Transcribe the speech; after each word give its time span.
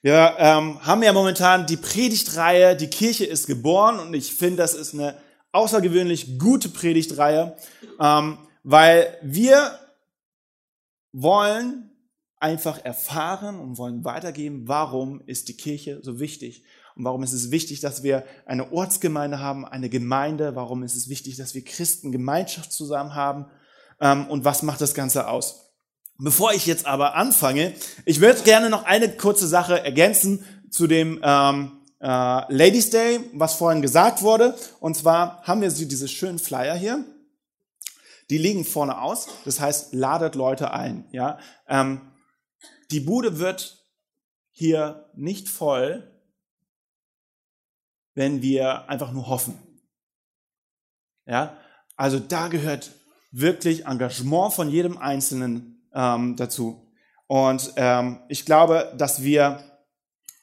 Wir 0.00 0.36
ähm, 0.38 0.84
haben 0.86 1.02
ja 1.02 1.12
momentan 1.12 1.66
die 1.66 1.76
Predigtreihe, 1.76 2.76
die 2.76 2.88
Kirche 2.88 3.24
ist 3.24 3.48
geboren 3.48 3.98
und 3.98 4.14
ich 4.14 4.32
finde, 4.32 4.58
das 4.58 4.74
ist 4.74 4.94
eine 4.94 5.16
außergewöhnlich 5.50 6.38
gute 6.38 6.68
Predigtreihe, 6.68 7.56
ähm, 8.00 8.38
weil 8.62 9.16
wir 9.22 9.76
wollen 11.12 11.90
einfach 12.36 12.84
erfahren 12.84 13.58
und 13.58 13.76
wollen 13.78 14.04
weitergeben, 14.04 14.68
warum 14.68 15.20
ist 15.26 15.48
die 15.48 15.56
Kirche 15.56 15.98
so 16.02 16.20
wichtig 16.20 16.62
und 16.94 17.04
warum 17.04 17.24
ist 17.24 17.32
es 17.32 17.50
wichtig, 17.50 17.80
dass 17.80 18.04
wir 18.04 18.24
eine 18.46 18.70
Ortsgemeinde 18.70 19.40
haben, 19.40 19.64
eine 19.64 19.88
Gemeinde, 19.88 20.54
warum 20.54 20.84
ist 20.84 20.94
es 20.94 21.08
wichtig, 21.08 21.36
dass 21.36 21.56
wir 21.56 21.64
Christen 21.64 22.12
Gemeinschaft 22.12 22.70
zusammen 22.70 23.16
haben 23.16 23.46
ähm, 24.00 24.28
und 24.28 24.44
was 24.44 24.62
macht 24.62 24.80
das 24.80 24.94
Ganze 24.94 25.28
aus. 25.28 25.67
Bevor 26.20 26.52
ich 26.52 26.66
jetzt 26.66 26.84
aber 26.84 27.14
anfange, 27.14 27.74
ich 28.04 28.20
würde 28.20 28.42
gerne 28.42 28.70
noch 28.70 28.84
eine 28.84 29.08
kurze 29.08 29.46
Sache 29.46 29.84
ergänzen 29.84 30.44
zu 30.68 30.88
dem 30.88 31.20
ähm, 31.22 31.78
äh, 32.00 32.06
Ladies 32.52 32.90
Day, 32.90 33.20
was 33.34 33.54
vorhin 33.54 33.82
gesagt 33.82 34.22
wurde. 34.22 34.58
Und 34.80 34.96
zwar 34.96 35.42
haben 35.44 35.60
wir 35.60 35.70
diese 35.70 36.08
schönen 36.08 36.40
Flyer 36.40 36.74
hier. 36.74 37.04
Die 38.30 38.38
liegen 38.38 38.64
vorne 38.64 39.00
aus. 39.00 39.28
Das 39.44 39.60
heißt, 39.60 39.94
ladet 39.94 40.34
Leute 40.34 40.72
ein. 40.72 41.04
Ja, 41.12 41.38
ähm, 41.68 42.00
die 42.90 43.00
Bude 43.00 43.38
wird 43.38 43.78
hier 44.50 45.08
nicht 45.14 45.48
voll, 45.48 46.02
wenn 48.14 48.42
wir 48.42 48.88
einfach 48.88 49.12
nur 49.12 49.28
hoffen. 49.28 49.56
Ja, 51.26 51.56
also 51.94 52.18
da 52.18 52.48
gehört 52.48 52.90
wirklich 53.30 53.86
Engagement 53.86 54.52
von 54.52 54.68
jedem 54.68 54.98
Einzelnen 54.98 55.77
ähm, 55.98 56.36
dazu. 56.36 56.88
Und 57.26 57.72
ähm, 57.76 58.20
ich 58.28 58.46
glaube, 58.46 58.94
dass 58.96 59.22
wir 59.22 59.62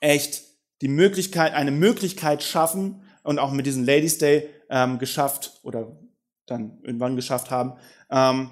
echt 0.02 0.44
die 0.82 0.88
Möglichkeit, 0.88 1.54
eine 1.54 1.72
Möglichkeit 1.72 2.44
schaffen 2.44 3.02
und 3.24 3.40
auch 3.40 3.52
mit 3.52 3.66
diesem 3.66 3.84
Ladies 3.84 4.18
Day 4.18 4.50
ähm, 4.70 5.00
geschafft 5.00 5.60
oder 5.64 5.98
dann 6.46 6.80
irgendwann 6.84 7.16
geschafft 7.16 7.50
haben, 7.50 7.74
ähm, 8.12 8.52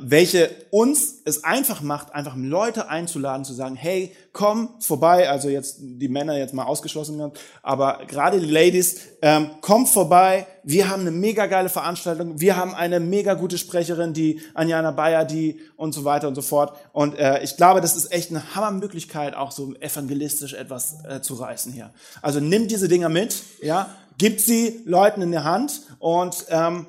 welche 0.00 0.50
uns 0.70 1.16
es 1.26 1.44
einfach 1.44 1.82
macht, 1.82 2.14
einfach 2.14 2.36
Leute 2.36 2.88
einzuladen, 2.88 3.44
zu 3.44 3.52
sagen, 3.52 3.76
hey, 3.76 4.12
komm 4.32 4.70
vorbei, 4.80 5.28
also 5.28 5.50
jetzt 5.50 5.76
die 5.78 6.08
Männer 6.08 6.38
jetzt 6.38 6.54
mal 6.54 6.64
ausgeschlossen 6.64 7.18
werden, 7.18 7.32
aber 7.62 8.00
gerade 8.06 8.40
die 8.40 8.50
Ladies, 8.50 8.96
ähm, 9.20 9.50
kommt 9.60 9.90
vorbei, 9.90 10.46
wir 10.62 10.88
haben 10.88 11.02
eine 11.02 11.10
mega 11.10 11.46
geile 11.46 11.68
Veranstaltung, 11.68 12.40
wir 12.40 12.56
haben 12.56 12.74
eine 12.74 12.98
mega 12.98 13.34
gute 13.34 13.58
Sprecherin, 13.58 14.14
die 14.14 14.40
Anjana 14.54 14.90
Bayer, 14.90 15.26
die 15.26 15.60
und 15.76 15.92
so 15.92 16.04
weiter 16.04 16.28
und 16.28 16.34
so 16.34 16.42
fort. 16.42 16.74
Und 16.92 17.18
äh, 17.18 17.42
ich 17.42 17.58
glaube, 17.58 17.82
das 17.82 17.94
ist 17.94 18.10
echt 18.10 18.30
eine 18.30 18.54
Hammermöglichkeit, 18.54 19.34
auch 19.34 19.50
so 19.50 19.74
evangelistisch 19.80 20.54
etwas 20.54 21.04
äh, 21.04 21.20
zu 21.20 21.34
reißen 21.34 21.72
hier. 21.72 21.90
Also 22.22 22.40
nimmt 22.40 22.70
diese 22.70 22.88
Dinger 22.88 23.10
mit, 23.10 23.42
ja, 23.60 23.90
gibt 24.16 24.40
sie 24.40 24.80
Leuten 24.86 25.20
in 25.20 25.30
der 25.30 25.44
Hand 25.44 25.82
und 25.98 26.46
ähm, 26.48 26.86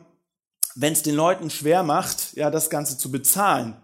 wenn 0.76 0.94
es 0.94 1.02
den 1.02 1.16
Leuten 1.16 1.50
schwer 1.50 1.84
macht, 1.84 2.36
ja, 2.36 2.52
das 2.52 2.70
Ganze 2.70 2.98
zu 2.98 3.12
bezahlen, 3.12 3.82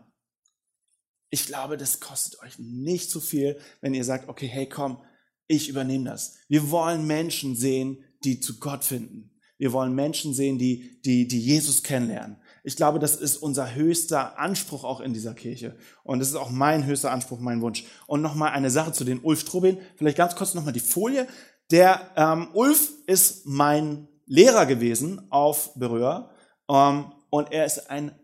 ich 1.30 1.47
glaube, 1.47 1.78
das 1.78 2.02
kostet 2.02 2.42
euch 2.42 2.59
nicht 2.59 3.09
zu 3.09 3.22
viel, 3.22 3.58
wenn 3.80 3.94
ihr 3.94 4.03
sagt, 4.03 4.28
okay, 4.28 4.47
hey, 4.47 4.67
komm, 4.67 5.02
ich 5.47 5.69
übernehme 5.69 6.09
das. 6.09 6.36
Wir 6.50 6.69
wollen 6.72 7.08
Menschen 7.08 7.56
sehen, 7.56 8.03
die 8.23 8.42
zu 8.42 8.59
Gott 8.59 8.84
finden. 8.84 9.31
Wir 9.58 9.73
wollen 9.73 9.94
Menschen 9.94 10.34
sehen, 10.34 10.58
die, 10.58 11.00
die, 11.03 11.28
die 11.28 11.39
Jesus 11.39 11.84
kennenlernen. 11.84 12.38
Ich 12.64 12.75
glaube, 12.75 12.97
das 12.97 13.16
ist 13.16 13.38
unser 13.38 13.75
höchster 13.75 14.39
Anspruch 14.39 14.84
auch 14.84 15.02
in 15.02 15.14
dieser 15.14 15.36
Kirche. 15.36 15.78
Und 16.03 16.17
das 16.17 16.30
ist 16.30 16.36
auch 16.36 16.50
mein 16.50 16.86
höchster 16.86 17.12
Anspruch, 17.12 17.39
mein 17.39 17.62
Wunsch. 17.62 17.86
Und 18.08 18.22
nochmal 18.22 18.53
eine 18.53 18.72
Sache 18.72 18.92
zu 18.92 19.03
den 19.03 19.19
Ulf 19.19 19.42
Strobin. 19.42 19.78
Vielleicht 19.97 20.17
ganz 20.17 20.36
kurz 20.36 20.56
nochmal 20.56 20.73
die 20.73 20.80
Folie. 20.80 21.28
Der 21.69 22.12
ähm, 22.16 22.50
Ulf 22.53 22.92
ist 23.06 23.45
mein 23.45 24.08
Lehrer 24.25 24.66
gewesen 24.66 25.28
auf 25.30 25.75
Berühr. 25.75 26.30
Ähm, 26.71 27.11
und 27.29 27.51
er 27.51 27.65
ist 27.65 27.89
ein 27.89 28.17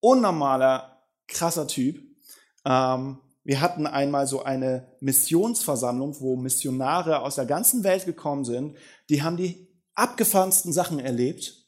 unnormaler, 0.00 1.02
krasser 1.28 1.66
Typ. 1.66 2.02
Ähm, 2.64 3.18
wir 3.44 3.60
hatten 3.60 3.86
einmal 3.86 4.26
so 4.26 4.42
eine 4.42 4.88
Missionsversammlung, 5.00 6.20
wo 6.20 6.36
Missionare 6.36 7.20
aus 7.20 7.36
der 7.36 7.46
ganzen 7.46 7.84
Welt 7.84 8.04
gekommen 8.04 8.44
sind. 8.44 8.76
Die 9.10 9.22
haben 9.22 9.36
die 9.36 9.68
abgefahrensten 9.94 10.72
Sachen 10.72 10.98
erlebt. 10.98 11.66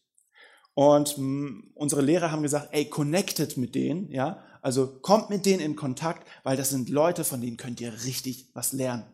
Und 0.75 1.17
mh, 1.17 1.63
unsere 1.75 2.03
Lehrer 2.03 2.33
haben 2.33 2.43
gesagt, 2.43 2.69
ey, 2.73 2.87
connected 2.87 3.57
mit 3.57 3.75
denen, 3.75 4.11
ja. 4.11 4.43
Also 4.63 4.99
kommt 5.01 5.31
mit 5.31 5.47
denen 5.47 5.61
in 5.61 5.77
Kontakt, 5.77 6.27
weil 6.43 6.57
das 6.57 6.71
sind 6.71 6.89
Leute, 6.89 7.23
von 7.23 7.41
denen 7.41 7.57
könnt 7.57 7.81
ihr 7.81 7.93
richtig 8.05 8.51
was 8.53 8.73
lernen. 8.73 9.05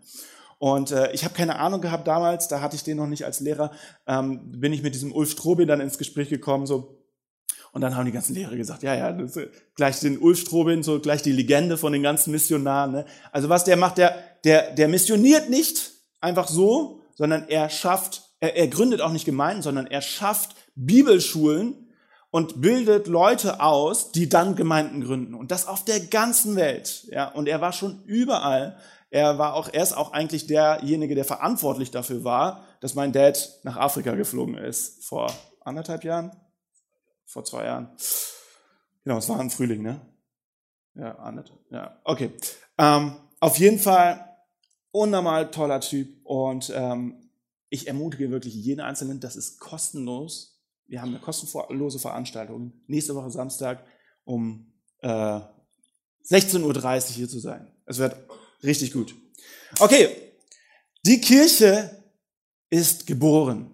Und 0.58 0.92
äh, 0.92 1.12
ich 1.12 1.24
habe 1.24 1.34
keine 1.34 1.58
Ahnung 1.58 1.80
gehabt 1.80 2.06
damals, 2.06 2.48
da 2.48 2.60
hatte 2.60 2.76
ich 2.76 2.84
den 2.84 2.96
noch 2.96 3.06
nicht 3.08 3.24
als 3.24 3.40
Lehrer, 3.40 3.72
ähm, 4.06 4.52
bin 4.52 4.72
ich 4.72 4.82
mit 4.82 4.94
diesem 4.94 5.12
Ulf 5.12 5.32
Strobe 5.32 5.66
dann 5.66 5.80
ins 5.80 5.98
Gespräch 5.98 6.28
gekommen, 6.28 6.66
so, 6.66 7.01
und 7.72 7.80
dann 7.80 7.96
haben 7.96 8.04
die 8.04 8.12
ganzen 8.12 8.34
Lehrer 8.34 8.54
gesagt, 8.54 8.82
ja, 8.82 8.94
ja, 8.94 9.12
das 9.12 9.36
ist 9.36 9.48
gleich 9.74 9.98
den 10.00 10.18
Ulf 10.18 10.40
Strobin, 10.40 10.82
so 10.82 11.00
gleich 11.00 11.22
die 11.22 11.32
Legende 11.32 11.78
von 11.78 11.92
den 11.94 12.02
ganzen 12.02 12.30
Missionaren. 12.30 12.92
Ne? 12.92 13.06
Also 13.32 13.48
was 13.48 13.64
der 13.64 13.78
macht, 13.78 13.96
der, 13.96 14.14
der, 14.44 14.72
der 14.72 14.88
missioniert 14.88 15.48
nicht 15.48 15.90
einfach 16.20 16.48
so, 16.48 17.00
sondern 17.14 17.48
er 17.48 17.70
schafft, 17.70 18.34
er, 18.40 18.56
er 18.56 18.68
gründet 18.68 19.00
auch 19.00 19.12
nicht 19.12 19.24
Gemeinden, 19.24 19.62
sondern 19.62 19.86
er 19.86 20.02
schafft 20.02 20.54
Bibelschulen 20.74 21.94
und 22.30 22.60
bildet 22.60 23.06
Leute 23.06 23.60
aus, 23.60 24.12
die 24.12 24.28
dann 24.28 24.54
Gemeinden 24.54 25.02
gründen. 25.02 25.34
Und 25.34 25.50
das 25.50 25.66
auf 25.66 25.82
der 25.82 26.00
ganzen 26.00 26.56
Welt. 26.56 27.06
Ja, 27.10 27.28
und 27.28 27.48
er 27.48 27.62
war 27.62 27.72
schon 27.72 28.02
überall. 28.04 28.76
Er 29.10 29.38
war 29.38 29.54
auch, 29.54 29.70
er 29.72 29.82
ist 29.82 29.96
auch 29.96 30.12
eigentlich 30.12 30.46
derjenige, 30.46 31.14
der 31.14 31.24
verantwortlich 31.24 31.90
dafür 31.90 32.22
war, 32.22 32.64
dass 32.80 32.94
mein 32.94 33.12
Dad 33.12 33.60
nach 33.62 33.78
Afrika 33.78 34.14
geflogen 34.14 34.56
ist 34.56 35.04
vor 35.04 35.32
anderthalb 35.60 36.04
Jahren 36.04 36.32
vor 37.32 37.44
zwei 37.44 37.64
Jahren. 37.64 37.88
Genau, 39.04 39.18
es 39.18 39.28
war 39.28 39.40
im 39.40 39.50
Frühling, 39.50 39.82
ne? 39.82 40.00
Ja, 40.94 41.16
Annette. 41.16 41.52
Ja, 41.70 42.00
okay. 42.04 42.30
Ähm, 42.78 43.16
auf 43.40 43.58
jeden 43.58 43.78
Fall 43.78 44.28
unnormal 44.90 45.50
toller 45.50 45.80
Typ 45.80 46.24
und 46.24 46.70
ähm, 46.74 47.30
ich 47.70 47.88
ermutige 47.88 48.30
wirklich 48.30 48.54
jeden 48.54 48.80
Einzelnen, 48.80 49.18
das 49.18 49.36
ist 49.36 49.58
kostenlos. 49.58 50.62
Wir 50.86 51.00
haben 51.00 51.08
eine 51.08 51.20
kostenlose 51.20 51.98
Veranstaltung 51.98 52.74
nächste 52.86 53.14
Woche 53.14 53.30
Samstag 53.30 53.84
um 54.24 54.70
äh, 54.98 55.08
16.30 55.08 56.62
Uhr 56.62 57.00
hier 57.14 57.28
zu 57.28 57.38
sein. 57.38 57.72
Es 57.86 57.98
wird 57.98 58.14
richtig 58.62 58.92
gut. 58.92 59.14
Okay, 59.80 60.14
die 61.06 61.20
Kirche 61.20 62.04
ist 62.68 63.06
geboren. 63.06 63.70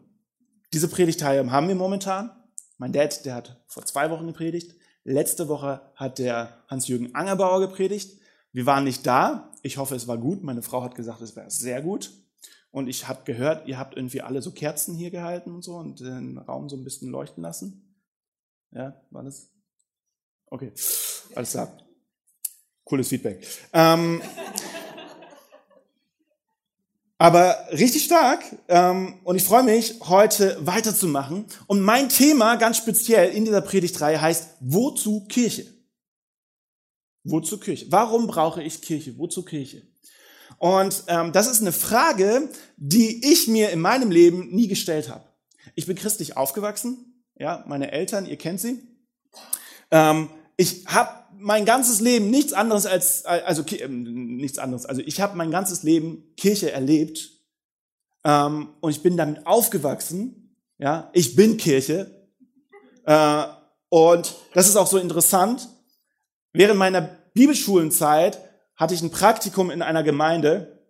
Diese 0.73 0.89
Predigtreihe 0.89 1.51
haben 1.51 1.69
wir 1.69 1.75
momentan. 1.75 2.31
Mein 2.79 2.93
Dad, 2.93 3.25
der 3.25 3.35
hat 3.35 3.61
vor 3.67 3.85
zwei 3.85 4.11
Wochen 4.11 4.27
gepredigt. 4.27 4.75
Letzte 5.05 5.49
Woche 5.49 5.81
hat 5.95 6.19
der 6.19 6.65
Hans-Jürgen 6.69 7.15
Angerbauer 7.15 7.61
gepredigt. 7.61 8.21
Wir 8.53 8.67
waren 8.67 8.85
nicht 8.85 9.07
da. 9.07 9.53
Ich 9.63 9.77
hoffe, 9.77 9.95
es 9.95 10.07
war 10.09 10.17
gut. 10.17 10.43
Meine 10.43 10.63
Frau 10.63 10.83
hat 10.83 10.95
gesagt, 10.95 11.21
es 11.21 11.37
wäre 11.37 11.51
sehr 11.51 11.83
gut. 11.83 12.13
Und 12.71 12.89
ich 12.89 13.09
habe 13.09 13.25
gehört, 13.25 13.67
ihr 13.67 13.79
habt 13.79 13.97
irgendwie 13.97 14.23
alle 14.23 14.43
so 14.43 14.53
Kerzen 14.53 14.95
hier 14.95 15.11
gehalten 15.11 15.55
und 15.55 15.63
so 15.63 15.77
und 15.77 16.01
den 16.01 16.39
Raum 16.39 16.69
so 16.69 16.77
ein 16.77 16.85
bisschen 16.85 17.11
leuchten 17.11 17.43
lassen. 17.43 17.97
Ja, 18.71 19.01
war 19.11 19.25
das? 19.25 19.51
Okay, 20.47 20.73
alles 21.35 21.51
klar. 21.51 21.77
Cooles 22.85 23.09
Feedback. 23.09 23.47
Ähm, 23.73 24.23
aber 27.19 27.67
richtig 27.73 28.05
stark. 28.05 28.45
Ähm, 28.69 29.21
und 29.25 29.37
ich 29.37 29.45
freue 29.45 29.65
mich, 29.65 29.97
heute 30.03 30.57
weiterzumachen. 30.61 31.47
Und 31.67 31.81
mein 31.81 32.09
Thema 32.09 32.57
ganz 32.57 32.79
speziell 32.79 33.31
in 33.35 33.45
dieser 33.45 33.61
Predigtreihe 33.61 34.21
heißt, 34.21 34.57
wozu 34.61 35.27
Kirche? 35.27 35.67
Wozu 37.25 37.59
Kirche? 37.59 37.87
Warum 37.91 38.29
brauche 38.29 38.63
ich 38.63 38.81
Kirche? 38.81 39.19
Wozu 39.19 39.45
Kirche? 39.45 39.83
Und 40.59 41.05
ähm, 41.09 41.33
das 41.33 41.49
ist 41.49 41.61
eine 41.61 41.73
Frage, 41.73 42.49
die 42.77 43.31
ich 43.31 43.49
mir 43.49 43.71
in 43.71 43.81
meinem 43.81 44.11
Leben 44.11 44.49
nie 44.51 44.69
gestellt 44.69 45.09
habe. 45.09 45.25
Ich 45.75 45.87
bin 45.87 45.97
christlich 45.97 46.37
aufgewachsen. 46.37 47.25
Ja, 47.37 47.65
meine 47.69 47.93
Eltern, 47.93 48.27
ihr 48.27 48.37
kennt 48.37 48.61
sie. 48.61 48.83
Ähm, 49.91 50.31
ich 50.57 50.87
habe 50.87 51.11
mein 51.41 51.65
ganzes 51.65 52.01
Leben 52.01 52.31
nichts 52.31 52.53
anderes 52.53 52.87
als, 52.87 53.25
also 53.25 53.65
ähm, 53.79 54.37
nichts 54.37 54.59
anderes, 54.59 54.87
also 54.87 55.03
ich 55.05 55.21
habe 55.21 55.37
mein 55.37 55.51
ganzes 55.51 55.83
Leben 55.83 56.35
Kirche 56.37 56.73
erlebt 56.73 57.31
ähm, 58.25 58.71
und 58.81 58.91
ich 58.91 59.03
bin 59.03 59.17
damit 59.17 59.47
aufgewachsen, 59.47 60.57
ja, 60.79 61.11
ich 61.13 61.37
bin 61.37 61.57
Kirche 61.57 62.29
äh, 63.05 63.45
und 63.89 64.35
das 64.55 64.69
ist 64.69 64.77
auch 64.77 64.87
so 64.87 64.99
interessant, 64.99 65.69
während 66.53 66.79
meiner 66.79 67.03
Bibelschulenzeit 67.35 68.39
hatte 68.77 68.95
ich 68.95 69.03
ein 69.03 69.11
Praktikum 69.11 69.71
in 69.71 69.83
einer 69.83 70.03
Gemeinde 70.03 70.85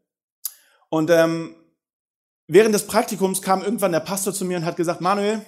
und 0.89 1.11
ähm, 1.11 1.55
während 2.47 2.75
des 2.75 2.87
Praktikums 2.87 3.43
kam 3.43 3.63
irgendwann 3.63 3.93
der 3.93 4.01
Pastor 4.01 4.33
zu 4.33 4.45
mir 4.45 4.57
und 4.57 4.65
hat 4.65 4.77
gesagt, 4.77 5.01
Manuel, 5.01 5.43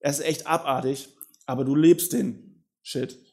er 0.00 0.10
ist 0.10 0.20
echt 0.20 0.46
abartig, 0.46 1.08
aber 1.46 1.64
du 1.64 1.74
lebst 1.74 2.12
den 2.12 2.64
Shit. 2.82 3.25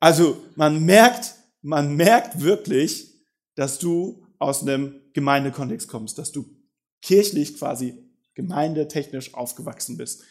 Also 0.00 0.42
man 0.54 0.84
merkt, 0.84 1.34
man 1.62 1.96
merkt 1.96 2.40
wirklich, 2.40 3.12
dass 3.54 3.78
du 3.78 4.24
aus 4.38 4.62
einem 4.62 5.00
Gemeindekontext 5.12 5.88
kommst, 5.88 6.18
dass 6.18 6.30
du 6.30 6.48
kirchlich 7.02 7.56
quasi 7.58 8.08
gemeindetechnisch 8.34 9.34
aufgewachsen 9.34 9.96
bist. 9.96 10.22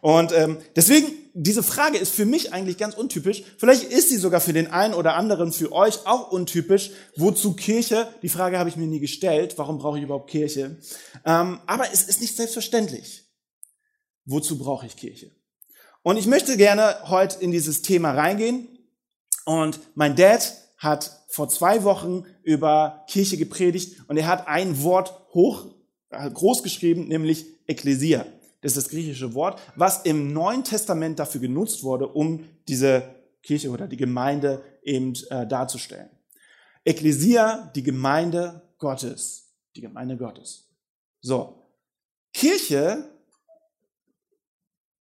Und 0.00 0.32
ähm, 0.32 0.58
deswegen, 0.76 1.06
diese 1.34 1.62
Frage 1.62 1.98
ist 1.98 2.14
für 2.14 2.26
mich 2.26 2.52
eigentlich 2.52 2.78
ganz 2.78 2.94
untypisch. 2.94 3.42
Vielleicht 3.58 3.84
ist 3.84 4.08
sie 4.08 4.18
sogar 4.18 4.40
für 4.40 4.52
den 4.52 4.68
einen 4.68 4.94
oder 4.94 5.14
anderen, 5.14 5.52
für 5.52 5.72
euch 5.72 6.06
auch 6.06 6.30
untypisch. 6.30 6.92
Wozu 7.16 7.54
Kirche? 7.54 8.08
Die 8.22 8.28
Frage 8.28 8.58
habe 8.58 8.68
ich 8.68 8.76
mir 8.76 8.86
nie 8.86 9.00
gestellt. 9.00 9.54
Warum 9.56 9.78
brauche 9.78 9.98
ich 9.98 10.04
überhaupt 10.04 10.30
Kirche? 10.30 10.76
Ähm, 11.24 11.60
aber 11.66 11.92
es 11.92 12.04
ist 12.04 12.20
nicht 12.20 12.36
selbstverständlich. 12.36 13.24
Wozu 14.24 14.58
brauche 14.58 14.86
ich 14.86 14.96
Kirche? 14.96 15.30
Und 16.06 16.18
ich 16.18 16.26
möchte 16.26 16.56
gerne 16.56 16.94
heute 17.08 17.40
in 17.40 17.50
dieses 17.50 17.82
Thema 17.82 18.12
reingehen. 18.12 18.68
Und 19.44 19.80
mein 19.96 20.14
Dad 20.14 20.54
hat 20.76 21.24
vor 21.26 21.48
zwei 21.48 21.82
Wochen 21.82 22.24
über 22.44 23.04
Kirche 23.08 23.36
gepredigt 23.36 24.02
und 24.06 24.16
er 24.16 24.28
hat 24.28 24.46
ein 24.46 24.84
Wort 24.84 25.12
hoch, 25.34 25.66
groß 26.10 26.62
geschrieben, 26.62 27.08
nämlich 27.08 27.46
Ekklesia 27.66 28.24
das 28.66 28.76
ist 28.76 28.86
das 28.86 28.90
griechische 28.90 29.34
Wort, 29.34 29.60
was 29.76 30.02
im 30.02 30.32
Neuen 30.32 30.64
Testament 30.64 31.18
dafür 31.20 31.40
genutzt 31.40 31.84
wurde, 31.84 32.08
um 32.08 32.44
diese 32.66 33.02
Kirche 33.42 33.70
oder 33.70 33.86
die 33.86 33.96
Gemeinde 33.96 34.62
eben 34.82 35.14
äh, 35.30 35.46
darzustellen. 35.46 36.10
Ekklesia, 36.84 37.70
die 37.76 37.84
Gemeinde 37.84 38.62
Gottes. 38.78 39.52
Die 39.76 39.82
Gemeinde 39.82 40.16
Gottes. 40.16 40.68
So. 41.20 41.62
Kirche, 42.32 43.08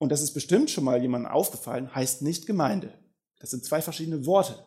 und 0.03 0.09
das 0.09 0.21
ist 0.21 0.35
bestimmt 0.35 0.69
schon 0.69 0.83
mal 0.83 1.01
jemandem 1.01 1.31
aufgefallen, 1.31 1.95
heißt 1.95 2.23
nicht 2.23 2.49
Gemeinde. 2.49 2.93
Das 3.39 3.51
sind 3.53 3.65
zwei 3.65 3.81
verschiedene 3.81 4.27
Worte. 4.27 4.59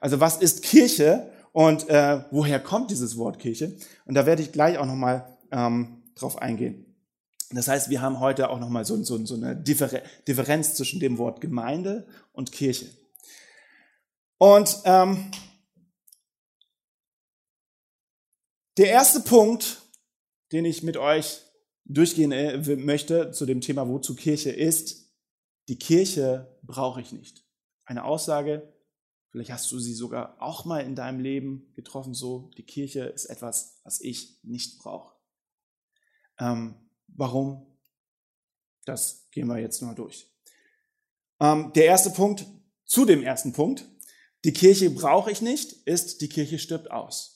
Also 0.00 0.18
was 0.18 0.38
ist 0.38 0.64
Kirche 0.64 1.30
und 1.52 1.88
äh, 1.88 2.24
woher 2.32 2.58
kommt 2.58 2.90
dieses 2.90 3.16
Wort 3.16 3.38
Kirche? 3.38 3.76
Und 4.06 4.16
da 4.16 4.26
werde 4.26 4.42
ich 4.42 4.50
gleich 4.50 4.76
auch 4.78 4.86
nochmal 4.86 5.38
ähm, 5.52 6.02
drauf 6.16 6.42
eingehen. 6.42 6.84
Das 7.50 7.68
heißt, 7.68 7.90
wir 7.90 8.02
haben 8.02 8.18
heute 8.18 8.50
auch 8.50 8.58
nochmal 8.58 8.84
so, 8.84 9.00
so, 9.04 9.24
so 9.24 9.36
eine 9.36 9.54
Differenz 9.54 10.74
zwischen 10.74 10.98
dem 10.98 11.16
Wort 11.18 11.40
Gemeinde 11.40 12.08
und 12.32 12.50
Kirche. 12.50 12.86
Und 14.36 14.80
ähm, 14.84 15.30
der 18.78 18.88
erste 18.88 19.20
Punkt, 19.20 19.80
den 20.50 20.64
ich 20.64 20.82
mit 20.82 20.96
euch 20.96 21.45
durchgehen 21.88 22.32
äh, 22.32 22.76
möchte 22.76 23.30
zu 23.32 23.46
dem 23.46 23.60
Thema 23.60 23.88
Wozu 23.88 24.14
Kirche 24.14 24.50
ist, 24.50 25.12
die 25.68 25.78
Kirche 25.78 26.58
brauche 26.62 27.00
ich 27.00 27.12
nicht. 27.12 27.44
Eine 27.84 28.04
Aussage, 28.04 28.72
vielleicht 29.30 29.52
hast 29.52 29.70
du 29.72 29.78
sie 29.78 29.94
sogar 29.94 30.40
auch 30.40 30.64
mal 30.64 30.80
in 30.80 30.94
deinem 30.94 31.20
Leben 31.20 31.72
getroffen, 31.74 32.14
so, 32.14 32.50
die 32.56 32.64
Kirche 32.64 33.04
ist 33.04 33.26
etwas, 33.26 33.80
was 33.84 34.00
ich 34.00 34.38
nicht 34.42 34.78
brauche. 34.78 35.14
Ähm, 36.38 36.86
Warum? 37.08 37.66
Das 38.84 39.28
gehen 39.30 39.48
wir 39.48 39.58
jetzt 39.58 39.80
mal 39.82 39.94
durch. 39.94 40.30
Ähm, 41.40 41.72
der 41.74 41.86
erste 41.86 42.10
Punkt 42.10 42.46
zu 42.84 43.04
dem 43.04 43.22
ersten 43.22 43.52
Punkt. 43.52 43.88
Die 44.44 44.52
Kirche 44.52 44.90
brauche 44.90 45.30
ich 45.30 45.42
nicht, 45.42 45.72
ist, 45.86 46.20
die 46.20 46.28
Kirche 46.28 46.58
stirbt 46.58 46.90
aus. 46.90 47.35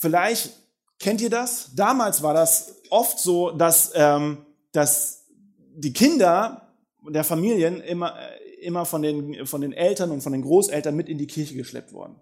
Vielleicht 0.00 0.50
kennt 0.98 1.20
ihr 1.20 1.30
das. 1.30 1.70
Damals 1.74 2.22
war 2.22 2.34
das 2.34 2.74
oft 2.90 3.18
so, 3.20 3.52
dass, 3.52 3.92
ähm, 3.94 4.44
dass 4.72 5.26
die 5.74 5.92
Kinder 5.92 6.74
der 7.08 7.24
Familien 7.24 7.80
immer, 7.80 8.18
äh, 8.18 8.64
immer 8.66 8.84
von, 8.84 9.02
den, 9.02 9.46
von 9.46 9.60
den 9.60 9.72
Eltern 9.72 10.10
und 10.10 10.22
von 10.22 10.32
den 10.32 10.42
Großeltern 10.42 10.96
mit 10.96 11.08
in 11.08 11.18
die 11.18 11.28
Kirche 11.28 11.54
geschleppt 11.54 11.92
wurden. 11.92 12.16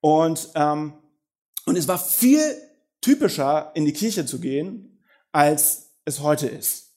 Und 0.00 0.50
ähm, 0.54 0.94
und 1.64 1.76
es 1.76 1.88
war 1.88 1.98
viel 1.98 2.40
typischer, 3.00 3.70
in 3.74 3.84
die 3.84 3.92
Kirche 3.92 4.26
zu 4.26 4.40
gehen, 4.40 5.00
als 5.30 5.92
es 6.04 6.20
heute 6.20 6.48
ist. 6.48 6.92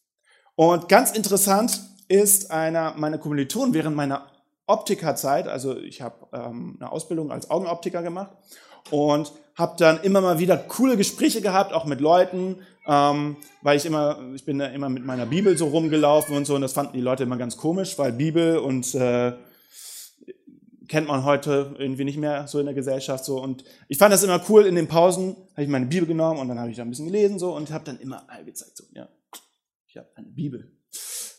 Und 0.56 0.90
ganz 0.90 1.12
interessant 1.12 1.82
ist 2.08 2.52
einer 2.52 2.96
meiner 2.96 3.18
Kommilitonen 3.18 3.74
während 3.74 3.96
meiner 3.96 4.32
Optikerzeit, 4.68 5.48
also 5.48 5.78
ich 5.78 6.02
habe 6.02 6.28
ähm, 6.34 6.78
eine 6.80 6.92
Ausbildung 6.92 7.32
als 7.32 7.50
Augenoptiker 7.52 8.02
gemacht 8.02 8.36
und 8.92 9.32
habe 9.56 9.76
dann 9.78 10.02
immer 10.02 10.22
mal 10.22 10.40
wieder 10.40 10.58
coole 10.58 10.98
Gespräche 10.98 11.42
gehabt, 11.42 11.74
auch 11.74 11.86
mit 11.86 12.02
Leuten, 12.02 12.58
ähm, 12.88 13.38
weil 13.62 13.78
ich 13.78 13.86
immer, 13.86 14.20
ich 14.36 14.46
bin 14.46 14.60
da 14.60 14.68
immer 14.68 14.90
mit 14.90 15.06
meiner 15.06 15.26
Bibel 15.26 15.58
so 15.58 15.68
rumgelaufen 15.68 16.36
und 16.36 16.46
so. 16.46 16.56
Und 16.56 16.62
das 16.62 16.74
fanden 16.74 16.94
die 16.94 17.02
Leute 17.02 17.24
immer 17.24 17.38
ganz 17.38 17.58
komisch, 17.58 17.98
weil 17.98 18.12
Bibel 18.12 18.58
und 18.58 18.94
äh, 18.96 19.34
kennt 20.88 21.08
man 21.08 21.24
heute 21.24 21.76
irgendwie 21.78 22.04
nicht 22.04 22.18
mehr 22.18 22.48
so 22.48 22.60
in 22.60 22.66
der 22.66 22.76
Gesellschaft 22.76 23.26
so. 23.26 23.42
Und 23.42 23.64
ich 23.88 23.98
fand 23.98 24.14
das 24.14 24.24
immer 24.24 24.42
cool 24.50 24.66
in 24.66 24.76
den 24.76 24.88
Pausen 24.88 25.36
habe 25.54 25.64
ich 25.64 25.70
meine 25.70 25.86
Bibel 25.86 26.08
genommen 26.08 26.40
und 26.40 26.48
dann 26.48 26.60
habe 26.60 26.70
ich 26.70 26.78
da 26.78 26.84
ein 26.84 26.90
bisschen 26.90 27.08
gelesen 27.08 27.40
so 27.40 27.56
und 27.56 27.72
habe 27.72 27.86
dann 27.86 28.00
immer 28.00 28.26
gezeigt 28.46 28.78
so 28.78 28.84
ja 28.94 29.08
ich 29.88 29.98
habe 29.98 30.10
eine 30.16 30.28
Bibel. 30.28 30.72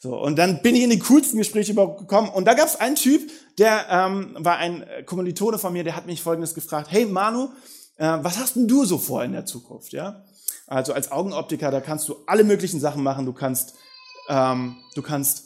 So 0.00 0.18
und 0.18 0.36
dann 0.36 0.62
bin 0.62 0.74
ich 0.74 0.82
in 0.82 0.90
die 0.90 0.98
coolsten 0.98 1.38
Gespräche 1.38 1.74
gekommen 1.74 2.30
und 2.30 2.46
da 2.46 2.54
gab 2.54 2.66
es 2.66 2.76
einen 2.76 2.96
Typ 2.96 3.30
der 3.58 3.86
ähm, 3.88 4.36
war 4.38 4.56
ein 4.58 4.84
Kommilitone 5.06 5.58
von 5.58 5.72
mir 5.72 5.84
der 5.84 5.96
hat 5.96 6.06
mich 6.06 6.22
folgendes 6.22 6.54
gefragt 6.54 6.88
hey 6.90 7.06
Manu 7.06 7.50
äh, 7.96 8.18
was 8.22 8.38
hast 8.38 8.56
denn 8.56 8.68
du 8.68 8.84
so 8.84 8.98
vor 8.98 9.24
in 9.24 9.32
der 9.32 9.46
Zukunft 9.46 9.92
ja 9.92 10.24
also 10.66 10.92
als 10.92 11.10
Augenoptiker 11.12 11.70
da 11.70 11.80
kannst 11.80 12.08
du 12.08 12.16
alle 12.26 12.44
möglichen 12.44 12.80
Sachen 12.80 13.02
machen 13.02 13.26
du 13.26 13.32
kannst 13.32 13.74
ähm, 14.28 14.76
du 14.94 15.02
kannst 15.02 15.44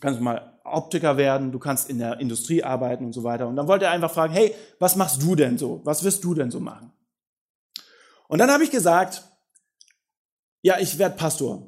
kannst 0.00 0.20
mal 0.20 0.50
Optiker 0.64 1.16
werden, 1.16 1.52
du 1.52 1.58
kannst 1.58 1.90
in 1.90 1.98
der 1.98 2.20
Industrie 2.20 2.62
arbeiten 2.62 3.04
und 3.04 3.12
so 3.12 3.24
weiter. 3.24 3.48
Und 3.48 3.56
dann 3.56 3.66
wollte 3.66 3.86
er 3.86 3.90
einfach 3.90 4.12
fragen, 4.12 4.32
hey, 4.32 4.54
was 4.78 4.96
machst 4.96 5.22
du 5.22 5.34
denn 5.34 5.58
so? 5.58 5.80
Was 5.84 6.04
wirst 6.04 6.22
du 6.24 6.34
denn 6.34 6.50
so 6.50 6.60
machen? 6.60 6.92
Und 8.28 8.38
dann 8.38 8.50
habe 8.50 8.64
ich 8.64 8.70
gesagt, 8.70 9.22
ja, 10.62 10.78
ich 10.78 10.98
werde 10.98 11.16
Pastor. 11.16 11.66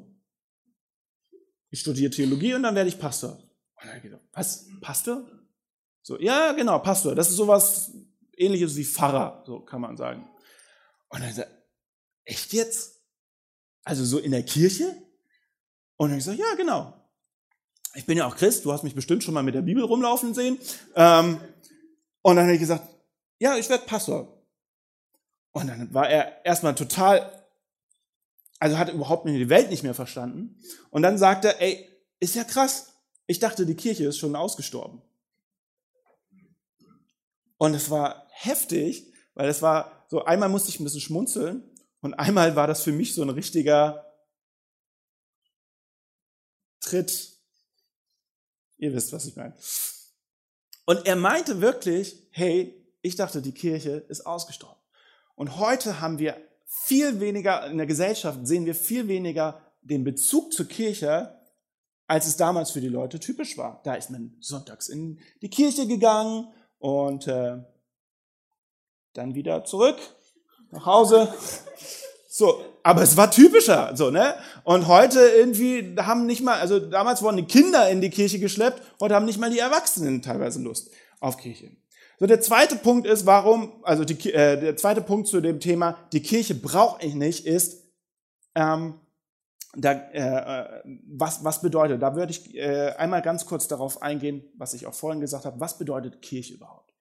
Ich 1.69 1.79
studiere 1.79 2.11
Theologie 2.11 2.53
und 2.53 2.63
dann 2.63 2.75
werde 2.75 2.89
ich 2.89 2.99
Pastor. 2.99 3.31
Und 3.81 3.89
dann 3.91 4.01
gesagt, 4.01 4.23
was? 4.31 4.67
Pastor? 4.81 5.25
So, 6.03 6.19
ja, 6.19 6.51
genau, 6.51 6.77
Pastor. 6.79 7.15
Das 7.15 7.29
ist 7.29 7.37
sowas 7.37 7.91
ähnliches 8.37 8.75
wie 8.75 8.85
Pfarrer, 8.85 9.43
so 9.47 9.59
kann 9.61 9.81
man 9.81 9.97
sagen. 9.97 10.29
Und 11.09 11.21
dann 11.21 11.33
sagt 11.33 11.51
echt 12.25 12.53
jetzt? 12.53 13.01
Also 13.83 14.05
so 14.05 14.19
in 14.19 14.31
der 14.31 14.43
Kirche? 14.43 14.95
Und 15.97 16.09
dann 16.09 16.19
ich 16.19 16.25
gesagt, 16.25 16.39
ja, 16.39 16.55
genau 16.55 16.93
ich 17.93 18.05
bin 18.05 18.17
ja 18.17 18.27
auch 18.27 18.35
Christ, 18.35 18.65
du 18.65 18.73
hast 18.73 18.83
mich 18.83 18.95
bestimmt 18.95 19.23
schon 19.23 19.33
mal 19.33 19.43
mit 19.43 19.55
der 19.55 19.61
Bibel 19.61 19.83
rumlaufen 19.83 20.33
sehen. 20.33 20.57
Ähm, 20.95 21.39
und 22.21 22.35
dann 22.35 22.45
habe 22.45 22.53
ich 22.53 22.59
gesagt, 22.59 22.87
ja, 23.39 23.57
ich 23.57 23.69
werde 23.69 23.85
Pastor. 23.85 24.41
Und 25.51 25.67
dann 25.67 25.93
war 25.93 26.09
er 26.09 26.43
erstmal 26.45 26.73
total, 26.73 27.29
also 28.59 28.77
hat 28.77 28.91
überhaupt 28.91 29.27
die 29.27 29.49
Welt 29.49 29.69
nicht 29.69 29.83
mehr 29.83 29.93
verstanden. 29.93 30.57
Und 30.89 31.03
dann 31.03 31.17
sagte 31.17 31.49
er, 31.49 31.61
ey, 31.61 31.89
ist 32.19 32.35
ja 32.35 32.43
krass. 32.43 32.93
Ich 33.27 33.39
dachte, 33.39 33.65
die 33.65 33.75
Kirche 33.75 34.05
ist 34.05 34.17
schon 34.17 34.35
ausgestorben. 34.35 35.01
Und 37.63 37.75
es 37.75 37.89
war 37.89 38.27
heftig, 38.29 39.13
weil 39.35 39.47
es 39.47 39.61
war 39.61 40.05
so, 40.09 40.25
einmal 40.25 40.49
musste 40.49 40.67
ich 40.67 40.81
ein 40.81 40.83
bisschen 40.83 40.99
schmunzeln 40.99 41.63
und 42.01 42.13
einmal 42.13 42.57
war 42.57 42.67
das 42.67 42.83
für 42.83 42.91
mich 42.91 43.15
so 43.15 43.21
ein 43.21 43.29
richtiger 43.29 44.05
Tritt 46.81 47.37
Ihr 48.75 48.93
wisst, 48.93 49.13
was 49.13 49.27
ich 49.27 49.37
meine. 49.37 49.55
Und 50.83 51.05
er 51.05 51.15
meinte 51.15 51.61
wirklich, 51.61 52.27
hey, 52.31 52.85
ich 53.01 53.15
dachte, 53.15 53.41
die 53.41 53.53
Kirche 53.53 53.91
ist 54.09 54.25
ausgestorben. 54.25 54.81
Und 55.35 55.57
heute 55.57 56.01
haben 56.01 56.19
wir 56.19 56.35
viel 56.65 57.21
weniger, 57.21 57.65
in 57.67 57.77
der 57.77 57.87
Gesellschaft 57.87 58.45
sehen 58.45 58.65
wir 58.65 58.75
viel 58.75 59.07
weniger 59.07 59.61
den 59.81 60.03
Bezug 60.03 60.51
zur 60.51 60.67
Kirche, 60.67 61.39
als 62.07 62.27
es 62.27 62.35
damals 62.35 62.71
für 62.71 62.81
die 62.81 62.89
Leute 62.89 63.21
typisch 63.21 63.57
war. 63.57 63.79
Da 63.85 63.93
ist 63.93 64.09
man 64.09 64.35
sonntags 64.41 64.89
in 64.89 65.21
die 65.41 65.49
Kirche 65.49 65.87
gegangen 65.87 66.53
und 66.83 67.27
äh, 67.27 67.55
dann 69.13 69.35
wieder 69.35 69.63
zurück 69.63 69.95
nach 70.71 70.85
Hause. 70.85 71.33
So, 72.27 72.61
aber 72.81 73.03
es 73.03 73.15
war 73.15 73.31
typischer, 73.31 73.95
so, 73.95 74.09
ne? 74.09 74.33
Und 74.65 74.87
heute 74.87 75.19
irgendwie 75.19 75.95
haben 75.97 76.25
nicht 76.25 76.41
mal, 76.41 76.59
also 76.59 76.79
damals 76.79 77.21
wurden 77.21 77.37
die 77.37 77.45
Kinder 77.45 77.89
in 77.89 78.01
die 78.01 78.09
Kirche 78.09 78.37
geschleppt, 78.39 78.81
heute 78.99 79.15
haben 79.15 79.25
nicht 79.25 79.39
mal 79.39 79.49
die 79.49 79.59
Erwachsenen 79.59 80.21
teilweise 80.21 80.61
Lust 80.61 80.89
auf 81.21 81.37
Kirche. 81.37 81.71
So, 82.19 82.25
der 82.25 82.41
zweite 82.41 82.75
Punkt 82.75 83.07
ist, 83.07 83.25
warum, 83.25 83.81
also 83.83 84.03
die, 84.03 84.33
äh, 84.33 84.59
der 84.59 84.75
zweite 84.75 85.01
Punkt 85.01 85.27
zu 85.29 85.39
dem 85.39 85.61
Thema, 85.61 85.97
die 86.11 86.21
Kirche 86.21 86.55
brauche 86.55 87.05
ich 87.05 87.15
nicht, 87.15 87.45
ist, 87.45 87.83
ähm, 88.55 88.99
da, 89.75 89.91
äh, 90.11 90.83
was, 91.07 91.43
was 91.43 91.61
bedeutet, 91.61 92.01
da 92.01 92.15
würde 92.15 92.31
ich 92.31 92.55
äh, 92.55 92.93
einmal 92.97 93.21
ganz 93.21 93.45
kurz 93.45 93.67
darauf 93.67 94.01
eingehen, 94.01 94.43
was 94.57 94.73
ich 94.73 94.85
auch 94.85 94.93
vorhin 94.93 95.21
gesagt 95.21 95.45
habe, 95.45 95.59
was 95.59 95.77
bedeutet 95.77 96.21
Kirche 96.21 96.53
überhaupt? 96.53 96.93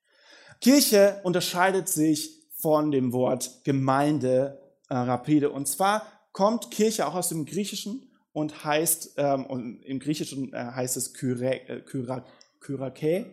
Kirche 0.60 1.20
unterscheidet 1.24 1.88
sich 1.88 2.42
von 2.56 2.90
dem 2.90 3.12
Wort 3.12 3.64
Gemeinde 3.64 4.60
äh, 4.88 4.94
rapide. 4.94 5.50
Und 5.50 5.66
zwar 5.66 6.06
kommt 6.32 6.70
Kirche 6.70 7.06
auch 7.06 7.14
aus 7.14 7.28
dem 7.28 7.44
Griechischen 7.44 8.08
und 8.32 8.64
heißt, 8.64 9.14
ähm, 9.16 9.46
und 9.46 9.82
im 9.82 9.98
Griechischen 9.98 10.52
äh, 10.54 10.56
heißt 10.56 10.96
es 10.96 11.12
Kyre, 11.12 11.68
äh, 11.68 11.80
Kyra, 11.80 12.24
Kyrake. 12.60 13.26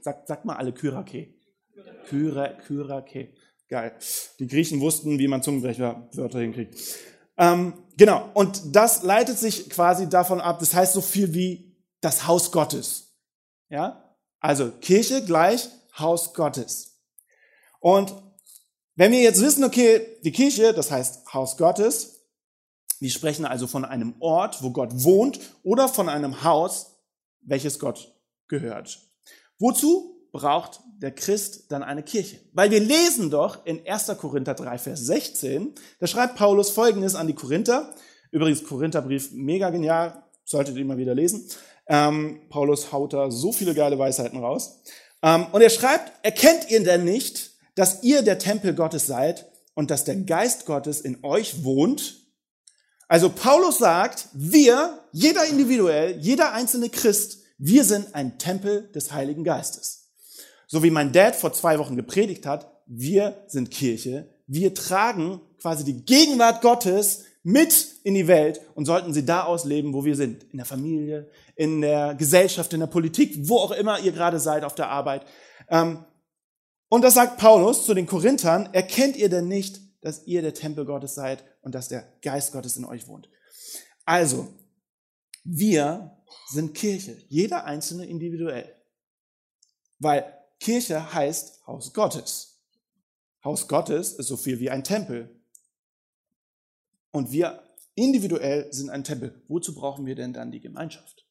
Sagt, 0.00 0.28
sagt 0.28 0.44
mal 0.44 0.56
alle 0.56 0.72
Kyrake. 0.72 1.34
Kyra, 2.08 2.48
Kyrake. 2.48 3.32
Geil. 3.68 3.92
Die 4.38 4.46
Griechen 4.46 4.80
wussten, 4.80 5.18
wie 5.18 5.28
man 5.28 5.42
Zungenbrecherwörter 5.42 6.40
hinkriegt. 6.40 6.76
Ähm, 7.40 7.72
genau. 7.96 8.30
Und 8.34 8.76
das 8.76 9.02
leitet 9.02 9.38
sich 9.38 9.70
quasi 9.70 10.08
davon 10.08 10.40
ab, 10.40 10.60
das 10.60 10.74
heißt 10.74 10.92
so 10.92 11.00
viel 11.00 11.32
wie 11.34 11.74
das 12.00 12.26
Haus 12.26 12.52
Gottes. 12.52 13.16
Ja? 13.70 14.14
Also 14.38 14.70
Kirche 14.70 15.24
gleich 15.24 15.68
Haus 15.98 16.34
Gottes. 16.34 17.00
Und 17.80 18.14
wenn 18.94 19.12
wir 19.12 19.20
jetzt 19.20 19.40
wissen, 19.40 19.64
okay, 19.64 20.06
die 20.22 20.32
Kirche, 20.32 20.74
das 20.74 20.90
heißt 20.90 21.32
Haus 21.32 21.56
Gottes, 21.56 22.26
wir 22.98 23.10
sprechen 23.10 23.46
also 23.46 23.66
von 23.66 23.86
einem 23.86 24.14
Ort, 24.20 24.62
wo 24.62 24.70
Gott 24.70 24.90
wohnt 24.92 25.40
oder 25.62 25.88
von 25.88 26.10
einem 26.10 26.44
Haus, 26.44 26.98
welches 27.40 27.78
Gott 27.78 28.14
gehört. 28.48 29.00
Wozu 29.58 30.19
braucht 30.32 30.80
der 31.00 31.12
Christ 31.12 31.70
dann 31.70 31.82
eine 31.82 32.02
Kirche? 32.02 32.38
Weil 32.52 32.70
wir 32.70 32.80
lesen 32.80 33.30
doch 33.30 33.64
in 33.66 33.86
1. 33.86 34.12
Korinther 34.18 34.54
3, 34.54 34.78
Vers 34.78 35.00
16, 35.06 35.74
da 35.98 36.06
schreibt 36.06 36.36
Paulus 36.36 36.70
Folgendes 36.70 37.14
an 37.14 37.26
die 37.26 37.34
Korinther. 37.34 37.94
Übrigens, 38.30 38.64
Korintherbrief, 38.64 39.32
mega 39.32 39.70
genial, 39.70 40.22
solltet 40.44 40.76
ihr 40.76 40.84
mal 40.84 40.98
wieder 40.98 41.14
lesen. 41.14 41.48
Ähm, 41.88 42.40
Paulus 42.48 42.92
haut 42.92 43.12
da 43.12 43.30
so 43.30 43.52
viele 43.52 43.74
geile 43.74 43.98
Weisheiten 43.98 44.38
raus. 44.38 44.80
Ähm, 45.22 45.46
und 45.52 45.60
er 45.60 45.70
schreibt, 45.70 46.12
erkennt 46.24 46.70
ihr 46.70 46.82
denn 46.84 47.04
nicht, 47.04 47.52
dass 47.74 48.02
ihr 48.02 48.22
der 48.22 48.38
Tempel 48.38 48.74
Gottes 48.74 49.06
seid 49.06 49.50
und 49.74 49.90
dass 49.90 50.04
der 50.04 50.16
Geist 50.16 50.66
Gottes 50.66 51.00
in 51.00 51.18
euch 51.24 51.64
wohnt? 51.64 52.20
Also 53.08 53.28
Paulus 53.28 53.78
sagt, 53.78 54.28
wir, 54.32 55.00
jeder 55.12 55.44
individuell, 55.46 56.16
jeder 56.20 56.52
einzelne 56.52 56.90
Christ, 56.90 57.38
wir 57.58 57.84
sind 57.84 58.14
ein 58.14 58.38
Tempel 58.38 58.90
des 58.92 59.12
Heiligen 59.12 59.42
Geistes. 59.42 59.99
So 60.72 60.84
wie 60.84 60.90
mein 60.92 61.10
Dad 61.10 61.34
vor 61.34 61.52
zwei 61.52 61.80
Wochen 61.80 61.96
gepredigt 61.96 62.46
hat, 62.46 62.70
wir 62.86 63.42
sind 63.48 63.72
Kirche, 63.72 64.32
wir 64.46 64.72
tragen 64.72 65.40
quasi 65.60 65.82
die 65.82 66.04
Gegenwart 66.04 66.62
Gottes 66.62 67.24
mit 67.42 67.96
in 68.04 68.14
die 68.14 68.28
Welt 68.28 68.60
und 68.76 68.86
sollten 68.86 69.12
sie 69.12 69.26
da 69.26 69.42
ausleben, 69.42 69.92
wo 69.94 70.04
wir 70.04 70.14
sind. 70.14 70.44
In 70.44 70.58
der 70.58 70.66
Familie, 70.66 71.28
in 71.56 71.80
der 71.80 72.14
Gesellschaft, 72.14 72.72
in 72.72 72.78
der 72.78 72.86
Politik, 72.86 73.48
wo 73.48 73.56
auch 73.56 73.72
immer 73.72 73.98
ihr 73.98 74.12
gerade 74.12 74.38
seid 74.38 74.62
auf 74.62 74.76
der 74.76 74.90
Arbeit. 74.90 75.26
Ähm, 75.68 76.04
und 76.88 77.02
das 77.02 77.14
sagt 77.14 77.38
Paulus 77.38 77.84
zu 77.84 77.92
den 77.92 78.06
Korinthern, 78.06 78.68
erkennt 78.72 79.16
ihr 79.16 79.28
denn 79.28 79.48
nicht, 79.48 79.80
dass 80.02 80.24
ihr 80.28 80.40
der 80.40 80.54
Tempel 80.54 80.84
Gottes 80.84 81.16
seid 81.16 81.44
und 81.62 81.74
dass 81.74 81.88
der 81.88 82.04
Geist 82.22 82.52
Gottes 82.52 82.76
in 82.76 82.84
euch 82.84 83.08
wohnt? 83.08 83.28
Also, 84.04 84.46
wir 85.42 86.16
sind 86.48 86.76
Kirche, 86.76 87.16
jeder 87.28 87.64
einzelne 87.64 88.06
individuell. 88.06 88.72
Weil 89.98 90.39
Kirche 90.60 91.12
heißt 91.12 91.66
Haus 91.66 91.92
Gottes. 91.92 92.62
Haus 93.42 93.66
Gottes 93.66 94.12
ist 94.12 94.28
so 94.28 94.36
viel 94.36 94.60
wie 94.60 94.70
ein 94.70 94.84
Tempel. 94.84 95.34
Und 97.10 97.32
wir 97.32 97.62
individuell 97.94 98.72
sind 98.72 98.90
ein 98.90 99.02
Tempel. 99.02 99.42
Wozu 99.48 99.74
brauchen 99.74 100.06
wir 100.06 100.14
denn 100.14 100.32
dann 100.32 100.52
die 100.52 100.60
Gemeinschaft? 100.60 101.26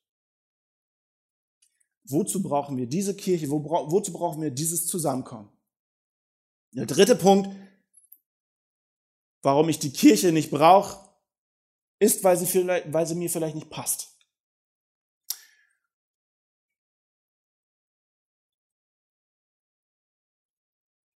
Wozu 2.03 2.41
brauchen 2.41 2.75
wir 2.77 2.88
diese 2.88 3.15
Kirche? 3.15 3.50
Wo, 3.50 3.63
wozu 3.63 4.12
brauchen 4.12 4.41
wir 4.41 4.50
dieses 4.50 4.88
Zusammenkommen? 4.88 5.50
Der 6.71 6.88
dritte 6.88 7.15
Punkt, 7.15 7.50
warum 9.43 9.69
ich 9.69 9.79
die 9.79 9.91
Kirche 9.91 10.31
nicht 10.31 10.50
brauche, 10.50 11.07
ist, 12.00 12.24
weil 12.24 12.38
sie, 12.38 12.48
vielleicht, 12.48 12.91
weil 12.91 13.05
sie 13.05 13.15
mir 13.15 13.29
vielleicht 13.29 13.55
nicht 13.55 13.69
passt. 13.69 14.18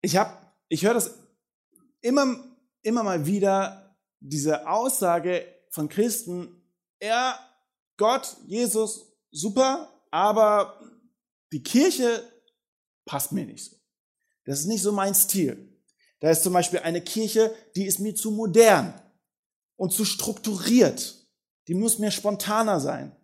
Ich 0.02 0.16
habe, 0.16 0.37
ich 0.68 0.85
höre 0.85 0.94
das 0.94 1.14
immer, 2.00 2.44
immer 2.82 3.02
mal 3.04 3.25
wieder, 3.25 3.97
diese 4.21 4.68
Aussage 4.68 5.47
von 5.71 5.88
Christen, 5.88 6.62
ja, 7.00 7.38
Gott, 7.97 8.37
Jesus, 8.47 9.06
super, 9.30 9.88
aber 10.11 10.80
die 11.52 11.62
Kirche 11.62 12.23
passt 13.04 13.32
mir 13.32 13.47
nicht 13.47 13.64
so. 13.64 13.76
Das 14.44 14.61
ist 14.61 14.66
nicht 14.66 14.82
so 14.82 14.92
mein 14.92 15.14
Stil. 15.14 15.78
Da 16.21 16.30
ist 16.30 16.42
zum 16.42 16.52
Beispiel 16.52 16.80
eine 16.80 17.00
Kirche, 17.00 17.54
die 17.76 17.87
ist 17.87 17.99
mir 17.99 18.14
zu 18.14 18.30
modern 18.30 18.94
und 19.76 19.92
zu 19.92 20.04
strukturiert. 20.04 21.26
Die 21.68 21.75
muss 21.75 21.99
mir 21.99 22.11
spontaner 22.11 22.80
sein. 22.80 23.14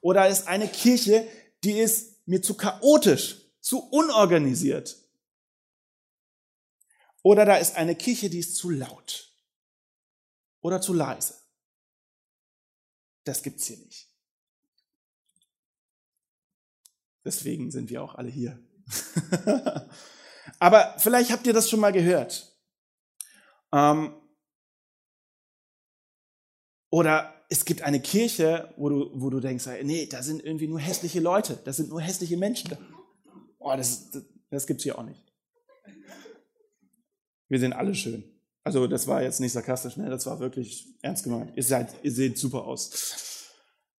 Oder 0.00 0.28
ist 0.28 0.48
eine 0.48 0.68
Kirche, 0.68 1.26
die 1.62 1.78
ist 1.78 2.26
mir 2.26 2.42
zu 2.42 2.54
chaotisch, 2.54 3.52
zu 3.60 3.80
unorganisiert. 3.90 4.96
Oder 7.26 7.44
da 7.44 7.56
ist 7.56 7.74
eine 7.74 7.96
Kirche, 7.96 8.30
die 8.30 8.38
ist 8.38 8.54
zu 8.54 8.70
laut 8.70 9.36
oder 10.60 10.80
zu 10.80 10.92
leise. 10.92 11.34
Das 13.24 13.42
gibt's 13.42 13.66
hier 13.66 13.78
nicht. 13.78 14.08
Deswegen 17.24 17.72
sind 17.72 17.90
wir 17.90 18.00
auch 18.04 18.14
alle 18.14 18.28
hier. 18.28 18.62
Aber 20.60 20.94
vielleicht 21.00 21.32
habt 21.32 21.48
ihr 21.48 21.52
das 21.52 21.68
schon 21.68 21.80
mal 21.80 21.92
gehört. 21.92 22.56
Ähm, 23.72 24.14
oder 26.90 27.44
es 27.48 27.64
gibt 27.64 27.82
eine 27.82 28.00
Kirche, 28.00 28.72
wo 28.76 28.88
du, 28.88 29.10
wo 29.20 29.30
du 29.30 29.40
denkst, 29.40 29.66
nee, 29.82 30.06
da 30.06 30.22
sind 30.22 30.44
irgendwie 30.44 30.68
nur 30.68 30.78
hässliche 30.78 31.18
Leute, 31.18 31.58
da 31.64 31.72
sind 31.72 31.88
nur 31.88 32.00
hässliche 32.00 32.36
Menschen. 32.36 32.78
Oh, 33.58 33.74
das, 33.76 34.12
das, 34.12 34.22
das 34.48 34.66
gibt's 34.68 34.84
hier 34.84 34.96
auch 34.96 35.02
nicht. 35.02 35.26
Wir 37.48 37.58
sind 37.58 37.72
alle 37.72 37.94
schön. 37.94 38.24
Also 38.64 38.86
das 38.88 39.06
war 39.06 39.22
jetzt 39.22 39.40
nicht 39.40 39.52
sarkastisch, 39.52 39.96
ne? 39.96 40.10
das 40.10 40.26
war 40.26 40.40
wirklich 40.40 40.88
ernst 41.00 41.22
gemeint. 41.22 41.52
Ihr, 41.56 41.62
seid, 41.62 41.94
ihr 42.02 42.10
seht 42.10 42.36
super 42.36 42.64
aus. 42.64 43.52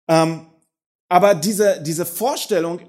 Ähm, 0.09 0.47
aber 1.07 1.35
diese, 1.35 1.81
diese 1.81 2.05
Vorstellung, 2.05 2.81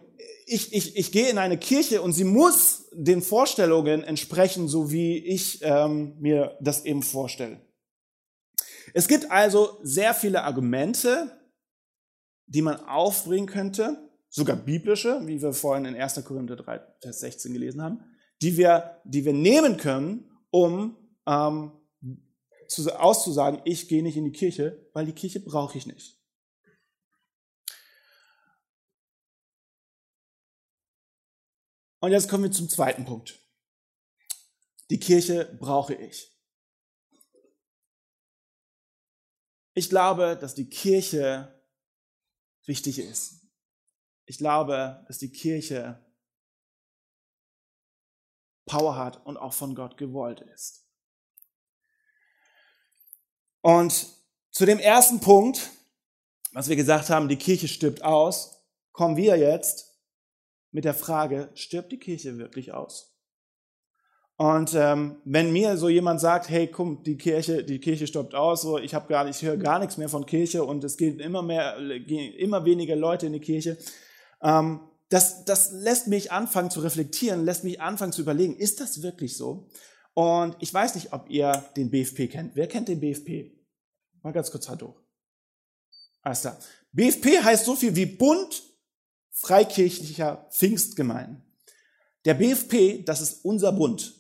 ich, 0.47 0.73
ich, 0.73 0.97
ich 0.97 1.12
gehe 1.12 1.29
in 1.29 1.38
eine 1.38 1.59
Kirche 1.59 2.03
und 2.03 2.15
sie 2.15 2.25
muss 2.25 2.88
den 2.93 3.23
Vorstellungen 3.23 4.03
entsprechen, 4.03 4.67
so 4.67 4.91
wie 4.91 5.19
ich 5.19 5.61
ähm, 5.62 6.17
mir 6.19 6.57
das 6.61 6.85
eben 6.85 7.03
vorstelle. 7.03 7.61
Es 8.95 9.07
gibt 9.07 9.31
also 9.31 9.79
sehr 9.83 10.15
viele 10.15 10.43
Argumente, 10.43 11.38
die 12.47 12.62
man 12.62 12.77
aufbringen 12.77 13.47
könnte, 13.47 14.11
sogar 14.31 14.57
biblische, 14.57 15.21
wie 15.27 15.41
wir 15.41 15.53
vorhin 15.53 15.85
in 15.85 15.95
1. 15.95 16.25
Korinther 16.25 16.57
3, 16.57 16.81
Vers 17.03 17.21
16 17.21 17.53
gelesen 17.53 17.83
haben, 17.83 18.00
die 18.43 18.57
wir, 18.57 19.00
die 19.05 19.25
wir 19.25 19.33
nehmen 19.33 19.77
können, 19.77 20.29
um 20.50 20.97
ähm, 21.26 21.73
zu, 22.69 22.99
auszusagen, 22.99 23.61
ich 23.64 23.88
gehe 23.88 24.02
nicht 24.02 24.17
in 24.17 24.25
die 24.25 24.33
Kirche, 24.33 24.88
weil 24.93 25.07
die 25.07 25.12
Kirche 25.12 25.40
brauche 25.40 25.78
ich 25.78 25.87
nicht. 25.87 26.19
Und 32.00 32.12
jetzt 32.12 32.28
kommen 32.28 32.45
wir 32.45 32.52
zum 32.52 32.69
zweiten 32.69 33.05
Punkt. 33.05 33.40
Die 34.90 35.00
Kirche 35.00 35.57
brauche 35.59 35.95
ich. 35.95 36.33
Ich 39.75 39.88
glaube, 39.88 40.37
dass 40.40 40.55
die 40.55 40.69
Kirche 40.69 41.62
wichtig 42.64 42.99
ist. 42.99 43.47
Ich 44.26 44.38
glaube, 44.38 45.05
dass 45.07 45.19
die 45.19 45.31
Kirche 45.31 46.05
Power 48.68 48.96
hat 48.96 49.26
und 49.26 49.37
auch 49.37 49.52
von 49.52 49.75
Gott 49.75 49.96
gewollt 49.96 50.40
ist. 50.54 50.84
Und 53.60 54.06
zu 54.52 54.64
dem 54.64 54.78
ersten 54.78 55.18
Punkt, 55.20 55.70
was 56.52 56.68
wir 56.68 56.76
gesagt 56.76 57.10
haben, 57.10 57.28
die 57.28 57.37
Kirche 57.37 57.66
stirbt 57.66 58.04
aus, 58.04 58.64
kommen 58.92 59.16
wir 59.16 59.37
jetzt 59.37 59.98
mit 60.70 60.84
der 60.84 60.94
Frage, 60.94 61.50
stirbt 61.54 61.90
die 61.90 61.98
Kirche 61.98 62.38
wirklich 62.38 62.72
aus? 62.72 63.18
Und 64.37 64.72
ähm, 64.75 65.16
wenn 65.25 65.52
mir 65.52 65.76
so 65.76 65.88
jemand 65.88 66.20
sagt, 66.20 66.48
hey, 66.48 66.68
komm, 66.68 67.02
die 67.02 67.16
Kirche, 67.16 67.64
die 67.64 67.80
Kirche 67.80 68.06
stirbt 68.06 68.37
aus, 68.37 68.62
so 68.62 68.78
ich 68.78 68.94
habe 68.94 69.08
gar, 69.08 69.28
ich 69.28 69.42
höre 69.42 69.56
gar 69.56 69.80
nichts 69.80 69.96
mehr 69.96 70.08
von 70.08 70.26
Kirche 70.26 70.62
und 70.62 70.84
es 70.84 70.96
gehen 70.96 71.18
immer 71.18 71.42
mehr, 71.42 71.76
gehen 72.06 72.32
immer 72.34 72.64
weniger 72.64 72.94
Leute 72.94 73.26
in 73.26 73.32
die 73.32 73.40
Kirche, 73.40 73.76
ähm, 74.40 74.88
das, 75.09 75.45
das 75.45 75.73
lässt 75.73 76.07
mich 76.07 76.33
anfangen 76.33 76.71
zu 76.71 76.81
reflektieren, 76.81 77.45
lässt 77.45 77.65
mich 77.65 77.81
anfangen 77.81 78.12
zu 78.12 78.21
überlegen, 78.21 78.57
ist 78.57 78.81
das 78.81 79.03
wirklich 79.03 79.37
so? 79.37 79.69
Und 80.15 80.57
ich 80.61 80.73
weiß 80.73 80.95
nicht, 80.95 81.12
ob 81.12 81.31
ihr 81.31 81.65
den 81.77 81.91
BFP 81.91 82.29
kennt. 82.31 82.57
Wer 82.57 82.67
kennt 82.67 82.88
den 82.88 83.00
BFP? 83.00 83.53
Mal 84.23 84.33
ganz 84.33 84.50
kurz 84.50 84.69
halt 84.69 84.83
hoch. 84.83 85.00
Alles 86.23 86.41
klar. 86.41 86.59
BFP 86.93 87.43
heißt 87.43 87.65
so 87.65 87.77
viel 87.77 87.95
wie 87.95 88.07
Bund 88.07 88.62
freikirchlicher 89.31 90.49
Pfingstgemeinden. 90.50 91.43
Der 92.25 92.35
BFP, 92.35 93.05
das 93.05 93.21
ist 93.21 93.45
unser 93.45 93.73
Bund. 93.73 94.15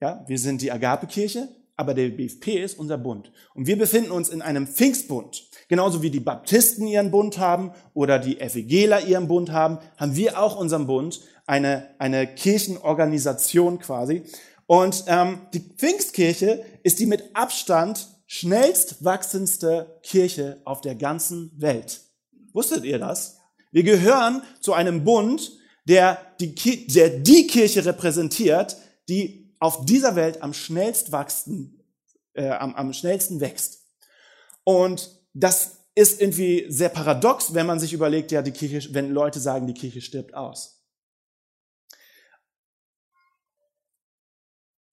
Ja, 0.00 0.24
wir 0.28 0.38
sind 0.38 0.62
die 0.62 0.70
Agape-Kirche, 0.70 1.48
aber 1.80 1.94
der 1.94 2.10
BFP 2.10 2.62
ist 2.62 2.78
unser 2.78 2.98
Bund. 2.98 3.32
Und 3.54 3.66
wir 3.66 3.78
befinden 3.78 4.10
uns 4.10 4.28
in 4.28 4.42
einem 4.42 4.66
Pfingstbund. 4.66 5.48
Genauso 5.66 6.02
wie 6.02 6.10
die 6.10 6.20
Baptisten 6.20 6.86
ihren 6.86 7.10
Bund 7.10 7.38
haben 7.38 7.72
oder 7.94 8.18
die 8.18 8.36
FEGler 8.36 9.06
ihren 9.06 9.28
Bund 9.28 9.50
haben, 9.50 9.78
haben 9.96 10.14
wir 10.14 10.38
auch 10.38 10.60
unseren 10.60 10.86
Bund, 10.86 11.22
eine, 11.46 11.88
eine 11.98 12.26
Kirchenorganisation 12.26 13.78
quasi. 13.78 14.24
Und 14.66 15.04
ähm, 15.06 15.38
die 15.54 15.60
Pfingstkirche 15.60 16.62
ist 16.82 16.98
die 16.98 17.06
mit 17.06 17.34
Abstand 17.34 18.08
schnellst 18.26 19.02
wachsendste 19.02 19.98
Kirche 20.02 20.60
auf 20.66 20.82
der 20.82 20.96
ganzen 20.96 21.50
Welt. 21.56 22.02
Wusstet 22.52 22.84
ihr 22.84 22.98
das? 22.98 23.38
Wir 23.72 23.84
gehören 23.84 24.42
zu 24.60 24.74
einem 24.74 25.02
Bund, 25.02 25.50
der 25.88 26.18
die, 26.40 26.86
der 26.88 27.08
die 27.08 27.46
Kirche 27.46 27.86
repräsentiert, 27.86 28.76
die 29.08 29.39
auf 29.60 29.84
dieser 29.84 30.16
Welt 30.16 30.42
am 30.42 30.52
schnellst 30.52 31.12
wachsen, 31.12 31.84
äh, 32.32 32.48
am, 32.48 32.74
am 32.74 32.92
schnellsten 32.92 33.40
wächst. 33.40 33.86
Und 34.64 35.20
das 35.32 35.78
ist 35.94 36.20
irgendwie 36.20 36.66
sehr 36.68 36.88
paradox, 36.88 37.54
wenn 37.54 37.66
man 37.66 37.78
sich 37.78 37.92
überlegt, 37.92 38.32
ja, 38.32 38.42
die 38.42 38.52
Kirche, 38.52 38.92
wenn 38.94 39.10
Leute 39.10 39.38
sagen, 39.38 39.66
die 39.66 39.74
Kirche 39.74 40.00
stirbt 40.00 40.34
aus. 40.34 40.82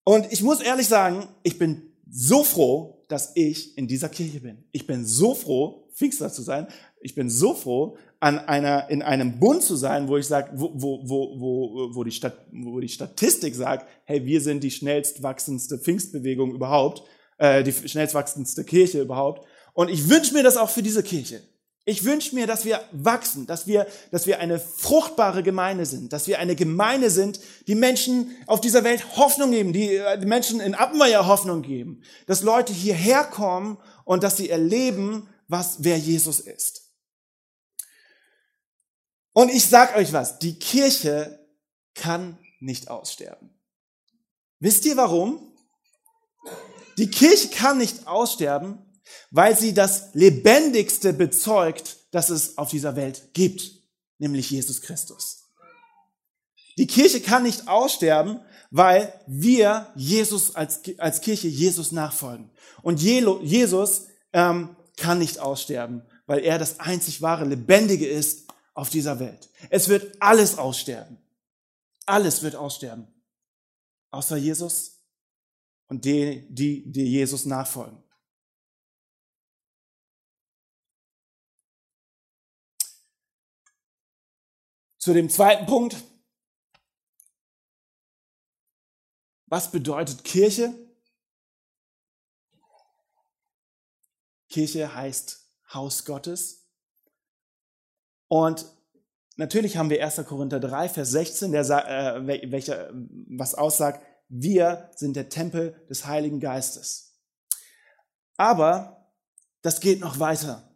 Und 0.04 0.32
ich 0.32 0.42
muss 0.42 0.62
ehrlich 0.62 0.88
sagen, 0.88 1.28
ich 1.44 1.58
bin 1.58 1.94
so 2.10 2.44
froh, 2.44 3.06
dass 3.10 3.32
ich 3.36 3.78
in 3.78 3.88
dieser 3.88 4.10
Kirche 4.10 4.40
bin. 4.42 4.64
Ich 4.72 4.88
bin 4.88 5.06
so 5.06 5.36
froh, 5.36 5.90
Pfingster 5.94 6.32
zu 6.32 6.42
sein. 6.42 6.68
Ich 7.02 7.16
bin 7.16 7.30
so 7.30 7.54
froh, 7.54 7.98
an 8.20 8.40
einer, 8.40 8.90
in 8.90 9.02
einem 9.02 9.40
Bund 9.40 9.62
zu 9.62 9.76
sein, 9.76 10.08
wo 10.08 10.18
ich 10.18 10.26
sage, 10.26 10.52
wo, 10.56 10.72
wo, 10.74 11.02
wo, 11.08 11.96
wo, 11.96 12.04
die 12.04 12.12
Stat, 12.12 12.38
wo 12.52 12.80
die 12.80 12.90
Statistik 12.90 13.54
sagt, 13.54 13.88
hey, 14.06 14.26
wir 14.26 14.42
sind 14.42 14.64
die 14.64 14.72
schnellst 14.72 15.22
wachsendste 15.22 15.78
Pfingstbewegung 15.78 16.54
überhaupt, 16.54 17.04
äh, 17.38 17.64
die 17.64 17.72
schnellst 17.72 18.16
wachsendste 18.16 18.64
Kirche 18.64 19.02
überhaupt. 19.02 19.46
Und 19.74 19.90
ich 19.90 20.10
wünsche 20.10 20.34
mir 20.34 20.44
das 20.44 20.58
auch 20.58 20.70
für 20.70 20.82
diese 20.82 21.04
Kirche. 21.04 21.42
Ich 21.86 22.04
wünsche 22.04 22.36
mir, 22.36 22.48
dass 22.48 22.66
wir 22.66 22.82
wachsen, 22.92 23.46
dass 23.46 23.68
wir, 23.68 23.88
dass 24.12 24.28
wir 24.28 24.40
eine 24.40 24.60
fruchtbare 24.60 25.42
Gemeinde 25.42 25.86
sind, 25.86 26.12
dass 26.12 26.28
wir 26.28 26.40
eine 26.40 26.56
Gemeinde 26.56 27.10
sind, 27.10 27.40
die 27.68 27.76
Menschen 27.76 28.32
auf 28.46 28.60
dieser 28.60 28.84
Welt 28.84 29.16
Hoffnung 29.16 29.52
geben, 29.52 29.72
die, 29.74 29.96
äh, 29.96 30.20
die 30.20 30.26
Menschen 30.26 30.60
in 30.60 30.74
Appenweier 30.76 31.28
Hoffnung 31.28 31.62
geben, 31.62 32.02
dass 32.26 32.42
Leute 32.42 32.74
hierher 32.74 33.24
kommen 33.24 33.78
und 34.04 34.24
dass 34.24 34.38
sie 34.38 34.50
erleben, 34.50 35.30
was, 35.48 35.78
wer 35.80 35.98
Jesus 35.98 36.40
ist. 36.40 36.87
Und 39.38 39.50
ich 39.50 39.68
sag 39.68 39.96
euch 39.96 40.14
was, 40.14 40.40
die 40.40 40.58
Kirche 40.58 41.38
kann 41.94 42.40
nicht 42.60 42.90
aussterben. 42.90 43.52
Wisst 44.60 44.84
ihr 44.86 44.98
warum? 44.98 45.56
Die 46.98 47.12
Kirche 47.12 47.50
kann 47.50 47.78
nicht 47.78 48.08
aussterben, 48.08 48.80
weil 49.30 49.56
sie 49.56 49.76
das 49.76 50.16
Lebendigste 50.16 51.14
bezeugt, 51.14 51.98
das 52.10 52.32
es 52.32 52.58
auf 52.58 52.72
dieser 52.72 52.96
Welt 52.96 53.36
gibt, 53.36 53.62
nämlich 54.18 54.50
Jesus 54.50 54.82
Christus. 54.82 55.44
Die 56.80 56.88
Kirche 56.88 57.22
kann 57.22 57.44
nicht 57.44 57.68
aussterben, 57.68 58.40
weil 58.72 59.14
wir 59.28 59.94
Jesus 59.96 60.56
als, 60.56 60.82
als 60.98 61.22
Kirche 61.22 61.48
Jesus 61.48 61.92
nachfolgen. 61.92 62.50
Und 62.82 63.04
Jesus 63.04 64.08
ähm, 64.34 64.76
kann 64.96 65.20
nicht 65.20 65.38
aussterben, 65.38 66.02
weil 66.26 66.40
er 66.40 66.58
das 66.58 66.80
einzig 66.80 67.22
wahre 67.22 67.46
Lebendige 67.46 68.08
ist 68.08 68.47
auf 68.78 68.92
dieser 68.92 69.20
Welt. 69.20 69.50
Es 69.72 69.90
wird 69.90 70.22
alles 70.22 70.60
aussterben. 70.60 71.18
Alles 72.06 72.44
wird 72.44 72.56
aussterben. 72.56 73.08
Außer 74.12 74.38
Jesus 74.38 75.02
und 75.88 76.06
die, 76.06 76.48
die, 76.54 76.90
die 76.92 77.06
Jesus 77.06 77.46
nachfolgen. 77.46 78.04
Zu 85.00 85.14
dem 85.14 85.32
zweiten 85.32 85.66
Punkt. 85.66 85.96
Was 89.48 89.72
bedeutet 89.72 90.24
Kirche? 90.24 90.76
Kirche 94.50 94.94
heißt 94.94 95.52
Haus 95.74 96.06
Gottes. 96.06 96.70
Und 98.28 98.77
natürlich 99.38 99.78
haben 99.78 99.90
wir 99.90 100.04
1. 100.04 100.26
Korinther 100.26 100.60
3, 100.60 100.90
Vers 100.90 101.12
16, 101.12 101.52
der, 101.52 101.64
äh, 101.64 102.52
welcher, 102.52 102.92
was 103.30 103.56
aussagt, 103.56 104.06
wir 104.30 104.92
sind 104.96 105.16
der 105.16 105.30
Tempel 105.30 105.74
des 105.90 106.06
Heiligen 106.06 106.40
Geistes. 106.40 107.18
Aber 108.36 109.12
das 109.62 109.80
geht 109.80 110.00
noch 110.00 110.20
weiter. 110.20 110.76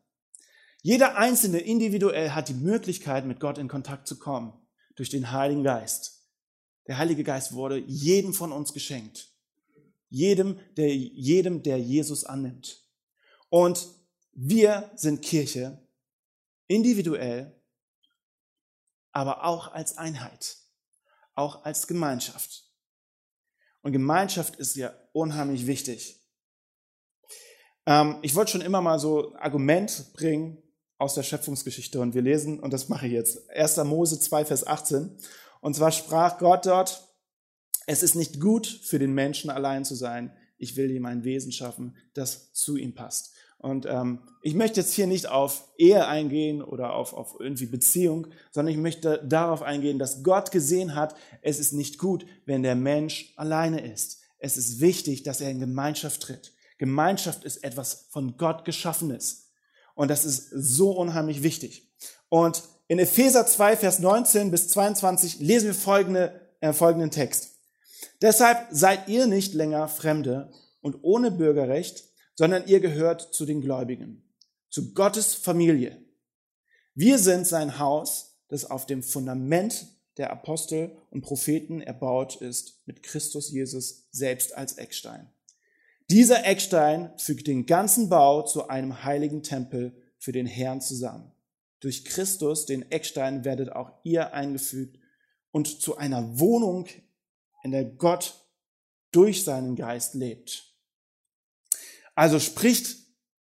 Jeder 0.82 1.15
Einzelne 1.15 1.60
individuell 1.60 2.32
hat 2.32 2.50
die 2.50 2.54
Möglichkeit, 2.54 3.26
mit 3.26 3.39
Gott 3.39 3.58
in 3.58 3.67
Kontakt 3.67 4.08
zu 4.08 4.17
kommen 4.17 4.54
durch 4.95 5.10
den 5.10 5.32
Heiligen 5.32 5.63
Geist. 5.63 6.28
Der 6.88 6.97
Heilige 6.97 7.24
Geist 7.24 7.54
wurde 7.54 7.78
jedem 7.78 8.34
von 8.34 8.52
uns 8.52 8.74
geschenkt. 8.74 9.30
Jedem, 10.10 10.60
der, 10.76 10.93
jedem, 10.95 11.62
der 11.63 11.80
Jesus 11.80 12.24
annimmt. 12.24 12.84
Und 13.50 13.88
wir 14.34 14.91
sind 14.95 15.21
Kirche, 15.21 15.78
individuell, 16.67 17.61
aber 19.12 19.43
auch 19.43 19.74
als 19.74 19.97
Einheit, 19.97 20.58
auch 21.36 21.65
als 21.65 21.88
Gemeinschaft. 21.88 22.65
Und 23.82 23.91
Gemeinschaft 23.91 24.56
ist 24.58 24.76
ja 24.76 24.93
unheimlich 25.13 25.67
wichtig. 25.67 26.19
Ähm, 27.86 28.19
ich 28.21 28.36
wollte 28.36 28.52
schon 28.52 28.62
immer 28.62 28.82
mal 28.82 29.00
so 29.00 29.34
ein 29.34 29.38
Argument 29.38 30.13
bringen, 30.13 30.62
aus 31.02 31.15
der 31.15 31.24
Schöpfungsgeschichte 31.24 32.00
und 32.00 32.13
wir 32.13 32.21
lesen, 32.21 32.60
und 32.60 32.71
das 32.71 32.88
mache 32.88 33.08
ich 33.08 33.13
jetzt, 33.13 33.50
1. 33.50 33.78
Mose 33.78 34.19
2, 34.19 34.45
Vers 34.45 34.67
18. 34.67 35.17
Und 35.60 35.76
zwar 35.76 35.91
sprach 35.91 36.38
Gott 36.38 36.67
dort, 36.67 37.08
es 37.88 38.04
ist 38.04 38.13
nicht 38.13 38.39
gut 38.39 38.67
für 38.67 39.00
den 39.00 39.12
Menschen 39.12 39.50
allein 39.50 39.84
zu 39.84 39.95
sein. 39.95 40.38
Ich 40.60 40.76
will 40.76 40.91
ihm 40.91 41.08
ein 41.08 41.24
Wesen 41.24 41.52
schaffen, 41.52 41.97
das 42.13 42.54
zu 42.54 42.78
ihm 42.78 42.93
passt. 42.93 43.34
Und 43.62 43.86
ähm, 43.86 44.19
ich 44.41 44.56
möchte 44.56 44.82
jetzt 44.82 44.93
hier 44.93 45.06
nicht 45.06 45.28
auf 45.28 45.67
Ehe 45.78 46.08
eingehen 46.08 46.63
oder 46.63 46.93
auf, 46.93 47.13
auf 47.13 47.36
irgendwie 47.39 47.67
Beziehung, 47.67 48.28
sondern 48.50 48.74
ich 48.74 48.82
möchte 48.82 49.24
darauf 49.24 49.62
eingehen, 49.62 50.00
dass 50.00 50.24
Gott 50.24 50.52
gesehen 50.52 50.95
hat, 50.95 51.15
es 51.43 51.60
ist 51.60 51.71
nicht 51.71 52.00
gut, 52.00 52.26
wenn 52.45 52.63
der 52.63 52.76
Mensch 52.76 53.34
alleine 53.36 53.80
ist. 53.82 54.21
Es 54.39 54.58
ist 54.58 54.82
wichtig, 54.82 55.21
dass 55.21 55.41
er 55.41 55.52
in 55.52 55.60
Gemeinschaft 55.60 56.24
tritt. 56.24 56.54
Gemeinschaft 56.80 57.43
ist 57.43 57.63
etwas 57.63 58.08
von 58.10 58.36
Gott 58.38 58.65
geschaffenes. 58.65 59.52
Und 59.93 60.10
das 60.10 60.26
ist 60.26 60.50
so 60.50 60.93
unheimlich 60.93 61.43
wichtig. 61.43 61.88
Und 62.30 62.63
in 62.88 62.97
Epheser 62.97 63.45
2, 63.45 63.78
Vers 63.78 64.00
19 64.00 64.50
bis 64.50 64.69
22 64.69 65.39
lesen 65.39 65.67
wir 65.67 65.76
folgende, 65.76 66.41
äh, 66.62 66.74
folgenden 66.74 67.12
Text. 67.12 67.52
Deshalb 68.24 68.67
seid 68.71 69.08
ihr 69.08 69.28
nicht 69.28 69.54
länger 69.54 69.88
Fremde 69.88 70.52
und 70.82 70.97
ohne 71.04 71.30
Bürgerrecht, 71.30 72.06
sondern 72.41 72.65
ihr 72.65 72.80
gehört 72.80 73.36
zu 73.36 73.45
den 73.45 73.62
Gläubigen, 73.62 74.23
zu 74.71 74.95
Gottes 74.95 75.36
Familie. 75.36 76.04
Wir 76.95 77.19
sind 77.19 77.45
sein 77.45 77.77
Haus, 77.77 78.39
das 78.47 78.65
auf 78.65 78.88
dem 78.88 79.04
Fundament 79.04 79.86
der 80.17 80.32
Apostel 80.32 80.97
und 81.12 81.21
Propheten 81.21 81.82
erbaut 81.82 82.38
ist, 82.38 82.82
mit 82.88 83.04
Christus 83.04 83.51
Jesus 83.51 84.08
selbst 84.10 84.58
als 84.58 84.80
Eckstein. 84.80 85.30
Dieser 86.10 86.43
Eckstein 86.43 87.13
fügt 87.17 87.45
den 87.45 87.67
ganzen 87.67 88.10
Bau 88.10 88.41
zu 88.41 88.69
einem 88.69 89.04
heiligen 89.04 89.43
Tempel 89.43 89.95
für 90.17 90.32
den 90.32 90.47
Herrn 90.47 90.82
zusammen. 90.82 91.32
Durch 91.80 92.06
Christus, 92.06 92.65
den 92.65 92.91
Eckstein, 92.91 93.45
werdet 93.45 93.71
auch 93.71 93.91
ihr 94.04 94.34
eingefügt 94.34 94.97
und 95.51 95.80
zu 95.80 95.95
einer 95.95 96.39
Wohnung, 96.39 96.88
in 97.63 97.69
der 97.69 97.86
Gott 97.86 98.34
durch 99.12 99.43
seinen 99.43 99.75
Geist 99.75 100.15
lebt. 100.15 100.70
Also 102.15 102.39
spricht 102.39 102.97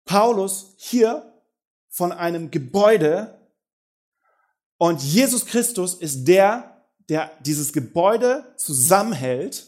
Paulus 0.05 0.75
hier 0.79 1.33
von 1.88 2.12
einem 2.12 2.51
Gebäude 2.51 3.38
und 4.79 5.03
Jesus 5.03 5.47
Christus 5.47 5.94
ist 5.94 6.25
der, 6.27 6.87
der 7.09 7.31
dieses 7.40 7.73
Gebäude 7.73 8.55
zusammenhält 8.57 9.66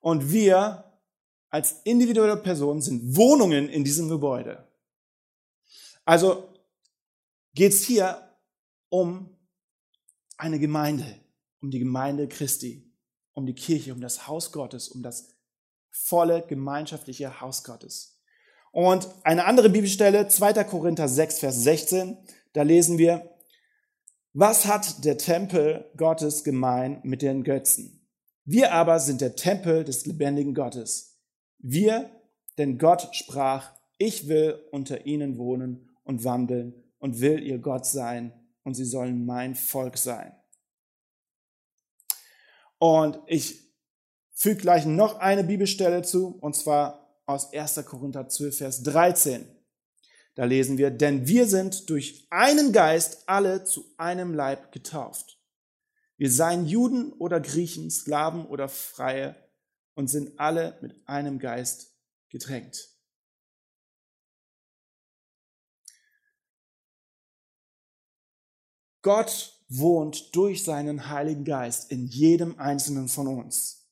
und 0.00 0.30
wir 0.30 0.84
als 1.50 1.80
individuelle 1.84 2.36
Person 2.36 2.82
sind 2.82 3.16
Wohnungen 3.16 3.68
in 3.68 3.84
diesem 3.84 4.08
Gebäude. 4.08 4.66
Also 6.04 6.52
geht 7.54 7.72
es 7.72 7.84
hier 7.84 8.36
um 8.88 9.38
eine 10.36 10.58
Gemeinde, 10.58 11.20
um 11.60 11.70
die 11.70 11.78
Gemeinde 11.78 12.28
Christi, 12.28 12.92
um 13.32 13.46
die 13.46 13.54
Kirche, 13.54 13.92
um 13.92 14.00
das 14.00 14.26
Haus 14.26 14.52
Gottes, 14.52 14.88
um 14.88 15.02
das 15.02 15.33
volle 15.94 16.44
gemeinschaftliche 16.46 17.40
Haus 17.40 17.62
Gottes. 17.62 18.20
Und 18.72 19.08
eine 19.22 19.44
andere 19.44 19.70
Bibelstelle, 19.70 20.26
2. 20.26 20.64
Korinther 20.64 21.08
6, 21.08 21.38
Vers 21.38 21.62
16, 21.62 22.18
da 22.52 22.62
lesen 22.62 22.98
wir, 22.98 23.30
was 24.32 24.66
hat 24.66 25.04
der 25.04 25.16
Tempel 25.16 25.88
Gottes 25.96 26.42
gemein 26.42 26.98
mit 27.04 27.22
den 27.22 27.44
Götzen? 27.44 28.04
Wir 28.44 28.72
aber 28.72 28.98
sind 28.98 29.20
der 29.20 29.36
Tempel 29.36 29.84
des 29.84 30.04
lebendigen 30.06 30.54
Gottes. 30.54 31.20
Wir, 31.58 32.10
denn 32.58 32.78
Gott 32.78 33.14
sprach, 33.14 33.72
ich 33.96 34.26
will 34.26 34.58
unter 34.72 35.06
ihnen 35.06 35.38
wohnen 35.38 35.96
und 36.02 36.24
wandeln 36.24 36.74
und 36.98 37.20
will 37.20 37.40
ihr 37.40 37.58
Gott 37.58 37.86
sein 37.86 38.32
und 38.64 38.74
sie 38.74 38.84
sollen 38.84 39.24
mein 39.24 39.54
Volk 39.54 39.96
sein. 39.96 40.34
Und 42.78 43.20
ich 43.26 43.63
füge 44.34 44.56
gleich 44.56 44.84
noch 44.84 45.20
eine 45.20 45.44
Bibelstelle 45.44 46.02
zu, 46.02 46.36
und 46.40 46.54
zwar 46.54 47.18
aus 47.26 47.52
1. 47.52 47.84
Korinther 47.86 48.28
12, 48.28 48.58
Vers 48.58 48.82
13. 48.82 49.48
Da 50.34 50.44
lesen 50.44 50.78
wir, 50.78 50.90
denn 50.90 51.28
wir 51.28 51.46
sind 51.46 51.88
durch 51.88 52.26
einen 52.30 52.72
Geist 52.72 53.28
alle 53.28 53.64
zu 53.64 53.84
einem 53.96 54.34
Leib 54.34 54.72
getauft. 54.72 55.38
Wir 56.16 56.30
seien 56.30 56.66
Juden 56.66 57.12
oder 57.12 57.40
Griechen, 57.40 57.90
Sklaven 57.90 58.44
oder 58.46 58.68
Freie 58.68 59.36
und 59.94 60.08
sind 60.08 60.38
alle 60.38 60.78
mit 60.80 61.06
einem 61.06 61.38
Geist 61.38 61.96
getränkt. 62.28 62.90
Gott 69.02 69.60
wohnt 69.68 70.34
durch 70.34 70.64
seinen 70.64 71.10
Heiligen 71.10 71.44
Geist 71.44 71.90
in 71.90 72.06
jedem 72.06 72.58
einzelnen 72.58 73.08
von 73.08 73.28
uns. 73.28 73.83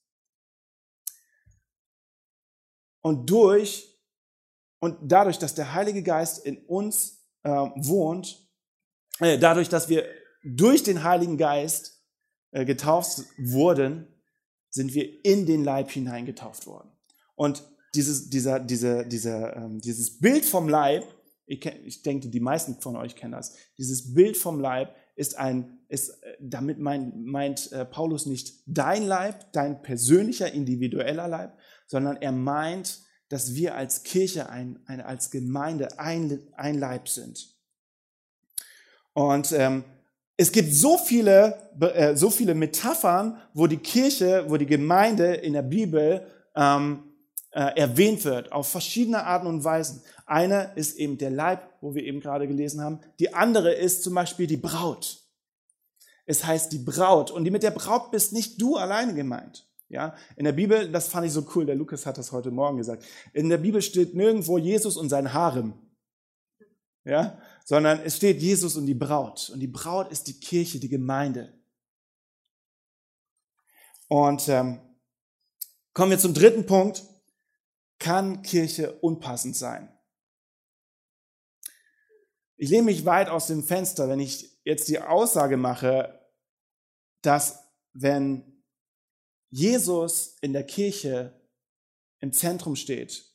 Und 3.02 3.28
durch 3.28 3.88
und 4.80 4.96
dadurch, 5.02 5.38
dass 5.38 5.54
der 5.54 5.74
Heilige 5.74 6.02
Geist 6.02 6.44
in 6.44 6.58
uns 6.64 7.24
äh, 7.44 7.50
wohnt, 7.50 8.48
äh, 9.20 9.38
dadurch, 9.38 9.68
dass 9.68 9.88
wir 9.88 10.04
durch 10.42 10.82
den 10.82 11.04
Heiligen 11.04 11.38
Geist 11.38 12.02
äh, 12.50 12.64
getauft 12.64 13.22
wurden, 13.38 14.08
sind 14.70 14.94
wir 14.94 15.24
in 15.24 15.46
den 15.46 15.62
Leib 15.62 15.90
hineingetauft 15.90 16.66
worden. 16.66 16.90
Und 17.36 17.62
dieses, 17.94 18.30
dieser, 18.30 18.58
dieser, 18.58 19.04
dieser, 19.04 19.56
ähm, 19.56 19.80
dieses 19.80 20.18
Bild 20.18 20.44
vom 20.44 20.68
Leib, 20.68 21.04
ich, 21.46 21.64
ich 21.64 22.02
denke, 22.02 22.28
die 22.28 22.40
meisten 22.40 22.80
von 22.80 22.96
euch 22.96 23.14
kennen 23.14 23.32
das, 23.32 23.54
dieses 23.78 24.14
Bild 24.14 24.36
vom 24.36 24.60
Leib 24.60 24.94
ist 25.14 25.38
ein, 25.38 25.78
ist, 25.88 26.08
äh, 26.22 26.36
damit 26.40 26.78
mein, 26.78 27.22
meint 27.24 27.70
äh, 27.72 27.84
Paulus 27.84 28.26
nicht 28.26 28.62
dein 28.66 29.04
Leib, 29.04 29.52
dein 29.52 29.82
persönlicher, 29.82 30.50
individueller 30.50 31.28
Leib, 31.28 31.58
sondern 31.92 32.16
er 32.16 32.32
meint 32.32 33.02
dass 33.32 33.54
wir 33.54 33.74
als 33.74 34.02
Kirche, 34.02 34.50
ein, 34.50 34.78
ein 34.84 35.00
als 35.00 35.30
Gemeinde 35.30 35.98
ein, 35.98 36.38
ein 36.54 36.78
Leib 36.78 37.08
sind. 37.08 37.48
Und 39.14 39.52
ähm, 39.52 39.84
es 40.36 40.52
gibt 40.52 40.74
so 40.74 40.98
viele, 40.98 41.70
äh, 41.80 42.14
so 42.14 42.28
viele 42.28 42.54
Metaphern, 42.54 43.40
wo 43.54 43.66
die 43.66 43.78
Kirche, 43.78 44.44
wo 44.48 44.58
die 44.58 44.66
Gemeinde 44.66 45.32
in 45.32 45.54
der 45.54 45.62
Bibel 45.62 46.26
ähm, 46.54 47.04
äh, 47.52 47.80
erwähnt 47.80 48.22
wird, 48.26 48.52
auf 48.52 48.68
verschiedene 48.68 49.24
Arten 49.24 49.46
und 49.46 49.64
Weisen. 49.64 50.02
Eine 50.26 50.72
ist 50.74 50.98
eben 50.98 51.16
der 51.16 51.30
Leib, 51.30 51.70
wo 51.80 51.94
wir 51.94 52.04
eben 52.04 52.20
gerade 52.20 52.46
gelesen 52.46 52.82
haben. 52.82 53.00
Die 53.18 53.32
andere 53.32 53.72
ist 53.72 54.02
zum 54.02 54.12
Beispiel 54.12 54.46
die 54.46 54.58
Braut. 54.58 55.22
Es 56.26 56.44
heißt 56.44 56.70
die 56.70 56.80
Braut. 56.80 57.30
Und 57.30 57.50
mit 57.50 57.62
der 57.62 57.70
Braut 57.70 58.10
bist 58.10 58.34
nicht 58.34 58.60
du 58.60 58.76
alleine 58.76 59.14
gemeint. 59.14 59.66
Ja, 59.92 60.16
in 60.36 60.46
der 60.46 60.52
Bibel, 60.52 60.90
das 60.90 61.08
fand 61.08 61.26
ich 61.26 61.34
so 61.34 61.46
cool, 61.54 61.66
der 61.66 61.74
Lukas 61.74 62.06
hat 62.06 62.16
das 62.16 62.32
heute 62.32 62.50
Morgen 62.50 62.78
gesagt. 62.78 63.04
In 63.34 63.50
der 63.50 63.58
Bibel 63.58 63.82
steht 63.82 64.14
nirgendwo 64.14 64.56
Jesus 64.56 64.96
und 64.96 65.10
sein 65.10 65.34
Harem. 65.34 65.74
Ja, 67.04 67.38
sondern 67.66 68.00
es 68.00 68.16
steht 68.16 68.40
Jesus 68.40 68.76
und 68.76 68.86
die 68.86 68.94
Braut. 68.94 69.50
Und 69.50 69.60
die 69.60 69.66
Braut 69.66 70.10
ist 70.10 70.28
die 70.28 70.40
Kirche, 70.40 70.80
die 70.80 70.88
Gemeinde. 70.88 71.60
Und 74.08 74.48
ähm, 74.48 74.80
kommen 75.92 76.12
wir 76.12 76.18
zum 76.18 76.32
dritten 76.32 76.64
Punkt. 76.64 77.04
Kann 77.98 78.40
Kirche 78.40 78.98
unpassend 79.00 79.56
sein? 79.56 79.94
Ich 82.56 82.70
lehne 82.70 82.84
mich 82.84 83.04
weit 83.04 83.28
aus 83.28 83.48
dem 83.48 83.62
Fenster, 83.62 84.08
wenn 84.08 84.20
ich 84.20 84.58
jetzt 84.64 84.88
die 84.88 85.00
Aussage 85.00 85.58
mache, 85.58 86.18
dass 87.20 87.70
wenn 87.92 88.51
Jesus 89.52 90.38
in 90.40 90.54
der 90.54 90.64
Kirche 90.64 91.38
im 92.20 92.32
Zentrum 92.32 92.74
steht 92.74 93.30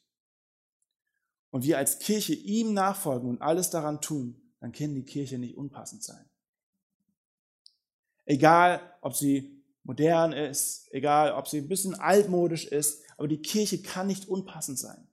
und 1.51 1.63
wir 1.63 1.77
als 1.77 1.99
Kirche 1.99 2.33
ihm 2.33 2.73
nachfolgen 2.73 3.29
und 3.29 3.41
alles 3.41 3.69
daran 3.69 4.01
tun, 4.01 4.41
dann 4.59 4.71
kann 4.71 4.95
die 4.95 5.05
Kirche 5.05 5.37
nicht 5.37 5.55
unpassend 5.55 6.03
sein. 6.03 6.27
Egal, 8.25 8.81
ob 9.01 9.15
sie 9.15 9.63
modern 9.83 10.33
ist, 10.33 10.91
egal, 10.91 11.33
ob 11.33 11.47
sie 11.47 11.59
ein 11.59 11.67
bisschen 11.67 11.93
altmodisch 11.93 12.65
ist, 12.65 13.03
aber 13.17 13.27
die 13.27 13.41
Kirche 13.41 13.83
kann 13.83 14.07
nicht 14.07 14.27
unpassend 14.27 14.79
sein. 14.79 15.07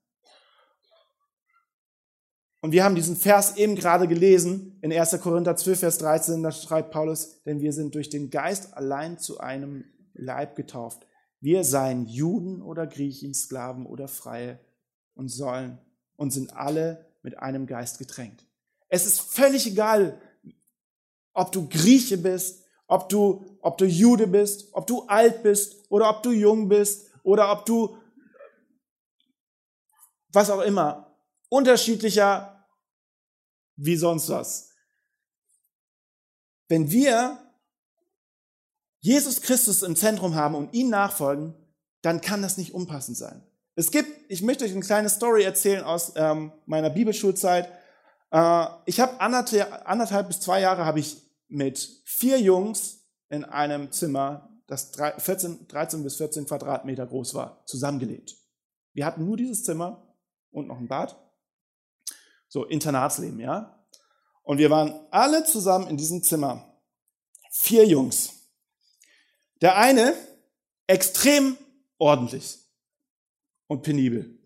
Und 2.63 2.73
wir 2.73 2.83
haben 2.83 2.95
diesen 2.95 3.17
Vers 3.17 3.59
eben 3.59 3.77
gerade 3.77 4.09
gelesen 4.09 4.79
in 4.81 4.91
1. 4.91 5.21
Korinther 5.21 5.55
12, 5.55 5.81
Vers 5.81 5.99
13, 5.99 6.43
da 6.43 6.51
schreibt 6.51 6.93
Paulus, 6.93 7.43
denn 7.43 7.61
wir 7.61 7.75
sind 7.75 7.95
durch 7.95 8.09
den 8.09 8.31
Geist 8.31 8.73
allein 8.73 9.19
zu 9.19 9.39
einem 9.39 9.85
Leib 10.15 10.57
getauft. 10.57 11.07
Wir 11.41 11.65
seien 11.65 12.07
Juden 12.07 12.63
oder 12.63 12.87
Griechen, 12.87 13.35
Sklaven 13.35 13.87
oder 13.87 14.09
Freie 14.09 14.59
und 15.15 15.29
sollen 15.29 15.79
und 16.17 16.33
sind 16.33 16.57
alle 16.57 17.07
mit 17.23 17.39
einem 17.39 17.67
Geist 17.67 17.99
getränkt. 17.99 18.47
Es 18.89 19.07
ist 19.07 19.21
völlig 19.21 19.67
egal, 19.67 20.21
ob 21.33 21.53
du 21.53 21.69
Grieche 21.69 22.17
bist, 22.17 22.65
ob 22.87 23.09
du, 23.09 23.59
ob 23.61 23.79
du 23.79 23.87
Jude 23.87 24.27
bist, 24.27 24.69
ob 24.73 24.87
du 24.87 25.03
alt 25.07 25.43
bist 25.43 25.91
oder 25.91 26.11
ob 26.11 26.23
du 26.23 26.31
jung 26.31 26.69
bist 26.69 27.11
oder 27.23 27.51
ob 27.51 27.67
du 27.67 27.99
was 30.29 30.51
auch 30.51 30.61
immer, 30.63 31.17
unterschiedlicher 31.49 32.67
wie 33.77 33.97
sonst 33.97 34.29
was. 34.29 34.71
Wenn 36.69 36.91
wir 36.91 37.44
Jesus 39.05 39.43
Christus 39.43 39.83
im 39.83 39.97
Zentrum 39.97 40.35
haben 40.35 40.55
und 40.55 40.73
ihn 40.73 40.89
nachfolgen, 40.89 41.55
dann 42.01 42.23
kann 42.23 42.41
das 42.41 42.57
nicht 42.57 42.73
unpassend 42.73 43.19
sein. 43.19 43.47
Es 43.75 43.91
gibt, 43.91 44.09
ich 44.31 44.41
möchte 44.41 44.65
euch 44.65 44.73
eine 44.73 44.81
kleine 44.81 45.11
Story 45.11 45.43
erzählen 45.43 45.85
aus 45.85 46.15
ähm, 46.17 46.53
meiner 46.65 46.89
Bibelschulzeit. 46.89 47.69
Äh, 48.31 48.67
ich 48.87 49.01
habe 49.01 49.21
anderthalb, 49.21 49.87
anderthalb 49.87 50.29
bis 50.29 50.41
zwei 50.41 50.63
Jahre 50.63 50.87
habe 50.87 51.01
ich 51.01 51.19
mit 51.49 52.01
vier 52.07 52.41
Jungs 52.41 53.05
in 53.29 53.45
einem 53.45 53.93
Zimmer, 53.93 54.49
das 54.69 54.93
14, 55.19 55.69
13 55.69 56.03
bis 56.03 56.17
14 56.17 56.47
Quadratmeter 56.47 57.07
groß 57.07 57.35
war, 57.35 57.63
zusammengelebt. 57.67 58.35
Wir 58.95 59.05
hatten 59.05 59.27
nur 59.27 59.37
dieses 59.37 59.65
Zimmer 59.65 60.17
und 60.51 60.67
noch 60.67 60.79
ein 60.79 60.89
Bad. 60.89 61.15
So, 62.49 62.65
Internatsleben, 62.65 63.39
ja. 63.39 63.85
Und 64.45 64.57
wir 64.57 64.71
waren 64.71 64.99
alle 65.11 65.45
zusammen 65.45 65.89
in 65.89 65.99
diesem 65.99 66.23
Zimmer. 66.23 66.81
Vier 67.51 67.87
Jungs. 67.87 68.34
Der 69.65 69.79
eine 69.79 70.15
extrem 70.87 71.57
ordentlich 71.97 72.59
und 73.67 73.81
penibel. 73.81 74.39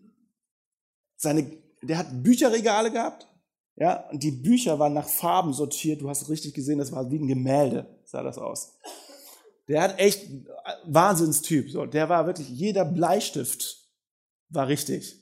Seine, 1.17 1.51
der 1.81 1.97
hat 1.97 2.23
Bücherregale 2.23 2.89
gehabt, 2.89 3.27
ja, 3.75 4.09
und 4.11 4.23
die 4.23 4.31
Bücher 4.31 4.79
waren 4.79 4.93
nach 4.93 5.09
Farben 5.09 5.51
sortiert. 5.51 5.99
Du 5.99 6.07
hast 6.07 6.29
richtig 6.29 6.53
gesehen, 6.53 6.79
das 6.79 6.93
war 6.93 7.11
wie 7.11 7.19
ein 7.19 7.27
Gemälde, 7.27 7.99
sah 8.05 8.23
das 8.23 8.37
aus. 8.37 8.77
Der 9.67 9.81
hat 9.81 9.99
echt 9.99 10.25
Wahnsinnstyp. 10.85 11.69
So, 11.69 11.85
der 11.85 12.07
war 12.07 12.25
wirklich 12.25 12.47
jeder 12.47 12.85
Bleistift 12.85 13.89
war 14.47 14.69
richtig 14.69 15.21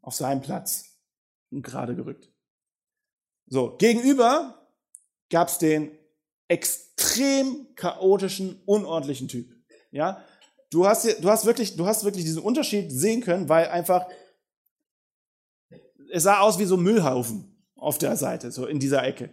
auf 0.00 0.14
seinem 0.14 0.40
Platz 0.40 0.86
und 1.50 1.60
gerade 1.60 1.94
gerückt. 1.94 2.32
So, 3.44 3.76
gegenüber 3.76 4.66
gab's 5.28 5.58
den 5.58 5.98
extrem 6.52 7.66
chaotischen, 7.76 8.60
unordentlichen 8.66 9.26
Typ. 9.26 9.50
Ja, 9.90 10.22
du 10.70 10.86
hast, 10.86 11.04
du 11.22 11.30
hast 11.30 11.46
wirklich, 11.46 11.76
du 11.76 11.86
hast 11.86 12.04
wirklich 12.04 12.24
diesen 12.24 12.42
Unterschied 12.42 12.92
sehen 12.92 13.22
können, 13.22 13.48
weil 13.48 13.68
einfach 13.68 14.06
es 16.12 16.24
sah 16.24 16.40
aus 16.40 16.58
wie 16.58 16.66
so 16.66 16.76
ein 16.76 16.82
Müllhaufen 16.82 17.56
auf 17.74 17.96
der 17.96 18.16
Seite, 18.16 18.52
so 18.52 18.66
in 18.66 18.78
dieser 18.78 19.02
Ecke. 19.02 19.30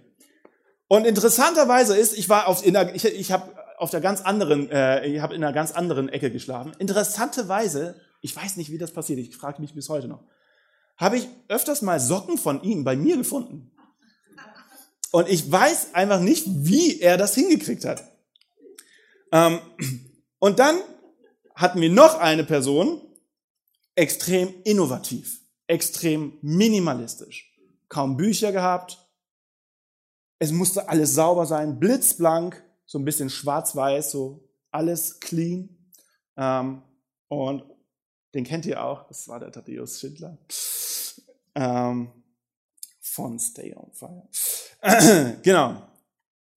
Und 0.88 1.06
interessanterweise 1.06 1.96
ist, 1.98 2.18
ich 2.18 2.30
war 2.30 2.48
auf, 2.48 2.66
in 2.66 2.74
der, 2.74 2.96
ich, 2.96 3.04
ich 3.04 3.32
habe 3.34 3.54
auf 3.78 3.90
der 3.90 4.00
ganz 4.00 4.22
anderen, 4.22 4.72
äh, 4.72 5.06
ich 5.06 5.22
habe 5.22 5.36
in 5.36 5.44
einer 5.44 5.54
ganz 5.54 5.74
anderen 5.74 6.08
Ecke 6.08 6.32
geschlafen. 6.32 6.72
Interessanterweise, 6.80 7.96
ich 8.22 8.34
weiß 8.34 8.56
nicht, 8.56 8.72
wie 8.72 8.78
das 8.78 8.92
passiert, 8.92 9.20
ich 9.20 9.36
frage 9.36 9.62
mich 9.62 9.74
bis 9.74 9.90
heute 9.90 10.08
noch, 10.08 10.24
habe 10.96 11.18
ich 11.18 11.28
öfters 11.50 11.82
mal 11.82 12.00
Socken 12.00 12.38
von 12.38 12.64
ihm 12.64 12.86
bei 12.86 12.96
mir 12.96 13.18
gefunden. 13.18 13.72
Und 15.12 15.28
ich 15.28 15.52
weiß 15.52 15.94
einfach 15.94 16.20
nicht, 16.20 16.46
wie 16.48 17.00
er 17.00 17.18
das 17.18 17.36
hingekriegt 17.36 17.86
hat. 17.86 18.04
Ähm, 19.32 19.60
und 20.40 20.60
dann 20.60 20.80
hatten 21.56 21.82
wir 21.82 21.90
noch 21.90 22.20
eine 22.20 22.44
Person, 22.44 23.02
extrem 23.96 24.54
innovativ, 24.64 25.42
extrem 25.68 26.38
minimalistisch. 26.42 27.54
Kaum 27.90 28.18
Bücher 28.18 28.52
gehabt. 28.52 28.98
Es 30.38 30.52
musste 30.52 30.88
alles 30.88 31.16
sauber 31.16 31.46
sein, 31.46 31.80
blitzblank, 31.80 32.64
so 32.86 32.98
ein 32.98 33.06
bisschen 33.06 33.30
schwarz-weiß, 33.30 34.12
so 34.12 34.48
alles 34.72 35.20
clean. 35.20 35.92
Ähm, 36.38 36.82
und 37.28 37.64
Den 38.34 38.44
kennt 38.44 38.66
ihr 38.66 38.84
auch, 38.84 39.08
das 39.08 39.28
war 39.28 39.40
der 39.40 39.52
Thaddeus 39.52 40.00
Schindler. 40.00 40.38
Ähm, 41.56 42.12
von 43.20 43.40
Stay 43.40 43.76
on 43.76 43.92
Fire. 43.92 44.24
genau. 45.44 45.82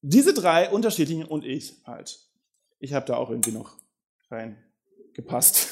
Diese 0.01 0.33
drei 0.33 0.71
unterschiedlichen 0.71 1.25
und 1.25 1.45
ich 1.45 1.75
halt. 1.85 2.21
Ich 2.79 2.93
habe 2.93 3.05
da 3.07 3.17
auch 3.17 3.31
irgendwie 3.31 3.51
noch 3.53 3.73
reingepasst. 4.31 5.69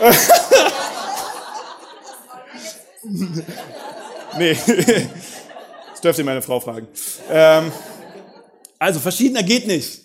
nee, 4.38 4.56
das 5.90 6.00
dürft 6.00 6.18
ihr 6.18 6.24
meine 6.24 6.42
Frau 6.42 6.60
fragen. 6.60 6.88
Ähm, 7.28 7.70
also 8.78 8.98
verschiedener 8.98 9.44
geht 9.44 9.66
nicht. 9.66 10.04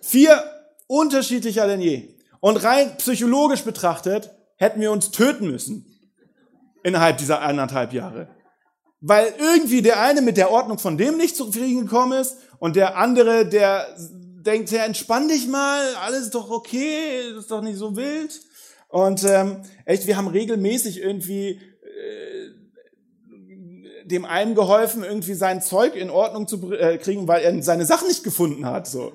Vier 0.00 0.42
unterschiedlicher 0.88 1.66
denn 1.66 1.80
je. 1.80 2.08
Und 2.40 2.56
rein 2.58 2.96
psychologisch 2.98 3.62
betrachtet 3.62 4.30
hätten 4.56 4.80
wir 4.80 4.90
uns 4.90 5.12
töten 5.12 5.48
müssen 5.48 5.95
innerhalb 6.86 7.18
dieser 7.18 7.42
anderthalb 7.42 7.92
Jahre. 7.92 8.28
Weil 9.00 9.34
irgendwie 9.38 9.82
der 9.82 10.00
eine 10.00 10.22
mit 10.22 10.36
der 10.36 10.50
Ordnung 10.50 10.78
von 10.78 10.96
dem 10.96 11.16
nicht 11.16 11.36
zufrieden 11.36 11.82
gekommen 11.82 12.18
ist 12.20 12.36
und 12.58 12.76
der 12.76 12.96
andere, 12.96 13.46
der 13.46 13.88
denkt, 13.98 14.70
ja, 14.70 14.84
entspann 14.84 15.28
dich 15.28 15.48
mal, 15.48 15.82
alles 15.96 16.22
ist 16.22 16.34
doch 16.34 16.48
okay, 16.48 17.32
ist 17.36 17.50
doch 17.50 17.60
nicht 17.60 17.76
so 17.76 17.96
wild. 17.96 18.40
Und 18.88 19.24
ähm, 19.24 19.62
echt, 19.84 20.06
wir 20.06 20.16
haben 20.16 20.28
regelmäßig 20.28 21.00
irgendwie 21.00 21.60
äh, 21.82 22.50
dem 24.04 24.24
einen 24.24 24.54
geholfen, 24.54 25.02
irgendwie 25.02 25.34
sein 25.34 25.60
Zeug 25.60 25.96
in 25.96 26.08
Ordnung 26.08 26.46
zu 26.46 26.72
äh, 26.72 26.98
kriegen, 26.98 27.26
weil 27.26 27.42
er 27.42 27.62
seine 27.64 27.84
Sachen 27.84 28.06
nicht 28.06 28.22
gefunden 28.22 28.64
hat. 28.64 28.86
So. 28.86 29.12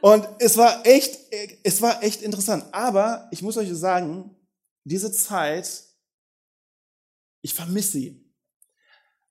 Und 0.00 0.28
es 0.40 0.56
war 0.56 0.84
echt, 0.84 1.16
es 1.62 1.80
war 1.80 2.02
echt 2.02 2.22
interessant. 2.22 2.64
Aber 2.72 3.28
ich 3.30 3.40
muss 3.40 3.56
euch 3.56 3.72
sagen, 3.72 4.36
diese 4.82 5.12
Zeit, 5.12 5.93
ich 7.44 7.52
vermisse 7.52 7.92
sie, 7.92 8.24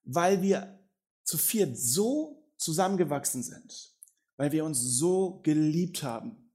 weil 0.04 0.44
wir 0.44 0.80
zu 1.24 1.36
viert 1.36 1.76
so 1.76 2.46
zusammengewachsen 2.58 3.42
sind, 3.42 3.92
weil 4.38 4.52
wir 4.52 4.66
uns 4.66 4.80
so 4.80 5.40
geliebt 5.42 6.04
haben, 6.04 6.54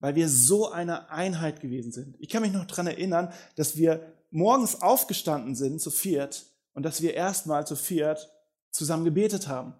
weil 0.00 0.14
wir 0.14 0.28
so 0.28 0.70
eine 0.70 1.08
Einheit 1.08 1.60
gewesen 1.60 1.90
sind. 1.90 2.16
Ich 2.18 2.28
kann 2.28 2.42
mich 2.42 2.52
noch 2.52 2.66
dran 2.66 2.86
erinnern, 2.86 3.32
dass 3.56 3.78
wir 3.78 4.14
morgens 4.30 4.82
aufgestanden 4.82 5.56
sind 5.56 5.80
zu 5.80 5.90
viert 5.90 6.44
und 6.74 6.82
dass 6.82 7.00
wir 7.00 7.14
erstmal 7.14 7.66
zu 7.66 7.76
viert 7.76 8.30
zusammen 8.70 9.06
gebetet 9.06 9.48
haben, 9.48 9.72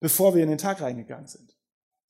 bevor 0.00 0.34
wir 0.34 0.42
in 0.42 0.48
den 0.48 0.56
Tag 0.56 0.80
reingegangen 0.80 1.28
sind. 1.28 1.54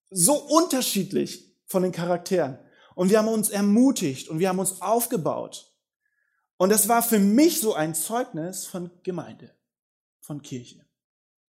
So 0.09 0.35
unterschiedlich 0.35 1.53
von 1.67 1.83
den 1.83 1.91
Charakteren. 1.91 2.61
Und 2.95 3.11
wir 3.11 3.19
haben 3.19 3.27
uns 3.27 3.51
ermutigt 3.51 4.29
und 4.29 4.39
wir 4.39 4.51
haben 4.51 4.61
uns 4.61 4.81
aufgebaut. 4.81 5.70
Und 6.61 6.69
das 6.69 6.89
war 6.89 7.03
für 7.03 7.19
mich 7.19 7.59
so 7.59 7.73
ein 7.73 7.95
Zeugnis 7.95 8.67
von 8.67 8.91
Gemeinde, 9.03 9.51
von 10.21 10.43
Kirche. 10.43 10.85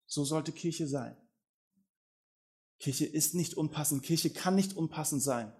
So 0.05 0.23
sollte 0.23 0.53
Kirche 0.53 0.87
sein. 0.87 1.17
Kirche 2.79 3.07
ist 3.07 3.35
nicht 3.35 3.55
unpassend. 3.55 4.03
Kirche 4.03 4.29
kann 4.29 4.55
nicht 4.55 4.77
unpassend 4.77 5.21
sein. 5.21 5.53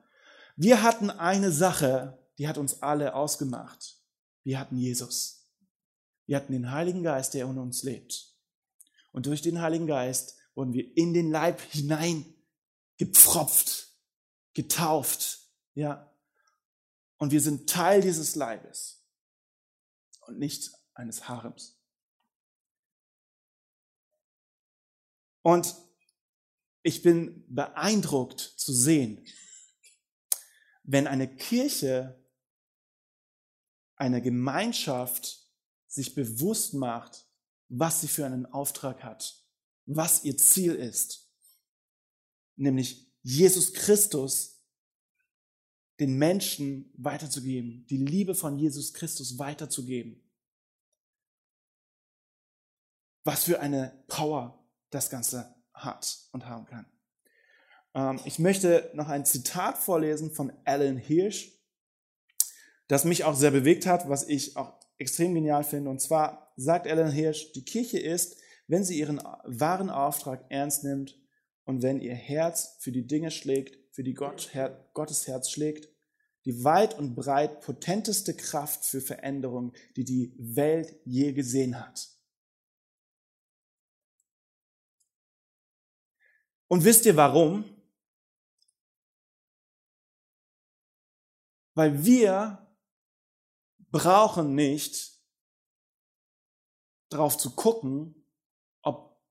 Wir 0.56 0.84
hatten 0.84 1.10
eine 1.10 1.52
Sache, 1.52 2.18
die 2.38 2.48
hat 2.48 2.58
uns 2.58 2.82
alle 2.82 3.14
ausgemacht. 3.14 4.02
Wir 4.46 4.58
hatten 4.58 4.78
Jesus. 4.78 5.50
Wir 6.28 6.38
hatten 6.38 6.54
den 6.54 6.72
Heiligen 6.72 7.04
Geist, 7.04 7.34
der 7.34 7.44
in 7.44 7.58
uns 7.58 7.84
lebt. 7.84 8.34
Und 9.12 9.26
durch 9.26 9.42
den 9.42 9.60
Heiligen 9.60 9.86
Geist 9.86 10.38
wurden 10.56 10.72
wir 10.72 10.96
in 10.96 11.14
den 11.14 11.30
Leib 11.30 11.60
hinein 11.60 12.24
gepfropft, 12.96 13.98
getauft, 14.54 15.52
ja. 15.74 16.10
Und 17.18 17.32
wir 17.32 17.42
sind 17.42 17.70
Teil 17.70 18.00
dieses 18.00 18.36
Leibes 18.36 19.01
und 20.32 20.40
nicht 20.40 20.72
eines 20.94 21.28
Harems. 21.28 21.78
Und 25.42 25.76
ich 26.84 27.02
bin 27.02 27.46
beeindruckt 27.54 28.40
zu 28.40 28.74
sehen, 28.74 29.26
wenn 30.84 31.08
eine 31.08 31.36
Kirche, 31.36 32.24
eine 33.96 34.22
Gemeinschaft 34.22 35.48
sich 35.88 36.16
bewusst 36.16 36.74
macht, 36.74 37.28
was 37.68 38.02
sie 38.02 38.08
für 38.08 38.26
einen 38.26 38.46
Auftrag 38.46 39.04
hat, 39.04 39.46
was 39.86 40.24
ihr 40.24 40.38
Ziel 40.38 40.76
ist, 40.76 41.30
nämlich 42.56 43.12
Jesus 43.22 43.74
Christus 43.74 44.51
den 46.02 46.18
Menschen 46.18 46.92
weiterzugeben, 46.98 47.86
die 47.92 47.98
Liebe 47.98 48.34
von 48.34 48.58
Jesus 48.58 48.92
Christus 48.92 49.38
weiterzugeben. 49.38 50.20
Was 53.24 53.44
für 53.44 53.60
eine 53.60 54.04
Power 54.08 54.68
das 54.90 55.12
Ganze 55.12 55.54
hat 55.76 56.18
und 56.32 56.48
haben 56.48 56.66
kann. 56.66 56.88
Ähm, 57.94 58.20
ich 58.26 58.40
möchte 58.40 58.90
noch 58.96 59.10
ein 59.10 59.26
Zitat 59.26 59.78
vorlesen 59.78 60.32
von 60.32 60.52
Alan 60.66 60.98
Hirsch, 60.98 61.52
das 62.88 63.06
mich 63.06 63.24
auch 63.24 63.36
sehr 63.36 63.52
bewegt 63.52 63.86
hat, 63.86 64.10
was 64.10 64.28
ich 64.28 64.58
auch 64.58 64.80
extrem 64.98 65.36
genial 65.36 65.64
finde. 65.64 65.92
Und 65.92 66.02
zwar 66.02 66.52
sagt 66.58 66.88
Alan 66.88 67.12
Hirsch, 67.12 67.52
die 67.54 67.64
Kirche 67.64 68.00
ist, 68.00 68.38
wenn 68.66 68.84
sie 68.84 68.98
ihren 68.98 69.22
wahren 69.44 69.92
Auftrag 69.92 70.46
ernst 70.50 70.84
nimmt 70.84 71.16
und 71.66 71.84
wenn 71.84 72.02
ihr 72.02 72.16
Herz 72.16 72.78
für 72.80 72.92
die 72.92 73.06
Dinge 73.06 73.30
schlägt, 73.30 73.78
für 73.94 74.04
die 74.04 74.16
Gott, 74.16 74.50
Her 74.54 74.90
Gottes 74.96 75.28
Herz 75.28 75.52
schlägt, 75.52 75.91
die 76.46 76.64
weit 76.64 76.98
und 76.98 77.16
breit 77.16 77.62
potenteste 77.62 78.36
Kraft 78.36 78.86
für 78.86 79.02
Veränderung, 79.02 79.74
die 79.96 80.04
die 80.04 80.34
Welt 80.38 80.96
je 81.06 81.34
gesehen 81.34 81.80
hat. 81.80 82.10
Und 86.68 86.84
wisst 86.86 87.06
ihr 87.06 87.18
warum? 87.18 87.66
Weil 91.74 92.04
wir 92.06 92.76
brauchen 93.92 94.56
nicht 94.56 95.20
drauf 97.10 97.38
zu 97.38 97.56
gucken, 97.56 98.26
ob 98.82 99.22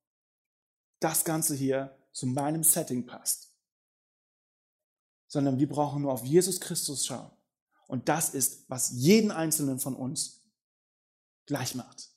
das 1.01 1.25
Ganze 1.25 1.55
hier 1.55 1.99
zu 2.13 2.27
meinem 2.27 2.63
Setting 2.63 3.07
passt, 3.07 3.50
sondern 5.31 5.61
wir 5.61 5.69
brauchen 5.69 6.03
nur 6.03 6.13
auf 6.13 6.25
Jesus 6.25 6.61
Christus 6.61 7.07
schauen. 7.07 7.31
Und 7.87 8.09
das 8.09 8.31
ist, 8.31 8.69
was 8.69 8.91
jeden 8.91 9.31
einzelnen 9.31 9.79
von 9.79 9.95
uns 9.95 10.45
gleich 11.47 11.77
macht. 11.77 12.11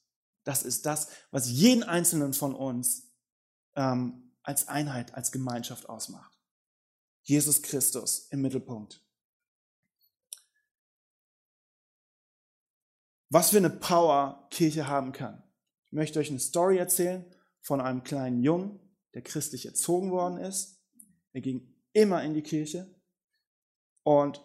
Das 0.44 0.64
ist 0.64 0.88
das, 0.88 1.10
was 1.30 1.50
jeden 1.50 1.84
einzelnen 1.84 2.34
von 2.34 2.56
uns 2.56 3.14
ähm, 3.76 4.34
als 4.42 4.68
Einheit, 4.68 5.14
als 5.14 5.32
Gemeinschaft 5.32 5.88
ausmacht. 5.88 6.40
Jesus 7.22 7.62
Christus 7.62 8.28
im 8.32 8.42
Mittelpunkt. 8.42 9.06
Was 13.30 13.52
für 13.52 13.58
eine 13.58 13.70
Power 13.70 14.48
Kirche 14.50 14.88
haben 14.88 15.12
kann. 15.12 15.44
Ich 15.86 15.92
möchte 15.92 16.20
euch 16.20 16.30
eine 16.30 16.40
Story 16.40 16.78
erzählen 16.78 17.26
von 17.62 17.80
einem 17.80 18.04
kleinen 18.04 18.42
Jungen, 18.42 18.80
der 19.14 19.22
christlich 19.22 19.68
erzogen 19.68 20.10
worden 20.10 20.40
ist. 20.40 20.84
Er 21.32 21.42
ging 21.42 21.76
immer 21.94 22.24
in 22.24 22.34
die 22.34 22.42
Kirche 22.42 22.94
und 24.04 24.44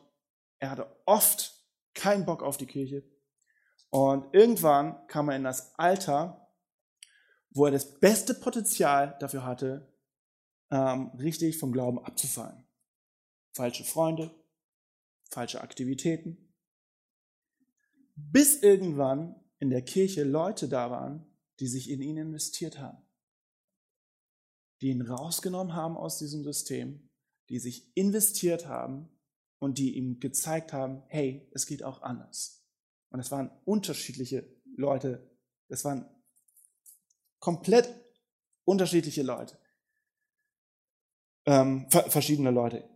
er 0.58 0.70
hatte 0.70 0.96
oft 1.04 1.54
keinen 1.94 2.24
Bock 2.24 2.42
auf 2.42 2.56
die 2.56 2.66
Kirche. 2.66 3.04
Und 3.90 4.34
irgendwann 4.34 5.06
kam 5.08 5.28
er 5.28 5.36
in 5.36 5.44
das 5.44 5.74
Alter, 5.78 6.48
wo 7.50 7.66
er 7.66 7.72
das 7.72 7.98
beste 7.98 8.34
Potenzial 8.34 9.16
dafür 9.20 9.44
hatte, 9.44 9.92
ähm, 10.70 11.08
richtig 11.18 11.58
vom 11.58 11.72
Glauben 11.72 11.98
abzufallen. 11.98 12.66
Falsche 13.52 13.84
Freunde, 13.84 14.34
falsche 15.30 15.60
Aktivitäten. 15.60 16.54
Bis 18.14 18.62
irgendwann 18.62 19.36
in 19.58 19.70
der 19.70 19.82
Kirche 19.82 20.24
Leute 20.24 20.68
da 20.68 20.90
waren, 20.90 21.26
die 21.60 21.66
sich 21.66 21.90
in 21.90 22.02
ihn 22.02 22.18
investiert 22.18 22.78
haben. 22.78 23.02
Die 24.80 24.88
ihn 24.90 25.02
rausgenommen 25.02 25.74
haben 25.74 25.96
aus 25.96 26.18
diesem 26.18 26.44
System, 26.44 27.08
die 27.48 27.58
sich 27.58 27.96
investiert 27.96 28.66
haben 28.68 29.08
und 29.58 29.78
die 29.78 29.96
ihm 29.96 30.20
gezeigt 30.20 30.72
haben, 30.72 31.02
hey, 31.08 31.48
es 31.52 31.66
geht 31.66 31.82
auch 31.82 32.02
anders. 32.02 32.64
Und 33.10 33.20
es 33.20 33.30
waren 33.30 33.50
unterschiedliche 33.64 34.48
Leute, 34.76 35.30
es 35.68 35.84
waren 35.84 36.08
komplett 37.38 37.88
unterschiedliche 38.64 39.22
Leute 39.22 39.58
ähm, 41.48 41.86
verschiedene 41.90 42.50
Leute. 42.50 42.86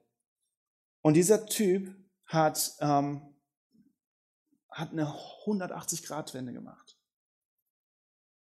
Und 1.01 1.14
dieser 1.14 1.46
Typ 1.46 1.96
hat, 2.27 2.77
ähm, 2.81 3.35
hat 4.70 4.92
eine 4.92 5.07
180-Grad-Wende 5.07 6.53
gemacht. 6.53 6.98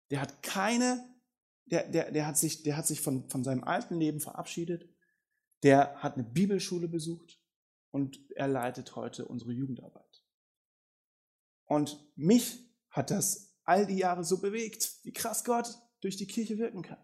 Der 0.09 0.21
hat 0.21 0.41
keine, 0.41 1.13
der, 1.65 1.89
der, 1.89 2.11
der 2.11 2.25
hat 2.25 2.37
sich, 2.37 2.63
der 2.63 2.77
hat 2.77 2.87
sich 2.87 3.01
von, 3.01 3.29
von 3.29 3.43
seinem 3.43 3.65
alten 3.65 3.99
Leben 3.99 4.21
verabschiedet. 4.21 4.89
Der 5.63 6.01
hat 6.01 6.13
eine 6.13 6.23
Bibelschule 6.23 6.87
besucht. 6.87 7.38
Und 7.91 8.19
er 8.35 8.47
leitet 8.47 8.95
heute 8.95 9.25
unsere 9.25 9.51
Jugendarbeit. 9.51 10.23
Und 11.65 11.99
mich 12.15 12.67
hat 12.89 13.11
das 13.11 13.55
all 13.63 13.85
die 13.85 13.97
Jahre 13.97 14.23
so 14.23 14.39
bewegt, 14.39 14.99
wie 15.03 15.13
krass 15.13 15.43
Gott 15.43 15.69
durch 16.01 16.17
die 16.17 16.27
Kirche 16.27 16.57
wirken 16.57 16.81
kann. 16.81 16.97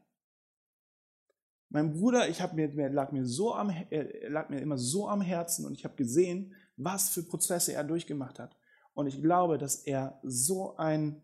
Mein 1.69 1.93
Bruder, 1.93 2.29
ich 2.29 2.41
mir, 2.53 2.89
lag 2.89 3.11
mir 3.11 3.25
so 3.25 3.53
am, 3.53 3.69
er 3.69 4.29
lag 4.29 4.49
mir 4.49 4.61
immer 4.61 4.77
so 4.77 5.07
am 5.07 5.21
Herzen 5.21 5.65
und 5.65 5.73
ich 5.73 5.83
habe 5.83 5.95
gesehen, 5.95 6.55
was 6.77 7.09
für 7.09 7.23
Prozesse 7.23 7.73
er 7.73 7.83
durchgemacht 7.83 8.39
hat. 8.39 8.55
Und 8.93 9.07
ich 9.07 9.21
glaube, 9.21 9.57
dass 9.57 9.75
er 9.75 10.19
so 10.23 10.77
ein, 10.77 11.21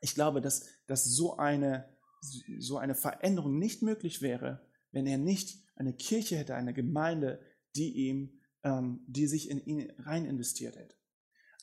ich 0.00 0.14
glaube, 0.14 0.40
dass, 0.40 0.66
dass 0.86 1.04
so 1.04 1.36
eine, 1.36 1.88
so 2.58 2.78
eine 2.78 2.94
Veränderung 2.94 3.58
nicht 3.58 3.82
möglich 3.82 4.22
wäre, 4.22 4.64
wenn 4.92 5.06
er 5.06 5.18
nicht 5.18 5.64
eine 5.74 5.94
Kirche 5.94 6.36
hätte, 6.36 6.54
eine 6.54 6.72
Gemeinde, 6.72 7.40
die 7.74 8.08
ihm, 8.08 8.40
die 8.64 9.26
sich 9.26 9.50
in 9.50 9.64
ihn 9.64 9.92
rein 9.98 10.24
investiert. 10.24 10.76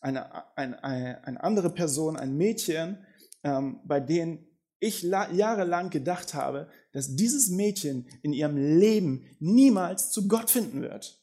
Eine, 0.02 0.58
eine, 0.58 0.84
eine, 0.84 1.24
eine 1.26 1.44
andere 1.44 1.70
Person, 1.70 2.18
ein 2.18 2.36
Mädchen, 2.36 3.06
ähm, 3.44 3.82
bei 3.86 4.00
denen 4.00 4.48
ich 4.80 5.02
jahrelang 5.02 5.90
gedacht 5.90 6.34
habe, 6.34 6.70
dass 6.94 7.16
dieses 7.16 7.50
Mädchen 7.50 8.08
in 8.22 8.32
ihrem 8.32 8.56
Leben 8.56 9.26
niemals 9.40 10.12
zu 10.12 10.28
Gott 10.28 10.50
finden 10.50 10.82
wird. 10.82 11.22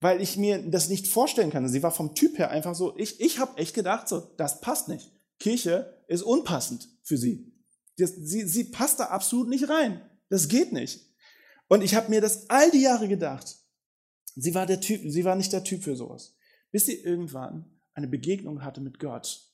Weil 0.00 0.20
ich 0.20 0.36
mir 0.36 0.58
das 0.70 0.88
nicht 0.88 1.08
vorstellen 1.08 1.50
kann. 1.50 1.68
Sie 1.68 1.82
war 1.82 1.90
vom 1.90 2.14
Typ 2.14 2.38
her 2.38 2.50
einfach 2.50 2.74
so, 2.74 2.96
ich, 2.96 3.20
ich 3.20 3.38
habe 3.38 3.58
echt 3.58 3.74
gedacht, 3.74 4.08
so, 4.08 4.20
das 4.36 4.60
passt 4.60 4.88
nicht. 4.88 5.12
Kirche 5.38 6.02
ist 6.08 6.22
unpassend 6.22 6.88
für 7.02 7.16
sie. 7.16 7.52
Das, 7.98 8.14
sie. 8.14 8.46
Sie 8.46 8.64
passt 8.64 9.00
da 9.00 9.04
absolut 9.04 9.48
nicht 9.48 9.68
rein. 9.68 10.00
Das 10.28 10.48
geht 10.48 10.72
nicht. 10.72 11.00
Und 11.68 11.82
ich 11.82 11.94
habe 11.94 12.10
mir 12.10 12.20
das 12.20 12.48
all 12.50 12.70
die 12.70 12.82
Jahre 12.82 13.08
gedacht. 13.08 13.56
Sie 14.36 14.54
war 14.54 14.66
der 14.66 14.80
Typ, 14.80 15.00
sie 15.04 15.24
war 15.24 15.34
nicht 15.34 15.52
der 15.52 15.64
Typ 15.64 15.82
für 15.82 15.96
sowas. 15.96 16.36
Bis 16.70 16.86
sie 16.86 17.00
irgendwann 17.00 17.80
eine 17.94 18.06
Begegnung 18.06 18.62
hatte 18.62 18.80
mit 18.80 19.00
Gott. 19.00 19.50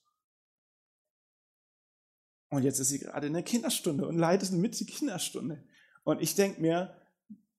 Und 2.51 2.65
jetzt 2.65 2.81
ist 2.81 2.89
sie 2.89 2.99
gerade 2.99 3.29
in 3.29 3.33
der 3.33 3.45
Kinderstunde 3.45 4.07
und 4.07 4.19
leidet 4.19 4.51
mit 4.53 4.79
die 4.79 4.85
Kinderstunde. 4.85 5.65
Und 6.05 6.21
ich 6.21 6.35
denke 6.35 6.61
mir, 6.61 7.01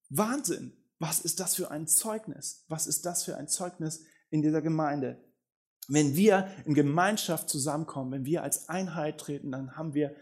Wahnsinn, 0.10 0.74
was 1.00 1.22
ist 1.22 1.40
das 1.40 1.56
für 1.56 1.72
ein 1.72 1.88
Zeugnis? 1.88 2.66
Was 2.68 2.88
ist 2.88 3.06
das 3.06 3.24
für 3.24 3.38
ein 3.38 3.48
Zeugnis 3.48 4.04
in 4.30 4.42
dieser 4.42 4.62
Gemeinde? 4.62 5.24
Wenn 5.88 6.16
wir 6.16 6.52
in 6.66 6.74
Gemeinschaft 6.74 7.50
zusammenkommen, 7.50 8.12
wenn 8.12 8.26
wir 8.26 8.44
als 8.44 8.70
Einheit 8.70 9.20
treten, 9.20 9.52
dann 9.52 9.76
haben 9.76 9.94
wir, 9.94 10.16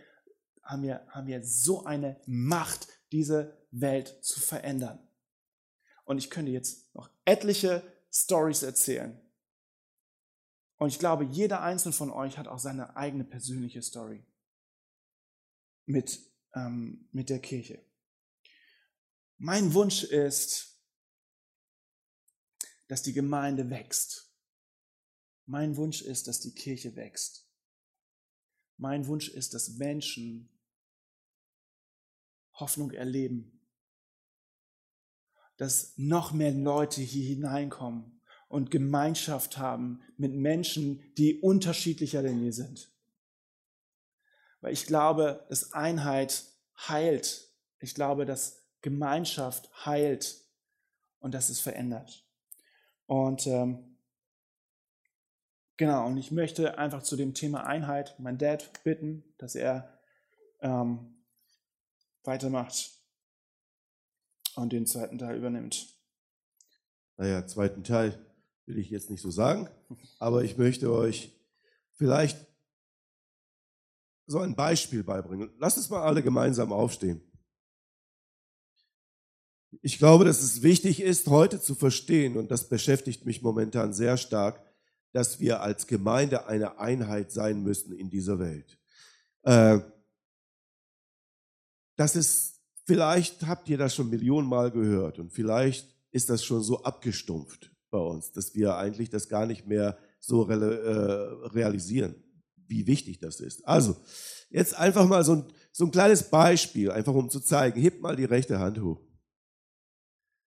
haben 0.64 0.84
wir, 0.84 1.06
haben 1.10 1.28
wir 1.28 1.44
so 1.44 1.84
eine 1.84 2.20
Macht, 2.26 2.88
diese 3.12 3.58
Welt 3.72 4.20
zu 4.22 4.40
verändern. 4.40 5.00
Und 6.12 6.17
ich 6.17 6.30
könnte 6.30 6.52
jetzt 6.52 6.93
noch 6.93 7.10
etliche 7.24 7.82
Stories 8.12 8.63
erzählen. 8.63 9.17
Und 10.76 10.89
ich 10.89 11.00
glaube, 11.00 11.24
jeder 11.24 11.62
einzelne 11.62 11.93
von 11.93 12.12
euch 12.12 12.38
hat 12.38 12.50
auch 12.50 12.60
seine 12.60 12.97
eigene 12.97 13.24
persönliche 13.24 13.82
Story 13.82 14.21
mit, 15.86 16.19
ähm, 16.54 17.08
mit 17.13 17.30
der 17.30 17.39
Kirche. 17.39 17.82
Mein 19.38 19.74
Wunsch 19.74 20.04
ist, 20.04 20.84
dass 22.89 23.04
die 23.04 23.13
Gemeinde 23.13 23.69
wächst. 23.69 24.36
Mein 25.45 25.78
Wunsch 25.78 26.02
ist, 26.02 26.28
dass 26.28 26.41
die 26.41 26.54
Kirche 26.54 26.93
wächst. 26.97 27.50
Mein 28.76 29.08
Wunsch 29.08 29.30
ist, 29.30 29.54
dass 29.54 29.78
Menschen 29.78 30.50
Hoffnung 32.56 32.91
erleben. 32.91 33.61
Dass 35.62 35.93
noch 35.95 36.32
mehr 36.32 36.52
Leute 36.52 37.02
hier 37.02 37.24
hineinkommen 37.24 38.19
und 38.47 38.71
Gemeinschaft 38.71 39.60
haben 39.60 40.02
mit 40.17 40.34
Menschen, 40.34 41.04
die 41.19 41.39
unterschiedlicher 41.39 42.24
denn 42.24 42.41
wir 42.41 42.52
sind. 42.52 42.91
Weil 44.62 44.74
ich 44.74 44.88
glaube, 44.88 45.45
dass 45.50 45.74
Einheit 45.74 46.45
heilt. 46.88 47.47
Ich 47.78 47.93
glaube, 47.93 48.26
dass 48.26 48.63
Gemeinschaft 48.82 49.69
heilt 49.86 50.43
und 51.19 51.36
dass 51.36 51.50
es 51.50 51.60
verändert. 51.60 52.26
Und 53.06 53.45
ähm, 53.45 53.97
genau, 55.78 56.08
und 56.08 56.17
ich 56.17 56.32
möchte 56.32 56.80
einfach 56.80 57.04
zu 57.04 57.15
dem 57.15 57.36
Thema 57.36 57.67
Einheit 57.67 58.19
meinen 58.19 58.39
Dad 58.39 58.84
bitten, 58.84 59.24
dass 59.38 59.54
er 59.54 60.00
ähm, 60.62 61.21
weitermacht 62.24 63.01
und 64.56 64.74
den 64.74 64.86
zweiten 64.86 65.18
Teil 65.18 65.38
übernimmt. 65.38 65.88
Naja, 67.18 67.46
zweiten 67.46 67.84
Teil 67.84 68.20
will 68.66 68.78
ich 68.78 68.90
jetzt 68.90 69.10
nicht 69.10 69.22
so 69.22 69.32
sagen, 69.32 69.70
aber 70.20 70.44
ich 70.44 70.58
möchte 70.58 70.92
euch 70.92 71.32
vielleicht 71.94 72.38
so 74.28 74.40
ein 74.40 74.56
Beispiel 74.56 75.04
beibringen. 75.04 75.52
Lasst 75.60 75.78
uns 75.78 75.90
mal 75.90 76.04
alle 76.04 76.24
gemeinsam 76.24 76.72
aufstehen. 76.72 77.22
Ich 79.82 79.98
glaube, 79.98 80.26
dass 80.26 80.42
es 80.42 80.64
wichtig 80.64 81.02
ist, 81.02 81.28
heute 81.28 81.62
zu 81.62 81.76
verstehen, 81.76 82.38
und 82.38 82.52
das 82.52 82.68
beschäftigt 82.68 83.26
mich 83.26 83.42
momentan 83.42 83.94
sehr 83.94 84.18
stark, 84.18 84.62
dass 85.14 85.40
wir 85.40 85.62
als 85.62 85.88
Gemeinde 85.88 86.48
eine 86.48 86.80
Einheit 86.80 87.32
sein 87.32 87.64
müssen 87.64 87.94
in 87.94 88.10
dieser 88.10 88.40
Welt. 88.40 88.78
Äh, 89.44 89.80
das 91.96 92.16
ist, 92.16 92.61
vielleicht 92.91 93.47
habt 93.47 93.69
ihr 93.69 93.77
das 93.77 93.95
schon 93.95 94.10
Millionenmal 94.10 94.71
gehört 94.71 95.19
und 95.19 95.32
vielleicht 95.32 95.88
ist 96.12 96.30
das 96.30 96.43
schon 96.43 96.62
so 96.62 96.84
abgestumpft 96.84 97.71
bei 97.89 97.99
uns, 97.99 98.32
dass 98.32 98.54
wir 98.54 98.75
eigentlich 98.75 99.10
das 99.10 99.30
gar 99.30 99.45
nicht 99.45 99.65
mehr 99.65 99.97
so 100.19 100.49
äh, 100.49 100.56
realisieren 100.56 102.15
wie 102.67 102.88
wichtig 102.88 103.19
das 103.19 103.39
ist. 103.41 103.67
Also, 103.67 103.97
jetzt 104.49 104.77
einfach 104.77 105.08
mal 105.08 105.23
so 105.23 105.34
ein, 105.34 105.43
so 105.71 105.86
ein 105.86 105.91
kleines 105.91 106.23
Beispiel, 106.23 106.89
einfach 106.89 107.13
um 107.13 107.30
zu 107.30 107.41
zeigen. 107.41 107.80
Hebt 107.80 108.01
mal 108.01 108.15
die 108.15 108.25
rechte 108.25 108.60
Hand 108.60 108.82
hoch. 108.82 109.01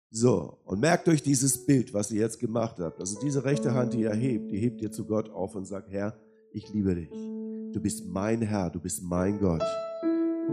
So, 0.09 0.59
und 0.63 0.79
merkt 0.79 1.07
euch 1.09 1.21
dieses 1.21 1.65
Bild, 1.65 1.93
was 1.93 2.11
ihr 2.11 2.21
jetzt 2.21 2.39
gemacht 2.39 2.79
habt. 2.79 2.99
Also 2.99 3.19
diese 3.19 3.43
rechte 3.43 3.73
Hand, 3.73 3.93
die 3.93 4.01
ihr 4.01 4.13
hebt, 4.13 4.51
die 4.51 4.57
hebt 4.57 4.81
ihr 4.81 4.91
zu 4.91 5.05
Gott 5.05 5.29
auf 5.29 5.53
und 5.53 5.65
sagt, 5.65 5.91
Herr, 5.91 6.17
ich 6.51 6.69
liebe 6.73 6.95
dich. 6.95 7.11
Du 7.11 7.79
bist 7.79 8.05
mein 8.05 8.41
Herr, 8.41 8.69
du 8.69 8.79
bist 8.79 9.03
mein 9.03 9.37
Gott. 9.39 9.63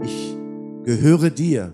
Ich 0.03 0.34
gehöre 0.85 1.31
dir. 1.31 1.73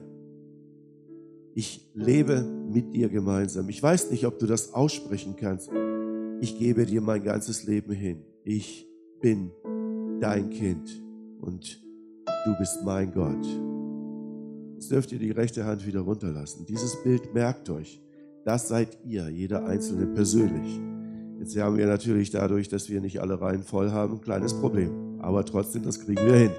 Ich 1.54 1.92
lebe 1.94 2.42
mit 2.42 2.94
dir 2.94 3.10
gemeinsam. 3.10 3.68
Ich 3.70 3.84
weiß 3.84 4.10
nicht, 4.10 4.26
ob 4.26 4.40
du 4.40 4.48
das 4.48 4.74
aussprechen 4.74 5.36
kannst. 5.36 5.70
Ich 6.40 6.58
gebe 6.58 6.86
dir 6.86 7.02
mein 7.02 7.24
ganzes 7.24 7.66
Leben 7.66 7.92
hin. 7.92 8.24
Ich 8.44 8.88
bin 9.22 9.52
dein 10.22 10.50
Kind 10.50 10.90
und 11.42 11.84
du 12.46 12.56
bist 12.58 12.84
mein 12.86 13.12
Gott. 13.12 13.46
Jetzt 14.76 14.90
dürft 14.90 15.12
ihr 15.12 15.20
die 15.20 15.32
rechte 15.32 15.66
Hand 15.66 15.86
wieder 15.86 16.00
runterlassen. 16.00 16.66
Dieses 16.66 17.04
Bild 17.04 17.34
merkt 17.34 17.70
euch. 17.70 18.02
Das 18.46 18.70
seid 18.70 18.98
ihr, 19.06 19.30
jeder 19.30 19.66
Einzelne 19.66 20.08
persönlich. 20.08 20.80
Jetzt 21.38 21.56
haben 21.60 21.78
wir 21.78 21.86
natürlich 21.86 22.32
dadurch, 22.32 22.70
dass 22.70 22.90
wir 22.90 23.02
nicht 23.02 23.20
alle 23.20 23.40
Reihen 23.40 23.64
voll 23.64 23.92
haben, 23.92 24.14
ein 24.14 24.22
kleines 24.22 24.54
Problem. 24.54 25.20
Aber 25.20 25.46
trotzdem, 25.46 25.84
das 25.84 26.00
kriegen 26.00 26.26
wir 26.26 26.34
hin. 26.34 26.52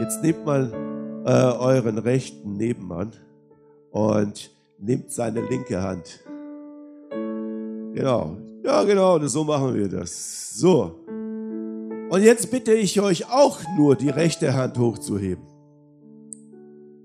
Jetzt 0.00 0.22
nehmt 0.22 0.46
mal 0.46 0.87
äh, 1.28 1.30
euren 1.30 1.98
rechten 1.98 2.56
Nebenmann 2.56 3.12
und 3.90 4.50
nehmt 4.78 5.12
seine 5.12 5.42
linke 5.42 5.82
Hand. 5.82 6.24
Genau. 7.92 8.38
Ja, 8.64 8.82
genau, 8.84 9.18
so 9.26 9.44
machen 9.44 9.74
wir 9.74 9.88
das. 9.88 10.54
So. 10.54 10.94
Und 12.08 12.22
jetzt 12.22 12.50
bitte 12.50 12.72
ich 12.72 12.98
euch 13.00 13.30
auch 13.30 13.60
nur 13.76 13.94
die 13.94 14.08
rechte 14.08 14.54
Hand 14.54 14.78
hochzuheben. 14.78 15.44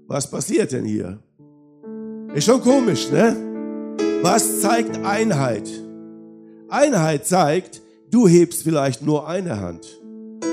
Was 0.07 0.31
passiert 0.31 0.71
denn 0.71 0.85
hier? 0.85 1.19
Ist 2.33 2.45
schon 2.45 2.61
komisch, 2.61 3.11
ne? 3.11 3.35
Was 4.21 4.61
zeigt 4.61 5.03
Einheit? 5.03 5.69
Einheit 6.69 7.25
zeigt, 7.25 7.81
du 8.09 8.27
hebst 8.27 8.63
vielleicht 8.63 9.01
nur 9.01 9.27
eine 9.27 9.59
Hand. 9.59 9.99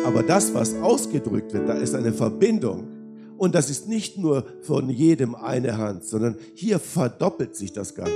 Aber 0.05 0.25
das, 0.25 0.53
was 0.55 0.75
ausgedrückt 0.81 1.53
wird, 1.53 1.69
da 1.69 1.75
ist 1.75 1.95
eine 1.95 2.13
Verbindung. 2.13 3.00
Und 3.41 3.55
das 3.55 3.71
ist 3.71 3.89
nicht 3.89 4.19
nur 4.19 4.45
von 4.61 4.91
jedem 4.91 5.35
eine 5.35 5.79
Hand, 5.79 6.05
sondern 6.05 6.37
hier 6.53 6.79
verdoppelt 6.79 7.57
sich 7.57 7.73
das 7.73 7.95
Ganze. 7.95 8.13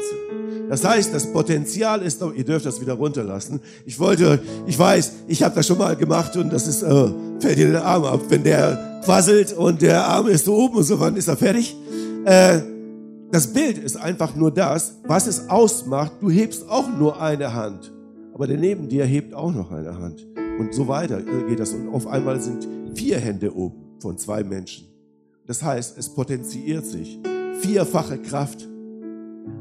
Das 0.69 0.85
heißt, 0.85 1.15
das 1.15 1.33
Potenzial 1.33 2.03
ist, 2.03 2.23
oh, 2.23 2.31
ihr 2.31 2.45
dürft 2.45 2.67
das 2.67 2.79
wieder 2.79 2.93
runterlassen. 2.93 3.61
Ich 3.87 3.99
wollte, 3.99 4.39
ich 4.67 4.79
weiß, 4.79 5.13
ich 5.27 5.43
habe 5.43 5.55
das 5.55 5.67
schon 5.67 5.79
mal 5.79 5.97
gemacht 5.97 6.37
und 6.37 6.53
das 6.53 6.67
ist, 6.67 6.83
äh, 6.83 7.09
fällt 7.41 7.57
dir 7.57 7.71
der 7.71 7.87
Arm 7.87 8.05
ab, 8.05 8.21
wenn 8.29 8.45
der 8.45 9.01
quasselt 9.03 9.55
und 9.55 9.81
der 9.81 10.07
Arm 10.07 10.27
ist 10.27 10.45
so 10.45 10.57
oben 10.57 10.77
und 10.77 10.83
so, 10.83 11.01
wann 11.01 11.17
ist 11.17 11.29
er 11.29 11.39
fertig? 11.39 11.75
Äh, 12.27 12.61
das 13.31 13.47
Bild 13.47 13.79
ist 13.79 13.97
einfach 13.97 14.37
nur 14.37 14.51
das, 14.51 14.97
was 15.07 15.27
es 15.27 15.49
ausmacht. 15.49 16.13
Du 16.21 16.29
hebst 16.29 16.69
auch 16.69 16.91
nur 16.99 17.19
eine 17.19 17.55
Hand, 17.55 17.95
aber 18.35 18.47
der 18.47 18.59
neben 18.59 18.91
dir 18.91 19.07
hebt 19.07 19.33
auch 19.33 19.55
noch 19.55 19.71
eine 19.71 19.99
Hand. 19.99 20.27
Und 20.59 20.75
so 20.75 20.87
weiter 20.87 21.23
geht 21.49 21.61
das. 21.61 21.73
Und 21.73 21.89
auf 21.95 22.07
einmal 22.07 22.43
sind 22.43 22.69
vier 22.95 23.19
Hände 23.19 23.57
oben 23.57 23.97
von 24.01 24.19
zwei 24.19 24.45
Menschen. 24.45 24.94
Das 25.47 25.63
heißt, 25.63 25.99
es 25.99 26.09
potenziert 26.09 26.87
sich. 26.87 27.19
Vierfache 27.61 28.19
Kraft, 28.19 28.67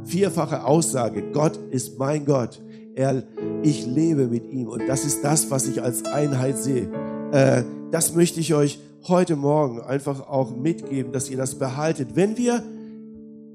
vierfache 0.03 0.65
Aussage. 0.65 1.23
Gott 1.33 1.57
ist 1.71 1.99
mein 1.99 2.25
Gott. 2.25 2.61
er, 2.95 3.23
ich 3.63 3.85
lebe 3.85 4.27
mit 4.27 4.51
ihm. 4.51 4.67
Und 4.67 4.87
das 4.87 5.03
ist 5.03 5.23
das, 5.23 5.49
was 5.51 5.67
ich 5.67 5.81
als 5.81 6.05
Einheit 6.05 6.57
sehe. 6.57 6.89
Äh, 7.31 7.63
das 7.91 8.15
möchte 8.15 8.39
ich 8.39 8.53
euch 8.53 8.79
heute 9.07 9.35
Morgen 9.35 9.81
einfach 9.81 10.27
auch 10.27 10.55
mitgeben, 10.55 11.11
dass 11.11 11.29
ihr 11.29 11.37
das 11.37 11.55
behaltet. 11.55 12.15
Wenn 12.15 12.37
wir 12.37 12.63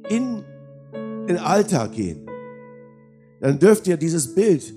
in 0.09 0.45
den 1.29 1.39
Alltag 1.39 1.93
gehen, 1.93 2.29
dann 3.41 3.59
dürft 3.59 3.87
ihr 3.87 3.97
dieses 3.97 4.35
Bild 4.35 4.74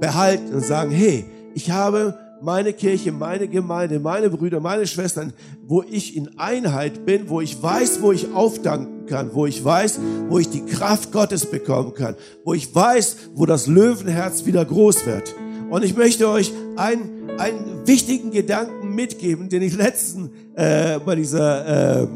behalten 0.00 0.52
und 0.52 0.64
sagen, 0.64 0.90
hey, 0.90 1.24
ich 1.54 1.70
habe 1.70 2.18
meine 2.42 2.72
Kirche, 2.72 3.12
meine 3.12 3.46
Gemeinde, 3.48 4.00
meine 4.00 4.28
Brüder, 4.28 4.60
meine 4.60 4.86
Schwestern, 4.86 5.32
wo 5.66 5.82
ich 5.82 6.16
in 6.16 6.38
Einheit 6.38 7.06
bin, 7.06 7.28
wo 7.28 7.40
ich 7.40 7.62
weiß, 7.62 8.02
wo 8.02 8.12
ich 8.12 8.32
aufdanken 8.34 9.06
kann, 9.06 9.30
wo 9.32 9.46
ich 9.46 9.64
weiß, 9.64 10.00
wo 10.28 10.38
ich 10.38 10.48
die 10.48 10.64
Kraft 10.64 11.12
Gottes 11.12 11.46
bekommen 11.46 11.94
kann, 11.94 12.16
wo 12.44 12.54
ich 12.54 12.74
weiß, 12.74 13.16
wo 13.34 13.46
das 13.46 13.66
Löwenherz 13.66 14.44
wieder 14.44 14.64
groß 14.64 15.06
wird. 15.06 15.34
Und 15.70 15.84
ich 15.84 15.96
möchte 15.96 16.28
euch 16.28 16.52
einen, 16.76 17.30
einen 17.38 17.86
wichtigen 17.86 18.30
Gedanken 18.30 18.94
mitgeben, 18.94 19.48
den 19.48 19.62
ich 19.62 19.76
letzten 19.76 20.30
äh, 20.54 20.98
bei 20.98 21.14
dieser 21.14 22.02
äh, 22.02 22.08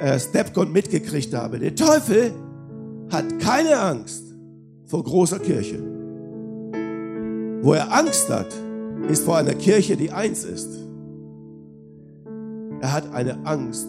äh, 0.00 0.18
Stepcon 0.18 0.72
mitgekriegt 0.72 1.34
habe. 1.34 1.58
Der 1.58 1.74
Teufel 1.74 2.32
hat 3.10 3.38
keine 3.38 3.78
Angst 3.78 4.24
vor 4.86 5.04
großer 5.04 5.38
Kirche. 5.38 5.78
Wo 7.62 7.72
er 7.72 7.92
Angst 7.92 8.28
hat, 8.28 8.48
ist 9.08 9.24
vor 9.24 9.36
einer 9.36 9.54
Kirche, 9.54 9.96
die 9.96 10.10
eins 10.10 10.44
ist. 10.44 10.68
Er 12.80 12.92
hat 12.92 13.12
eine 13.14 13.46
Angst 13.46 13.86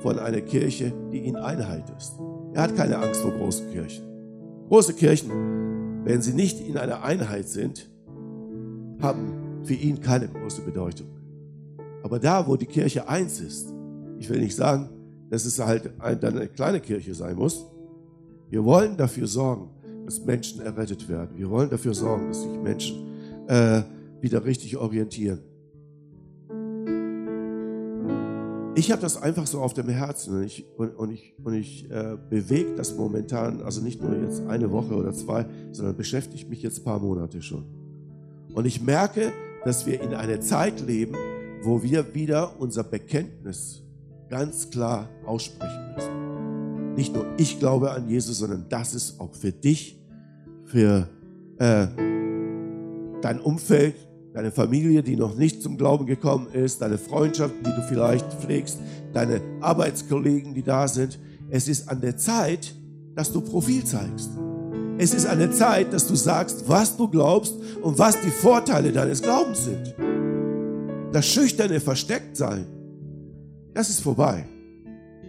vor 0.00 0.20
einer 0.20 0.40
Kirche, 0.40 0.92
die 1.12 1.26
in 1.26 1.36
Einheit 1.36 1.90
ist. 1.98 2.14
Er 2.54 2.62
hat 2.62 2.76
keine 2.76 2.98
Angst 2.98 3.20
vor 3.20 3.32
großen 3.32 3.70
Kirchen. 3.70 4.04
Große 4.68 4.94
Kirchen, 4.94 5.30
wenn 6.04 6.22
sie 6.22 6.32
nicht 6.32 6.60
in 6.60 6.78
einer 6.78 7.02
Einheit 7.02 7.48
sind, 7.48 7.90
haben 9.00 9.62
für 9.64 9.74
ihn 9.74 10.00
keine 10.00 10.28
große 10.28 10.62
Bedeutung. 10.62 11.08
Aber 12.02 12.18
da, 12.18 12.46
wo 12.46 12.56
die 12.56 12.66
Kirche 12.66 13.08
eins 13.08 13.40
ist, 13.40 13.74
ich 14.18 14.30
will 14.30 14.40
nicht 14.40 14.54
sagen, 14.54 14.88
dass 15.30 15.44
es 15.44 15.58
halt 15.58 15.90
eine 16.00 16.46
kleine 16.48 16.80
Kirche 16.80 17.14
sein 17.14 17.36
muss. 17.36 17.66
Wir 18.48 18.64
wollen 18.64 18.96
dafür 18.96 19.26
sorgen, 19.26 19.70
dass 20.04 20.24
Menschen 20.24 20.60
errettet 20.60 21.08
werden. 21.08 21.30
Wir 21.36 21.50
wollen 21.50 21.70
dafür 21.70 21.94
sorgen, 21.94 22.28
dass 22.28 22.42
sich 22.42 22.58
Menschen 22.62 22.96
äh, 23.48 23.82
wieder 24.20 24.44
richtig 24.44 24.76
orientieren. 24.76 25.40
Ich 28.76 28.92
habe 28.92 29.02
das 29.02 29.20
einfach 29.20 29.46
so 29.46 29.60
auf 29.60 29.74
dem 29.74 29.88
Herzen 29.88 30.36
und 30.36 30.44
ich, 30.44 30.64
und, 30.76 30.90
und 30.96 31.10
ich, 31.10 31.34
und 31.42 31.54
ich 31.54 31.90
äh, 31.90 32.16
bewege 32.30 32.76
das 32.76 32.96
momentan, 32.96 33.62
also 33.62 33.82
nicht 33.82 34.00
nur 34.00 34.16
jetzt 34.16 34.46
eine 34.46 34.70
Woche 34.70 34.94
oder 34.94 35.12
zwei, 35.12 35.44
sondern 35.72 35.96
beschäftigt 35.96 36.48
mich 36.48 36.62
jetzt 36.62 36.80
ein 36.80 36.84
paar 36.84 37.00
Monate 37.00 37.42
schon. 37.42 37.64
Und 38.54 38.66
ich 38.66 38.80
merke, 38.80 39.32
dass 39.64 39.86
wir 39.86 40.00
in 40.00 40.14
einer 40.14 40.40
Zeit 40.40 40.80
leben, 40.80 41.14
wo 41.62 41.82
wir 41.82 42.14
wieder 42.14 42.58
unser 42.58 42.84
Bekenntnis 42.84 43.82
ganz 44.28 44.70
klar 44.70 45.08
aussprechen 45.26 45.94
müssen. 45.94 46.94
Nicht 46.94 47.14
nur 47.14 47.26
ich 47.38 47.58
glaube 47.58 47.90
an 47.90 48.08
Jesus, 48.08 48.38
sondern 48.38 48.66
das 48.68 48.94
ist 48.94 49.20
auch 49.20 49.34
für 49.34 49.52
dich, 49.52 50.00
für 50.64 51.08
äh, 51.58 51.86
dein 53.20 53.40
Umfeld, 53.40 53.94
deine 54.32 54.50
Familie, 54.50 55.02
die 55.02 55.16
noch 55.16 55.36
nicht 55.36 55.62
zum 55.62 55.76
Glauben 55.76 56.06
gekommen 56.06 56.48
ist, 56.52 56.80
deine 56.80 56.98
Freundschaften, 56.98 57.64
die 57.64 57.74
du 57.74 57.82
vielleicht 57.88 58.32
pflegst, 58.34 58.78
deine 59.12 59.40
Arbeitskollegen, 59.60 60.54
die 60.54 60.62
da 60.62 60.86
sind. 60.88 61.18
Es 61.50 61.68
ist 61.68 61.88
an 61.88 62.00
der 62.00 62.16
Zeit, 62.16 62.74
dass 63.14 63.32
du 63.32 63.40
Profil 63.40 63.84
zeigst. 63.84 64.30
Es 64.98 65.14
ist 65.14 65.26
an 65.26 65.38
der 65.38 65.50
Zeit, 65.50 65.92
dass 65.92 66.06
du 66.06 66.14
sagst, 66.14 66.68
was 66.68 66.96
du 66.96 67.08
glaubst 67.08 67.54
und 67.82 67.98
was 67.98 68.20
die 68.20 68.30
Vorteile 68.30 68.92
deines 68.92 69.22
Glaubens 69.22 69.64
sind. 69.64 69.94
Das 71.12 71.26
schüchterne 71.26 71.80
Verstecktsein, 71.80 72.66
das 73.74 73.88
ist 73.90 74.00
vorbei. 74.00 74.46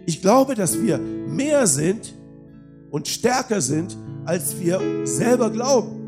Ich 0.06 0.20
glaube, 0.20 0.54
dass 0.54 0.80
wir 0.80 0.98
mehr 0.98 1.66
sind 1.66 2.14
und 2.90 3.08
stärker 3.08 3.60
sind, 3.60 3.96
als 4.24 4.60
wir 4.60 4.80
selber 5.04 5.50
glauben. 5.50 6.01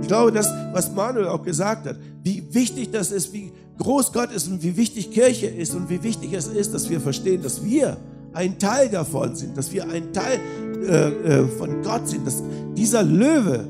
Ich 0.00 0.08
glaube, 0.08 0.32
das, 0.32 0.48
was 0.72 0.92
Manuel 0.92 1.28
auch 1.28 1.42
gesagt 1.42 1.86
hat, 1.86 1.96
wie 2.22 2.42
wichtig 2.52 2.90
das 2.90 3.12
ist, 3.12 3.32
wie 3.32 3.52
groß 3.78 4.12
Gott 4.12 4.32
ist 4.32 4.48
und 4.48 4.62
wie 4.62 4.76
wichtig 4.76 5.10
Kirche 5.10 5.46
ist 5.46 5.74
und 5.74 5.88
wie 5.88 6.02
wichtig 6.02 6.32
es 6.32 6.46
ist, 6.46 6.74
dass 6.74 6.90
wir 6.90 7.00
verstehen, 7.00 7.42
dass 7.42 7.64
wir 7.64 7.96
ein 8.32 8.58
Teil 8.58 8.88
davon 8.88 9.34
sind, 9.34 9.56
dass 9.56 9.72
wir 9.72 9.88
ein 9.88 10.12
Teil 10.12 10.38
äh, 10.82 11.40
äh, 11.40 11.46
von 11.46 11.82
Gott 11.82 12.08
sind, 12.08 12.26
dass 12.26 12.42
dieser 12.76 13.02
Löwe 13.02 13.66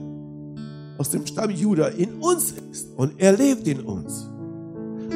aus 0.99 1.11
dem 1.11 1.27
Stamm 1.27 1.51
Juda 1.51 1.89
in 1.89 2.15
uns 2.21 2.55
ist 2.71 2.89
und 2.97 3.15
er 3.19 3.33
lebt 3.33 3.67
in 3.67 3.81
uns. 3.81 4.29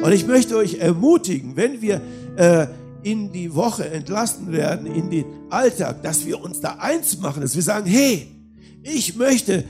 Und 0.01 0.11
ich 0.11 0.25
möchte 0.25 0.57
euch 0.57 0.75
ermutigen, 0.75 1.55
wenn 1.55 1.81
wir 1.81 2.01
äh, 2.37 2.67
in 3.03 3.31
die 3.31 3.53
Woche 3.53 3.87
entlassen 3.87 4.51
werden, 4.51 4.87
in 4.87 5.09
den 5.09 5.25
Alltag, 5.49 6.01
dass 6.01 6.25
wir 6.25 6.41
uns 6.41 6.59
da 6.59 6.77
eins 6.79 7.19
machen, 7.19 7.41
dass 7.41 7.55
wir 7.55 7.61
sagen, 7.61 7.85
hey, 7.85 8.27
ich 8.81 9.15
möchte 9.15 9.63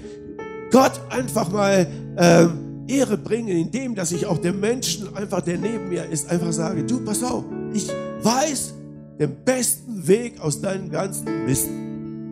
Gott 0.72 1.00
einfach 1.10 1.52
mal 1.52 1.88
ähm, 2.18 2.86
Ehre 2.88 3.18
bringen, 3.18 3.50
indem, 3.50 3.96
dass 3.96 4.12
ich 4.12 4.26
auch 4.26 4.38
dem 4.38 4.60
Menschen 4.60 5.16
einfach, 5.16 5.42
der 5.42 5.58
neben 5.58 5.90
mir 5.90 6.06
ist, 6.06 6.30
einfach 6.30 6.52
sage, 6.52 6.84
du, 6.84 7.00
pass 7.04 7.24
auf, 7.24 7.44
ich 7.74 7.90
weiß 8.22 8.74
den 9.20 9.36
besten 9.44 10.08
Weg 10.08 10.40
aus 10.42 10.62
deinem 10.62 10.90
ganzen 10.90 11.46
Mist, 11.46 11.70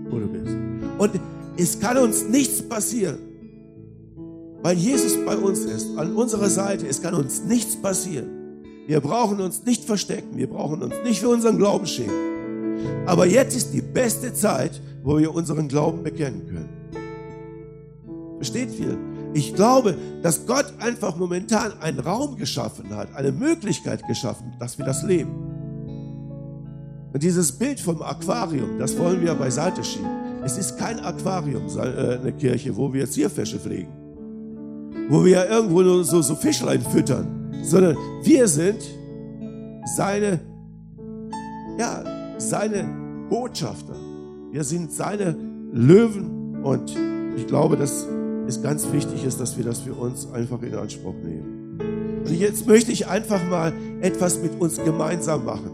wo 0.10 0.20
du 0.20 0.28
bist. 0.28 0.56
Und 0.98 1.12
es 1.58 1.80
kann 1.80 1.98
uns 1.98 2.28
nichts 2.28 2.62
passieren, 2.62 3.18
weil 4.62 4.78
Jesus 4.78 5.18
bei 5.26 5.36
uns 5.36 5.60
ist, 5.60 5.98
an 5.98 6.16
unserer 6.16 6.50
Seite. 6.50 6.88
Es 6.88 7.02
kann 7.02 7.14
uns 7.14 7.44
nichts 7.44 7.76
passieren. 7.76 8.30
Wir 8.88 9.00
brauchen 9.00 9.40
uns 9.40 9.66
nicht 9.66 9.84
verstecken, 9.84 10.38
wir 10.38 10.48
brauchen 10.48 10.82
uns 10.82 10.96
nicht 11.04 11.20
für 11.20 11.30
unseren 11.30 11.58
Glauben 11.58 11.86
schämen. 11.86 12.34
Aber 13.06 13.26
jetzt 13.26 13.56
ist 13.56 13.74
die 13.74 13.82
beste 13.82 14.34
Zeit, 14.34 14.82
wo 15.04 15.18
wir 15.18 15.34
unseren 15.34 15.68
Glauben 15.68 16.04
bekennen 16.04 16.48
können. 16.48 16.83
Versteht 18.44 18.78
ihr? 18.78 18.98
Ich 19.34 19.56
glaube, 19.56 19.96
dass 20.22 20.46
Gott 20.46 20.66
einfach 20.80 21.16
momentan 21.16 21.72
einen 21.80 22.00
Raum 22.00 22.36
geschaffen 22.36 22.94
hat, 22.94 23.16
eine 23.16 23.32
Möglichkeit 23.32 24.06
geschaffen, 24.06 24.52
dass 24.60 24.78
wir 24.78 24.86
das 24.86 25.02
leben. 25.02 25.32
Und 27.14 27.24
dieses 27.24 27.54
Bild 27.54 27.80
vom 27.80 28.02
Aquarium, 28.02 28.78
das 28.80 29.00
wollen 29.00 29.22
wir 29.22 29.34
beiseite 29.36 29.82
schieben. 29.82 30.10
Es 30.44 30.58
ist 30.58 30.78
kein 30.78 31.00
Aquarium, 31.00 31.68
äh, 31.78 32.18
eine 32.20 32.34
Kirche, 32.34 32.76
wo 32.76 32.92
wir 32.92 33.10
Zierfische 33.10 33.60
pflegen, 33.60 33.88
wo 35.08 35.24
wir 35.24 35.50
irgendwo 35.50 35.82
nur 35.82 36.04
so, 36.04 36.22
so 36.22 36.36
Fischlein 36.36 36.82
füttern, 36.82 37.50
sondern 37.64 37.96
wir 38.24 38.46
sind 38.50 38.84
seine, 39.96 40.42
ja, 41.80 42.04
seine 42.40 42.90
Botschafter. 43.30 43.96
Wir 44.52 44.66
sind 44.66 44.92
seine 44.92 45.34
Löwen 45.72 46.62
und 46.62 46.94
ich 47.38 47.48
glaube, 47.48 47.78
dass 47.78 48.06
es 48.48 48.62
ganz 48.62 48.92
wichtig 48.92 49.24
ist, 49.24 49.40
dass 49.40 49.58
wir 49.58 49.64
das 49.64 49.80
für 49.80 49.94
uns 49.94 50.32
einfach 50.32 50.62
in 50.62 50.76
Anspruch 50.76 51.16
nehmen. 51.24 51.80
Und 52.26 52.34
jetzt 52.34 52.68
möchte 52.68 52.92
ich 52.92 53.08
einfach 53.08 53.44
mal 53.50 53.74
etwas 54.02 54.42
mit 54.42 54.60
uns 54.60 54.78
gemeinsam 54.84 55.46
machen. 55.46 55.72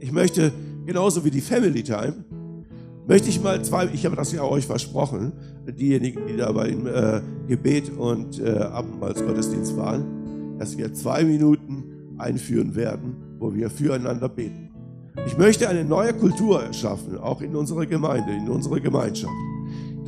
Ich 0.00 0.12
möchte, 0.12 0.52
genauso 0.86 1.24
wie 1.24 1.30
die 1.30 1.40
Family 1.40 1.82
Time, 1.82 2.24
möchte 3.06 3.28
ich 3.28 3.42
mal 3.42 3.62
zwei, 3.64 3.88
ich 3.92 4.04
habe 4.04 4.16
das 4.16 4.32
ja 4.32 4.42
euch 4.42 4.66
versprochen, 4.66 5.32
diejenigen, 5.66 6.26
die 6.26 6.36
da 6.36 6.52
beim 6.52 6.86
äh, 6.86 7.20
Gebet 7.46 7.90
und 7.96 8.40
äh, 8.40 8.58
Abendmahlsgottesdienst 8.58 9.76
waren, 9.76 10.58
dass 10.58 10.76
wir 10.76 10.92
zwei 10.94 11.24
Minuten 11.24 12.14
einführen 12.18 12.74
werden, 12.74 13.16
wo 13.38 13.54
wir 13.54 13.70
füreinander 13.70 14.28
beten. 14.28 14.70
Ich 15.26 15.36
möchte 15.36 15.68
eine 15.68 15.84
neue 15.84 16.14
Kultur 16.14 16.62
erschaffen, 16.62 17.18
auch 17.18 17.40
in 17.40 17.54
unserer 17.54 17.86
Gemeinde, 17.86 18.32
in 18.32 18.48
unserer 18.48 18.80
Gemeinschaft 18.80 19.32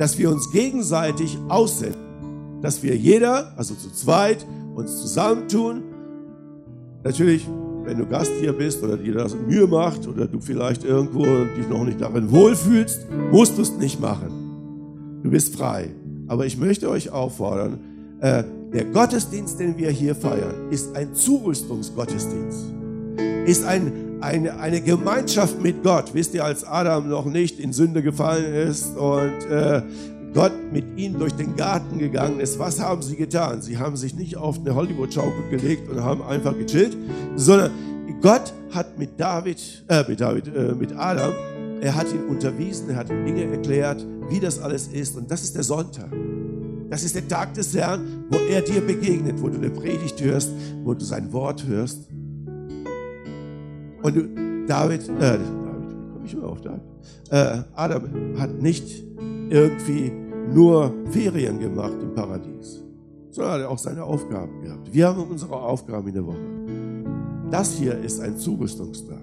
dass 0.01 0.17
wir 0.17 0.31
uns 0.31 0.49
gegenseitig 0.49 1.37
aussenden. 1.47 2.59
Dass 2.63 2.81
wir 2.81 2.97
jeder, 2.97 3.55
also 3.55 3.75
zu 3.75 3.93
zweit, 3.93 4.47
uns 4.73 4.99
zusammentun. 4.99 5.83
Natürlich, 7.03 7.47
wenn 7.83 7.99
du 7.99 8.07
Gast 8.07 8.31
hier 8.39 8.51
bist 8.51 8.81
oder 8.81 8.97
dir 8.97 9.13
das 9.13 9.35
Mühe 9.35 9.67
macht 9.67 10.07
oder 10.07 10.25
du 10.25 10.39
vielleicht 10.41 10.83
irgendwo 10.83 11.23
dich 11.55 11.69
noch 11.69 11.83
nicht 11.83 12.01
darin 12.01 12.31
wohlfühlst, 12.31 13.05
musst 13.31 13.59
du 13.59 13.61
es 13.61 13.73
nicht 13.73 14.01
machen. 14.01 15.19
Du 15.21 15.29
bist 15.29 15.55
frei. 15.55 15.91
Aber 16.27 16.47
ich 16.47 16.57
möchte 16.57 16.89
euch 16.89 17.11
auffordern, 17.11 17.79
äh, 18.21 18.43
der 18.73 18.85
Gottesdienst, 18.85 19.59
den 19.59 19.77
wir 19.77 19.91
hier 19.91 20.15
feiern, 20.15 20.71
ist 20.71 20.95
ein 20.95 21.13
Zurüstungsgottesdienst. 21.13 22.65
Ist 23.45 23.65
ein 23.65 24.10
eine, 24.21 24.59
eine 24.59 24.81
Gemeinschaft 24.81 25.61
mit 25.61 25.83
Gott. 25.83 26.13
Wisst 26.13 26.33
ihr, 26.33 26.45
als 26.45 26.63
Adam 26.63 27.09
noch 27.09 27.25
nicht 27.25 27.59
in 27.59 27.73
Sünde 27.73 28.01
gefallen 28.01 28.53
ist 28.53 28.95
und 28.95 29.45
äh, 29.49 29.81
Gott 30.33 30.53
mit 30.71 30.97
ihnen 30.97 31.19
durch 31.19 31.33
den 31.33 31.55
Garten 31.55 31.97
gegangen 31.97 32.39
ist, 32.39 32.57
was 32.57 32.79
haben 32.79 33.01
sie 33.01 33.15
getan? 33.17 33.61
Sie 33.61 33.77
haben 33.77 33.97
sich 33.97 34.15
nicht 34.15 34.37
auf 34.37 34.59
eine 34.59 34.75
Hollywood-Schaukel 34.75 35.49
gelegt 35.49 35.89
und 35.89 36.01
haben 36.03 36.21
einfach 36.21 36.57
gechillt, 36.57 36.95
sondern 37.35 37.71
Gott 38.21 38.53
hat 38.71 38.97
mit 38.97 39.19
David, 39.19 39.83
äh, 39.89 40.03
mit 40.07 40.21
David, 40.21 40.47
äh, 40.47 40.73
mit 40.73 40.93
Adam 40.95 41.33
er 41.81 41.95
hat 41.95 42.13
ihn 42.13 42.25
unterwiesen, 42.25 42.91
er 42.91 42.97
hat 42.97 43.09
ihm 43.09 43.25
Dinge 43.25 43.45
erklärt, 43.45 44.05
wie 44.29 44.39
das 44.39 44.59
alles 44.59 44.87
ist. 44.87 45.17
Und 45.17 45.31
das 45.31 45.41
ist 45.41 45.55
der 45.55 45.63
Sonntag. 45.63 46.11
Das 46.91 47.03
ist 47.03 47.15
der 47.15 47.27
Tag 47.27 47.55
des 47.55 47.75
Herrn, 47.75 48.25
wo 48.29 48.37
er 48.37 48.61
dir 48.61 48.81
begegnet, 48.81 49.41
wo 49.41 49.49
du 49.49 49.57
eine 49.57 49.71
Predigt 49.71 50.21
hörst, 50.21 50.51
wo 50.83 50.93
du 50.93 51.03
sein 51.03 51.33
Wort 51.33 51.65
hörst. 51.65 52.07
Und 54.03 54.67
David, 54.67 55.07
äh, 55.09 55.19
David, 55.19 55.47
komme 56.13 56.25
ich 56.25 56.33
immer 56.33 56.47
auf 56.47 56.61
David? 56.61 56.81
Äh, 57.29 57.63
Adam 57.75 58.03
hat 58.37 58.61
nicht 58.61 59.03
irgendwie 59.49 60.11
nur 60.53 60.93
Ferien 61.11 61.59
gemacht 61.59 61.95
im 62.01 62.13
Paradies, 62.13 62.83
sondern 63.29 63.61
hat 63.61 63.67
auch 63.67 63.77
seine 63.77 64.03
Aufgaben 64.03 64.61
gehabt. 64.61 64.93
Wir 64.93 65.07
haben 65.07 65.23
unsere 65.23 65.55
Aufgaben 65.55 66.07
in 66.07 66.13
der 66.13 66.25
Woche. 66.25 66.39
Das 67.49 67.73
hier 67.73 67.97
ist 67.99 68.19
ein 68.21 68.37
Zurüstungstag. 68.37 69.21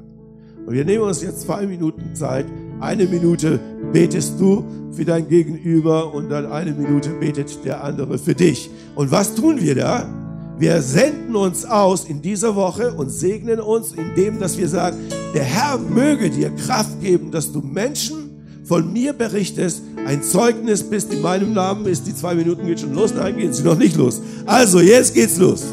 Und 0.66 0.74
wir 0.74 0.84
nehmen 0.84 1.04
uns 1.04 1.22
jetzt 1.22 1.40
zwei 1.40 1.66
Minuten 1.66 2.14
Zeit. 2.14 2.44
Eine 2.78 3.06
Minute 3.06 3.58
betest 3.92 4.38
du 4.38 4.64
für 4.92 5.04
dein 5.04 5.26
Gegenüber 5.26 6.12
und 6.12 6.28
dann 6.28 6.46
eine 6.46 6.72
Minute 6.72 7.10
betet 7.10 7.64
der 7.64 7.82
andere 7.82 8.18
für 8.18 8.34
dich. 8.34 8.70
Und 8.94 9.10
was 9.10 9.34
tun 9.34 9.60
wir 9.60 9.74
da? 9.74 10.27
Wir 10.58 10.82
senden 10.82 11.36
uns 11.36 11.64
aus 11.64 12.04
in 12.04 12.20
dieser 12.20 12.56
Woche 12.56 12.92
und 12.92 13.10
segnen 13.10 13.60
uns, 13.60 13.92
indem 13.92 14.40
dass 14.40 14.58
wir 14.58 14.68
sagen, 14.68 14.96
der 15.32 15.44
Herr 15.44 15.78
möge 15.78 16.30
dir 16.30 16.50
Kraft 16.50 17.00
geben, 17.00 17.30
dass 17.30 17.52
du 17.52 17.60
Menschen 17.60 18.62
von 18.64 18.92
mir 18.92 19.12
berichtest, 19.12 19.82
ein 20.04 20.22
Zeugnis 20.22 20.82
bist 20.82 21.12
in 21.12 21.22
meinem 21.22 21.52
Namen 21.52 21.86
ist. 21.86 22.08
Die 22.08 22.14
zwei 22.14 22.34
Minuten 22.34 22.66
geht 22.66 22.80
schon 22.80 22.92
los, 22.92 23.14
nein, 23.14 23.36
gehen 23.36 23.52
sie 23.52 23.62
noch 23.62 23.78
nicht 23.78 23.96
los. 23.96 24.20
Also, 24.46 24.80
jetzt 24.80 25.14
geht's 25.14 25.38
los. 25.38 25.64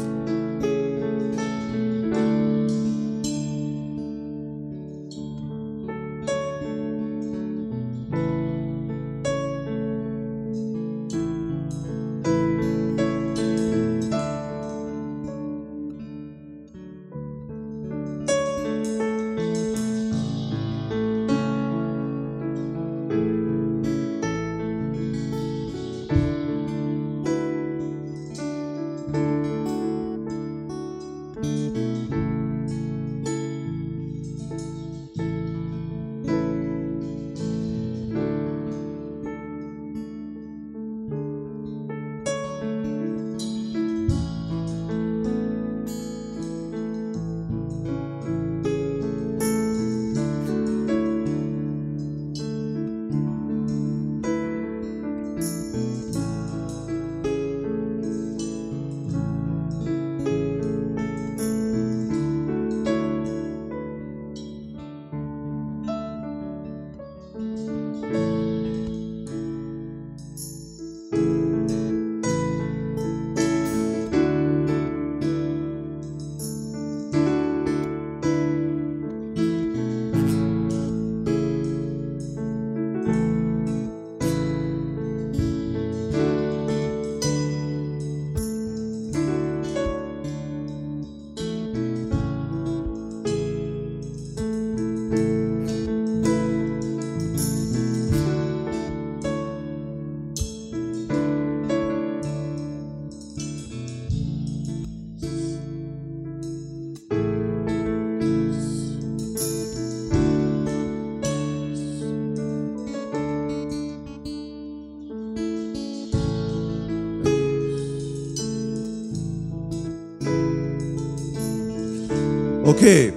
Okay. 122.76 123.14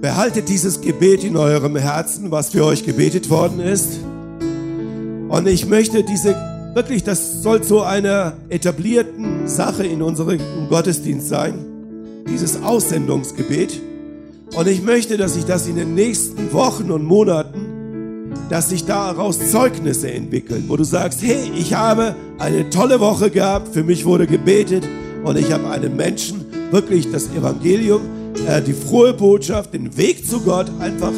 Behaltet 0.00 0.48
dieses 0.48 0.80
Gebet 0.80 1.24
in 1.24 1.36
eurem 1.36 1.76
Herzen, 1.76 2.30
was 2.30 2.48
für 2.48 2.64
euch 2.64 2.86
gebetet 2.86 3.28
worden 3.28 3.60
ist. 3.60 4.00
Und 5.28 5.46
ich 5.46 5.66
möchte 5.66 6.02
diese, 6.02 6.34
wirklich, 6.72 7.04
das 7.04 7.42
soll 7.42 7.62
zu 7.62 7.82
einer 7.82 8.32
etablierten 8.48 9.46
Sache 9.46 9.84
in 9.84 10.00
unserem 10.00 10.38
Gottesdienst 10.70 11.28
sein. 11.28 11.54
Dieses 12.30 12.62
Aussendungsgebet. 12.62 13.78
Und 14.56 14.68
ich 14.68 14.82
möchte, 14.82 15.18
dass 15.18 15.34
sich 15.34 15.44
das 15.44 15.66
in 15.66 15.76
den 15.76 15.94
nächsten 15.94 16.50
Wochen 16.54 16.90
und 16.90 17.04
Monaten, 17.04 18.32
dass 18.48 18.70
sich 18.70 18.86
daraus 18.86 19.50
Zeugnisse 19.50 20.10
entwickeln, 20.10 20.64
wo 20.68 20.78
du 20.78 20.84
sagst, 20.84 21.20
hey, 21.22 21.52
ich 21.58 21.74
habe 21.74 22.16
eine 22.38 22.70
tolle 22.70 23.00
Woche 23.00 23.28
gehabt, 23.28 23.74
für 23.74 23.84
mich 23.84 24.06
wurde 24.06 24.26
gebetet 24.26 24.88
und 25.24 25.36
ich 25.36 25.52
habe 25.52 25.68
einen 25.68 25.94
Menschen 25.94 26.41
wirklich 26.72 27.10
das 27.12 27.28
Evangelium, 27.28 28.02
äh, 28.48 28.60
die 28.62 28.72
frohe 28.72 29.12
Botschaft, 29.12 29.74
den 29.74 29.96
Weg 29.96 30.26
zu 30.26 30.40
Gott 30.40 30.66
einfach 30.80 31.12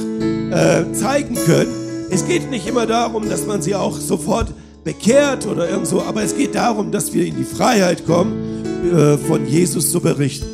äh, 0.50 0.92
zeigen 0.92 1.36
können. 1.36 1.70
Es 2.10 2.26
geht 2.26 2.50
nicht 2.50 2.66
immer 2.66 2.86
darum, 2.86 3.28
dass 3.28 3.46
man 3.46 3.62
sie 3.62 3.74
auch 3.74 3.98
sofort 3.98 4.52
bekehrt 4.84 5.46
oder 5.46 5.68
irgendwo, 5.68 6.00
aber 6.02 6.22
es 6.22 6.36
geht 6.36 6.54
darum, 6.54 6.92
dass 6.92 7.14
wir 7.14 7.24
in 7.24 7.36
die 7.36 7.44
Freiheit 7.44 8.04
kommen, 8.06 8.64
äh, 8.92 9.16
von 9.16 9.46
Jesus 9.46 9.90
zu 9.90 10.00
berichten. 10.00 10.53